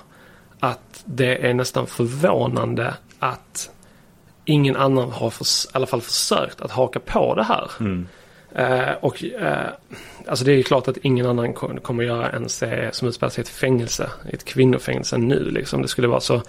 Att 0.64 1.04
det 1.06 1.46
är 1.48 1.54
nästan 1.54 1.88
förvånande 1.88 2.94
att 3.20 3.70
ingen 4.46 4.76
annan 4.76 5.12
har 5.12 5.30
förs- 5.30 5.66
i 5.66 5.70
alla 5.74 5.86
fall 5.86 6.02
försökt 6.02 6.62
att 6.62 6.72
haka 6.72 7.00
på 7.00 7.36
det 7.36 7.44
här. 7.44 7.72
Mm. 7.80 8.08
Eh, 8.56 8.94
och 9.02 9.24
eh, 9.24 9.68
alltså 10.28 10.46
det 10.46 10.52
är 10.52 10.56
ju 10.56 10.64
klart 10.64 10.88
att 10.88 10.98
ingen 10.98 11.26
annan 11.26 11.54
kom- 11.54 11.80
kommer 11.80 12.04
göra 12.04 12.30
en 12.30 12.50
serie 12.50 12.90
som 12.92 13.08
utspelar 13.08 13.30
sig 13.32 13.42
i 13.42 13.44
ett 13.44 13.50
fängelse, 13.50 14.10
i 14.32 14.36
ett 14.36 14.46
kvinnofängelse 14.46 15.18
nu 15.18 15.50
liksom. 15.52 15.82
Det 15.82 15.88
skulle 15.88 16.08
vara 16.08 16.20
så, 16.20 16.42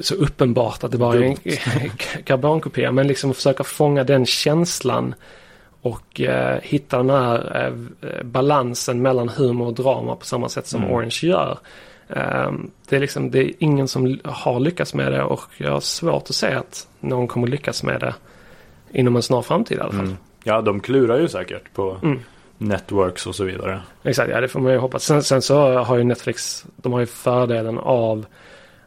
så 0.00 0.14
uppenbart 0.14 0.84
att 0.84 0.90
det 0.92 0.98
bara 0.98 1.16
är 1.18 1.22
en 1.22 1.36
karbonkopia. 2.24 2.92
Men 2.92 3.06
liksom 3.06 3.34
försöka 3.34 3.64
fånga 3.64 4.04
den 4.04 4.26
känslan 4.26 5.14
och 5.82 6.20
eh, 6.20 6.58
hitta 6.62 6.96
den 6.96 7.10
här 7.10 7.72
balansen 8.24 9.02
mellan 9.02 9.28
humor 9.28 9.66
och 9.66 9.74
drama 9.74 10.16
på 10.16 10.24
samma 10.26 10.48
sätt 10.48 10.66
som 10.66 10.82
Mm. 10.82 10.94
Orange 10.94 11.18
gör. 11.22 11.58
Eh, 12.08 12.50
det 12.88 12.96
är 12.96 13.00
liksom, 13.00 13.30
det 13.30 13.38
är 13.44 13.52
ingen 13.58 13.88
som 13.88 14.18
har 14.24 14.60
lyckats 14.60 14.94
med 14.94 15.12
det 15.12 15.22
och 15.22 15.40
jag 15.56 15.70
har 15.70 15.80
svårt 15.80 16.22
att 16.30 16.34
se 16.34 16.46
att 16.52 16.88
någon 17.00 17.28
kommer 17.28 17.46
lyckas 17.46 17.82
med 17.82 18.00
det 18.00 18.14
inom 18.92 19.16
en 19.16 19.22
snar 19.22 19.42
framtid 19.42 19.78
i 19.78 19.80
alla 19.80 19.92
fall. 19.92 20.04
Mm. 20.04 20.16
Ja, 20.44 20.60
de 20.60 20.80
klurar 20.80 21.18
ju 21.18 21.28
säkert 21.28 21.72
på 21.74 21.96
Mm. 22.02 22.20
networks 22.58 23.26
och 23.26 23.34
så 23.34 23.44
vidare. 23.44 23.80
Exakt, 24.02 24.30
ja 24.30 24.40
det 24.40 24.48
får 24.48 24.60
man 24.60 24.72
ju 24.72 24.78
hoppas. 24.78 25.04
Sen, 25.04 25.22
sen 25.22 25.42
så 25.42 25.78
har 25.78 25.96
ju 25.96 26.04
Netflix, 26.04 26.66
de 26.76 26.92
har 26.92 27.00
ju 27.00 27.06
fördelen 27.06 27.78
av 27.78 28.26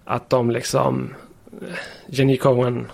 att 0.06 0.30
de 0.30 0.52
liksom, 0.52 1.14
eh, 1.62 1.68
Jenny 2.08 2.38
Cohen 2.38 2.88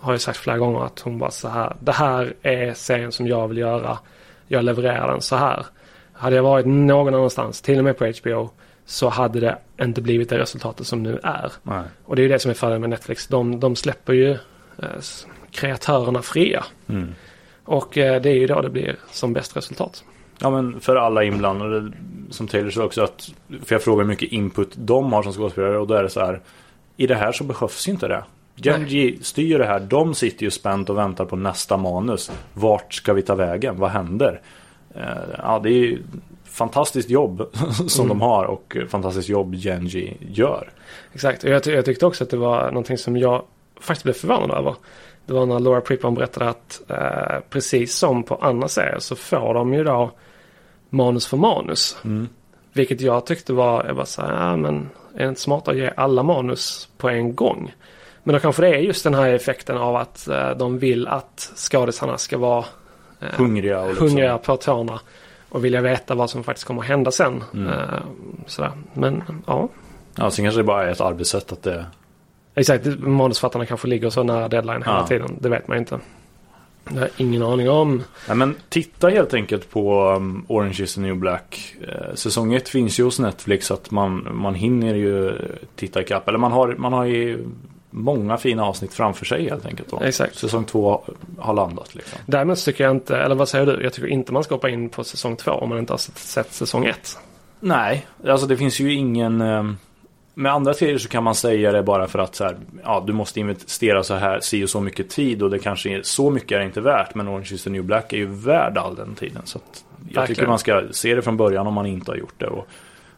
har 0.00 0.12
ju 0.12 0.18
sagt 0.18 0.38
flera 0.38 0.58
gånger 0.58 0.84
att 0.84 1.00
hon 1.00 1.18
bara 1.18 1.30
så 1.30 1.48
här, 1.48 1.76
det 1.80 1.92
här 1.92 2.34
är 2.42 2.74
serien 2.74 3.12
som 3.12 3.26
jag 3.26 3.48
vill 3.48 3.58
göra. 3.58 3.98
Jag 4.46 4.64
levererar 4.64 5.08
den 5.12 5.20
så 5.20 5.36
här. 5.36 5.66
Hade 6.12 6.36
jag 6.36 6.42
varit 6.42 6.66
någon 6.66 7.14
annanstans, 7.14 7.60
till 7.62 7.78
och 7.78 7.84
med 7.84 7.98
på 7.98 8.12
HBO, 8.22 8.50
så 8.86 9.08
hade 9.08 9.40
det 9.40 9.58
inte 9.80 10.00
blivit 10.02 10.28
det 10.28 10.38
resultatet 10.38 10.86
som 10.86 11.02
nu 11.02 11.20
är. 11.22 11.52
Nej. 11.62 11.84
Och 12.04 12.16
det 12.16 12.22
är 12.22 12.24
ju 12.24 12.28
det 12.28 12.38
som 12.38 12.50
är 12.50 12.54
fördelen 12.54 12.80
med 12.80 12.90
Netflix. 12.90 13.26
De, 13.26 13.60
de 13.60 13.76
släpper 13.76 14.12
ju 14.12 14.30
eh, 14.78 14.88
kreatörerna 15.50 16.22
fria. 16.22 16.64
Mm. 16.88 17.14
Och 17.64 17.98
eh, 17.98 18.22
det 18.22 18.30
är 18.30 18.34
ju 18.34 18.46
då 18.46 18.60
det 18.62 18.70
blir 18.70 18.96
som 19.10 19.32
bäst 19.32 19.56
resultat. 19.56 20.04
Ja 20.38 20.50
men 20.50 20.80
för 20.80 20.96
alla 20.96 21.24
inblandade 21.24 21.92
som 22.30 22.48
Taylor 22.48 22.70
sa 22.70 22.84
också 22.84 23.02
att 23.02 23.30
För 23.64 23.74
jag 23.74 23.82
frågar 23.82 24.04
hur 24.04 24.08
mycket 24.08 24.32
input 24.32 24.72
de 24.74 25.12
har 25.12 25.22
som 25.22 25.32
skådespelare 25.32 25.78
och 25.78 25.86
då 25.86 25.94
är 25.94 26.02
det 26.02 26.10
så 26.10 26.20
här 26.20 26.40
I 26.96 27.06
det 27.06 27.14
här 27.14 27.32
så 27.32 27.44
behövs 27.44 27.88
inte 27.88 28.08
det 28.08 28.24
Genji 28.56 29.18
styr 29.22 29.58
det 29.58 29.66
här 29.66 29.80
De 29.80 30.14
sitter 30.14 30.44
ju 30.44 30.50
spänt 30.50 30.90
och 30.90 30.98
väntar 30.98 31.24
på 31.24 31.36
nästa 31.36 31.76
manus 31.76 32.30
Vart 32.54 32.94
ska 32.94 33.12
vi 33.12 33.22
ta 33.22 33.34
vägen? 33.34 33.78
Vad 33.78 33.90
händer? 33.90 34.40
Eh, 34.94 35.02
Ja 35.38 35.60
det 35.62 35.68
är 35.68 35.72
ju 35.72 36.02
Fantastiskt 36.54 37.10
jobb 37.10 37.42
som 37.88 38.04
Mm. 38.04 38.18
de 38.18 38.20
har 38.24 38.44
och 38.44 38.76
fantastiskt 38.88 39.28
jobb 39.28 39.54
Genji 39.54 40.16
gör 40.20 40.70
Exakt, 41.12 41.44
och 41.44 41.50
jag, 41.50 41.62
ty- 41.62 41.72
jag 41.72 41.84
tyckte 41.84 42.06
också 42.06 42.24
att 42.24 42.30
det 42.30 42.36
var 42.36 42.66
någonting 42.66 42.98
som 42.98 43.16
jag 43.16 43.42
faktiskt 43.80 44.04
blev 44.04 44.12
förvånad 44.12 44.58
över. 44.58 44.74
Det 45.26 45.32
var 45.32 45.46
när 45.46 45.58
Laura 45.58 45.80
Prepon 45.80 46.14
berättade 46.14 46.48
att 46.50 46.80
eh, 46.88 47.40
precis 47.50 47.94
som 47.96 48.22
på 48.22 48.34
andra 48.34 48.68
serier 48.68 48.98
så 48.98 49.16
får 49.16 49.54
de 49.54 49.74
ju 49.74 49.84
då 49.84 50.10
manus 50.90 51.26
för 51.26 51.36
manus. 51.36 51.96
Mm. 52.04 52.28
Vilket 52.72 53.00
jag 53.00 53.26
tyckte 53.26 53.52
var, 53.52 53.84
jag 53.84 53.96
bara 53.96 54.06
så 54.06 54.22
här, 54.22 54.50
ja 54.50 54.56
men 54.56 54.90
är 55.14 55.22
det 55.22 55.28
inte 55.28 55.40
smart 55.40 55.68
att 55.68 55.76
ge 55.76 55.90
alla 55.96 56.22
manus 56.22 56.88
på 56.98 57.08
en 57.08 57.34
gång? 57.34 57.74
Men 58.22 58.32
då 58.32 58.40
kanske 58.40 58.62
det 58.62 58.68
är 58.68 58.78
just 58.78 59.04
den 59.04 59.14
här 59.14 59.28
effekten 59.34 59.76
av 59.78 59.96
att 59.96 60.28
eh, 60.28 60.50
de 60.50 60.78
vill 60.78 61.08
att 61.08 61.52
skådisarna 61.56 62.18
ska 62.18 62.38
vara 62.38 62.64
eh, 63.20 63.28
Hungriga 63.36 63.80
och 63.80 63.88
liksom, 63.88 64.06
hungriga 64.08 64.38
på 64.38 64.56
tårna. 64.56 65.00
Och 65.54 65.64
vilja 65.64 65.80
veta 65.80 66.14
vad 66.14 66.30
som 66.30 66.44
faktiskt 66.44 66.66
kommer 66.66 66.82
att 66.82 66.88
hända 66.88 67.10
sen. 67.10 67.44
Mm. 67.54 67.68
Eh, 67.68 67.78
sådär. 68.46 68.72
Men 68.94 69.22
ja, 69.46 69.68
Ja 70.16 70.30
sen 70.30 70.44
kanske 70.44 70.60
det 70.60 70.64
bara 70.64 70.86
är 70.86 70.92
ett 70.92 71.00
arbetssätt 71.00 71.52
att 71.52 71.62
det 71.62 71.86
Exakt, 72.54 72.86
manusförfattarna 72.98 73.66
kanske 73.66 73.88
ligger 73.88 74.10
så 74.10 74.22
nära 74.22 74.48
deadline 74.48 74.82
hela 74.82 74.98
Ja. 74.98 75.06
tiden. 75.06 75.36
Det 75.40 75.48
vet 75.48 75.68
man 75.68 75.78
inte. 75.78 75.98
Det 76.84 76.94
har 76.94 77.00
jag 77.00 77.10
ingen 77.16 77.42
aning 77.42 77.70
om. 77.70 78.02
Nej, 78.28 78.36
men 78.36 78.54
titta 78.68 79.08
helt 79.08 79.34
enkelt 79.34 79.70
på 79.70 80.10
um, 80.10 80.44
Orange 80.48 80.82
is 80.82 80.94
the 80.94 81.00
new 81.00 81.16
black. 81.16 81.74
Eh, 81.88 82.14
säsong 82.14 82.54
1 82.54 82.68
finns 82.68 83.00
ju 83.00 83.04
hos 83.04 83.18
Netflix 83.18 83.66
så 83.66 83.74
att 83.74 83.90
man, 83.90 84.28
man 84.32 84.54
hinner 84.54 84.94
ju 84.94 85.38
titta 85.76 86.00
ikapp. 86.00 86.28
Eller 86.28 86.38
man 86.38 86.52
har, 86.52 86.74
man 86.78 86.92
har 86.92 87.04
ju 87.04 87.46
många 87.96 88.36
fina 88.36 88.64
avsnitt 88.64 88.94
framför 88.94 89.24
sig 89.24 89.48
helt 89.48 89.66
enkelt. 89.66 89.90
Då. 89.90 90.00
Exakt. 90.00 90.38
Säsong 90.38 90.64
2 90.64 91.02
har 91.38 91.54
landat 91.54 91.94
liksom. 91.94 92.18
Däremot 92.26 92.58
så 92.58 92.70
tycker 92.70 92.84
jag 92.84 92.90
inte, 92.90 93.16
eller 93.16 93.34
vad 93.34 93.48
säger 93.48 93.66
du? 93.66 93.82
Jag 93.82 93.92
tycker 93.92 94.08
inte 94.08 94.32
man 94.32 94.44
ska 94.44 94.54
hoppa 94.54 94.68
in 94.68 94.88
på 94.88 95.04
säsong 95.04 95.36
två 95.36 95.50
om 95.50 95.68
man 95.68 95.78
inte 95.78 95.92
har 95.92 95.98
sett, 95.98 96.52
säsong 96.52 96.84
ett. 96.84 97.18
Nej, 97.60 98.06
alltså 98.28 98.46
det 98.46 98.56
finns 98.56 98.80
ju 98.80 98.92
ingen... 98.94 99.40
eh, 99.40 99.64
Med 100.34 100.52
andra 100.52 100.74
serier 100.74 100.98
så 100.98 101.08
kan 101.08 101.22
man 101.24 101.34
säga 101.34 101.72
det 101.72 101.82
bara 101.82 102.06
för 102.06 102.18
att 102.18 102.34
så 102.34 102.44
här, 102.44 102.56
ja, 102.82 103.04
du 103.06 103.12
måste 103.12 103.40
investera 103.40 104.02
så 104.02 104.14
här, 104.14 104.40
si 104.40 104.64
och 104.64 104.70
så 104.70 104.80
mycket 104.80 105.10
tid 105.10 105.42
och 105.42 105.50
det 105.50 105.58
kanske 105.58 105.90
är 105.90 106.02
så 106.02 106.30
mycket 106.30 106.52
är 106.52 106.58
det 106.58 106.64
inte 106.64 106.80
värt. 106.80 107.14
Men 107.14 107.28
Orange 107.28 107.48
is 107.52 107.64
the 107.64 107.70
new 107.70 107.84
black 107.84 108.12
är 108.12 108.16
ju 108.16 108.26
värd 108.26 108.78
all 108.78 108.94
den 108.94 109.14
tiden. 109.14 109.42
Så 109.44 109.58
jag 109.58 109.72
tycker 110.08 110.20
Verkligen. 110.20 110.48
man 110.50 110.58
ska 110.58 110.82
se 110.90 111.14
det 111.14 111.22
från 111.22 111.36
början 111.36 111.66
om 111.66 111.74
man 111.74 111.86
inte 111.86 112.10
har 112.10 112.16
gjort 112.16 112.34
det. 112.38 112.46
Och, 112.46 112.66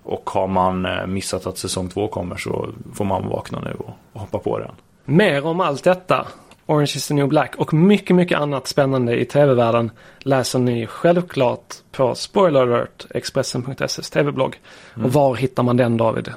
och 0.06 0.30
har 0.30 0.46
man 0.48 0.86
eh, 0.86 1.06
missat 1.06 1.46
att 1.46 1.58
säsong 1.58 1.88
två 1.88 2.08
kommer 2.08 2.36
så 2.36 2.68
får 2.94 3.04
man 3.04 3.28
vakna 3.28 3.60
nu 3.60 3.76
och, 3.78 4.20
hoppa 4.20 4.38
på 4.38 4.58
den. 4.58 4.70
Mer 5.04 5.46
om 5.46 5.60
allt 5.60 5.84
detta, 5.84 6.26
Orange 6.66 6.92
is 6.96 7.08
the 7.08 7.14
new 7.14 7.28
black 7.28 7.54
och 7.56 7.74
mycket, 7.74 8.16
mycket 8.16 8.38
annat 8.38 8.66
spännande 8.66 9.20
i 9.20 9.24
tv-världen 9.24 9.90
läser 10.18 10.58
ni 10.58 10.86
självklart 10.86 11.74
på 11.92 12.14
Spoiler 12.14 12.60
alert, 12.60 13.06
Expressen.ses 13.10 14.10
tv-blogg. 14.10 14.60
Och 14.94 15.12
var 15.12 15.34
hittar 15.34 15.62
man 15.62 15.76
den 15.76 15.96
David? 15.96 16.32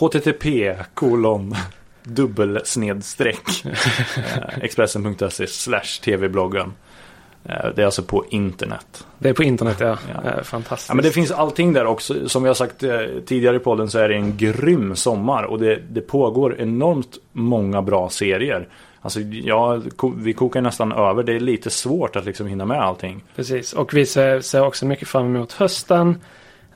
http 0.00 0.74
kolon 0.94 1.54
dubbel 2.02 2.60
snedstreck 2.64 3.64
eh, 3.64 4.58
Expressen.se 4.62 5.46
slash 5.46 6.00
tv-bloggen. 6.04 6.72
Eh, 7.44 7.68
Det 7.76 7.82
är 7.82 7.86
alltså 7.86 8.02
på 8.02 8.24
internet. 8.30 9.06
Det 9.18 9.28
är 9.28 9.32
på 9.32 9.42
internet 9.44 9.76
ja. 9.80 9.98
Ja. 10.24 10.30
Eh, 10.30 10.42
Fantastiskt. 10.42 10.88
Ja, 10.88 10.94
men 10.94 11.04
det 11.04 11.10
finns 11.10 11.30
allting 11.30 11.72
där 11.72 11.86
också. 11.86 12.28
Som 12.28 12.44
har 12.44 12.54
sagt 12.54 12.82
eh, 12.82 12.98
tidigare 13.26 13.56
i 13.56 13.58
podden 13.58 13.90
så 13.90 13.98
är 13.98 14.08
det 14.08 14.14
en 14.14 14.36
grym 14.36 14.96
sommar. 14.96 15.42
Och 15.42 15.58
det, 15.58 15.76
det 15.90 16.00
pågår 16.00 16.60
enormt 16.60 17.18
många 17.32 17.82
bra 17.82 18.08
serier. 18.10 18.68
Alltså, 19.00 19.20
ja, 19.20 19.80
vi 20.16 20.32
kokar 20.32 20.60
nästan 20.60 20.92
över. 20.92 21.22
Det 21.22 21.32
är 21.32 21.40
lite 21.40 21.70
svårt 21.70 22.16
att 22.16 22.24
liksom 22.24 22.46
hinna 22.46 22.64
med 22.64 22.80
allting. 22.82 23.24
Precis, 23.36 23.72
och 23.72 23.94
vi 23.94 24.06
ser, 24.06 24.40
ser 24.40 24.62
också 24.66 24.86
mycket 24.86 25.08
fram 25.08 25.26
emot 25.36 25.52
hösten. 25.52 26.08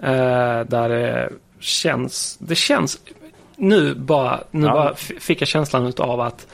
Eh, 0.00 0.60
där 0.66 0.88
det 0.88 1.28
känns, 1.60 2.36
det 2.40 2.54
känns, 2.54 2.98
nu 3.56 3.94
bara, 3.94 4.40
nu 4.50 4.66
Ja. 4.66 4.72
bara 4.72 4.94
fick 4.94 5.40
jag 5.40 5.48
känslan 5.48 5.86
utav 5.86 6.20
att 6.20 6.46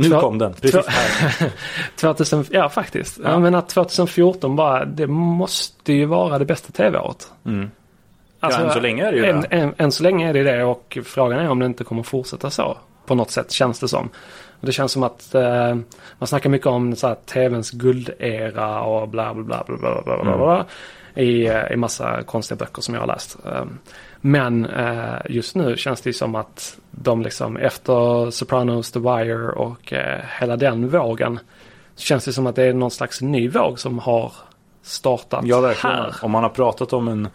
Nu 0.00 0.08
Två- 0.08 0.20
kom 0.20 0.38
den. 0.38 0.52
Precis 0.54 0.86
här. 0.86 1.50
2000, 1.96 2.44
ja 2.50 2.68
faktiskt, 2.68 3.18
Ja. 3.24 3.30
jag 3.30 3.40
menar 3.42 3.60
2014 3.60 4.56
bara, 4.56 4.84
det 4.84 5.06
måste 5.06 5.92
ju 5.92 6.04
vara 6.04 6.38
det 6.38 6.44
bästa 6.44 6.72
tv-året. 6.72 7.28
Mm. 7.46 7.70
ja, 8.40 8.60
än 8.60 8.70
så 8.72 8.80
länge 8.80 9.06
är 9.06 9.12
det 9.12 9.18
ju 9.18 9.24
än, 9.24 9.40
det. 9.40 9.46
än, 9.46 9.74
än 9.78 9.92
så 9.92 10.02
länge 10.02 10.28
är 10.28 10.32
det 10.32 10.42
det 10.42 10.64
och 10.64 10.98
frågan 11.04 11.38
är 11.38 11.48
om 11.50 11.58
det 11.58 11.66
inte 11.66 11.84
kommer 11.84 12.02
fortsätta 12.02 12.50
så. 12.50 12.76
På 13.06 13.14
något 13.14 13.30
sätt 13.30 13.50
känns 13.52 13.80
det 13.80 13.88
som. 13.88 14.08
Det 14.60 14.72
känns 14.72 14.92
som 14.92 15.02
att 15.02 15.34
eh, 15.34 15.74
man 16.18 16.26
snackar 16.26 16.50
mycket 16.50 16.66
om 16.66 16.96
så 16.96 17.06
här, 17.08 17.14
tvns 17.14 17.70
guldera 17.70 18.80
och 18.82 19.08
bla 19.08 19.34
bla 19.34 19.42
bla 19.44 19.64
bla 19.66 19.78
bla 19.78 20.02
bla, 20.02 20.24
bla, 20.24 20.36
bla 20.36 20.66
i, 21.14 21.46
eh, 21.46 21.72
i 21.72 21.76
massa 21.76 22.22
konstiga 22.22 22.56
böcker 22.58 22.82
som 22.82 22.94
jag 22.94 23.02
har 23.02 23.06
läst. 23.06 23.38
Eh, 23.46 23.64
Men 24.20 24.66
eh, 24.66 25.14
just 25.28 25.54
nu 25.56 25.76
känns 25.76 26.00
det 26.00 26.12
som 26.12 26.34
att 26.34 26.78
de 26.90 27.22
liksom 27.22 27.56
efter 27.56 28.30
Sopranos, 28.30 28.92
The 28.92 28.98
Wire 28.98 29.48
och 29.52 29.92
eh, 29.92 30.20
hela 30.40 30.56
den 30.56 30.88
vågen 30.88 31.38
så 31.94 32.02
känns 32.02 32.24
det 32.24 32.32
som 32.32 32.46
att 32.46 32.56
det 32.56 32.64
är 32.64 32.72
någon 32.72 32.90
slags 32.90 33.20
ny 33.20 33.48
våg 33.48 33.78
som 33.78 33.98
har 33.98 34.32
startat 34.82 35.44
Ja, 35.46 35.60
verkligen. 35.60 35.96
här. 35.96 36.14
Om 36.22 36.30
man 36.30 36.42
har 36.42 36.50
pratat 36.50 36.92
om 36.92 37.08
en 37.08 37.28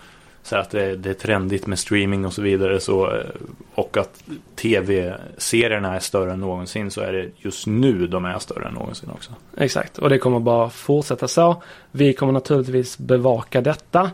så 0.43 0.55
att 0.55 0.69
det, 0.69 0.95
det 0.95 1.09
är 1.09 1.13
trendigt 1.13 1.67
med 1.67 1.79
streaming 1.79 2.25
och 2.25 2.33
så 2.33 2.41
vidare 2.41 2.79
så, 2.79 3.11
eh, 3.11 3.23
och 3.75 3.97
att 3.97 4.23
tv-serierna 4.55 5.95
är 5.95 5.99
större 5.99 6.31
än 6.31 6.39
någonsin 6.39 6.91
så 6.91 7.01
är 7.01 7.13
det 7.13 7.29
just 7.37 7.67
nu 7.67 8.07
de 8.07 8.25
är 8.25 8.39
större 8.39 8.67
än 8.67 8.73
någonsin 8.73 9.09
också. 9.13 9.31
Exakt, 9.57 9.97
och 9.97 10.09
det 10.09 10.17
kommer 10.17 10.39
bara 10.39 10.69
fortsätta 10.69 11.27
så. 11.27 11.63
Vi 11.91 12.13
kommer 12.13 12.33
naturligtvis 12.33 12.97
bevaka 12.97 13.61
detta. 13.61 14.11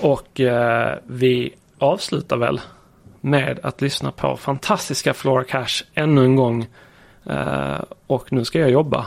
Och 0.00 0.40
eh, 0.40 0.94
vi 1.06 1.54
avslutar 1.82 2.36
väl 2.36 2.60
med 3.20 3.60
att 3.62 3.80
lyssna 3.80 4.12
på 4.12 4.36
fantastiska 4.36 5.14
Flora 5.14 5.44
Cash 5.44 5.84
ännu 5.94 6.24
en 6.24 6.36
gång. 6.36 6.66
Eh, 7.26 7.80
och 8.06 8.32
nu 8.32 8.44
ska 8.44 8.58
jag 8.58 8.70
jobba. 8.70 9.06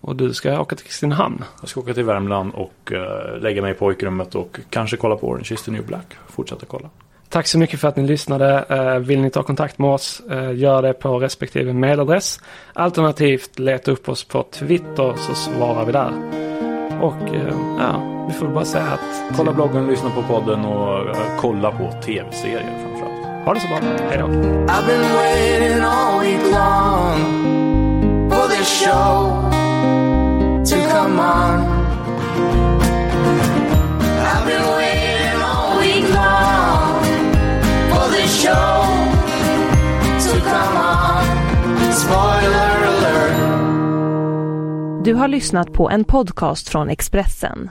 Och 0.00 0.16
du 0.16 0.34
ska 0.34 0.60
åka 0.60 0.76
till 0.76 0.86
Kristinehamn. 0.86 1.44
Jag 1.60 1.68
ska 1.68 1.80
åka 1.80 1.94
till 1.94 2.04
Värmland 2.04 2.52
och 2.54 2.92
eh, 2.92 3.40
lägga 3.40 3.62
mig 3.62 3.70
i 3.70 3.74
pojkrummet 3.74 4.34
och 4.34 4.60
kanske 4.70 4.96
kolla 4.96 5.16
på 5.16 5.28
Orange 5.28 5.48
is 5.52 5.62
the 5.62 5.70
new 5.70 5.86
black. 5.86 6.16
Fortsätta 6.28 6.66
kolla. 6.66 6.90
Tack 7.28 7.46
så 7.46 7.58
mycket 7.58 7.80
för 7.80 7.88
att 7.88 7.96
ni 7.96 8.06
lyssnade. 8.06 8.64
Eh, 8.68 8.98
Vill 8.98 9.20
ni 9.20 9.30
ta 9.30 9.42
kontakt 9.42 9.78
med 9.78 9.90
oss, 9.90 10.22
gör 10.54 10.82
det 10.82 10.92
på 10.92 11.18
respektive 11.18 11.72
mailadress. 11.72 12.40
Alternativt 12.72 13.58
leta 13.58 13.90
upp 13.90 14.08
oss 14.08 14.24
på 14.24 14.42
Twitter 14.42 15.14
så 15.16 15.34
svarar 15.34 15.84
vi 15.84 15.92
där. 15.92 16.12
Och 17.02 17.36
ja, 17.78 18.11
vi 18.32 18.38
får 18.38 18.48
bara 18.48 18.64
säga 18.64 18.84
att 18.84 19.36
Kolla 19.36 19.52
bloggen, 19.52 19.86
lyssna 19.86 20.10
på 20.10 20.22
podden 20.22 20.64
och 20.64 20.98
eh, 21.08 21.16
kolla 21.40 21.70
på 21.70 21.92
tv-serier 22.04 22.74
framförallt. 22.82 23.44
ha 23.46 23.54
det 23.54 23.60
så 23.60 23.66
bra. 23.68 23.78
Hej 24.08 24.18
då. 24.18 24.26
I've 24.26 24.86
been 24.86 25.14
waiting 25.14 25.82
all 25.84 26.20
week 26.20 26.52
long 26.52 27.18
for 28.30 28.48
this 28.48 28.68
show 28.84 29.50
to 30.70 30.76
come 30.92 31.20
on. 31.20 31.82
I've 34.24 34.46
been 34.46 34.66
waiting 34.76 35.42
all 35.42 35.80
week 35.80 36.14
long 36.14 37.04
for 37.90 38.10
this 38.12 38.42
show 38.42 38.86
to 40.20 40.40
come 40.40 40.78
on. 40.78 41.24
Spoiler 41.92 42.86
alert. 42.86 43.38
Du 45.04 45.14
har 45.14 45.28
lyssnat 45.28 45.72
på 45.72 45.90
en 45.90 46.04
podcast 46.04 46.68
från 46.68 46.88
Expressen. 46.90 47.70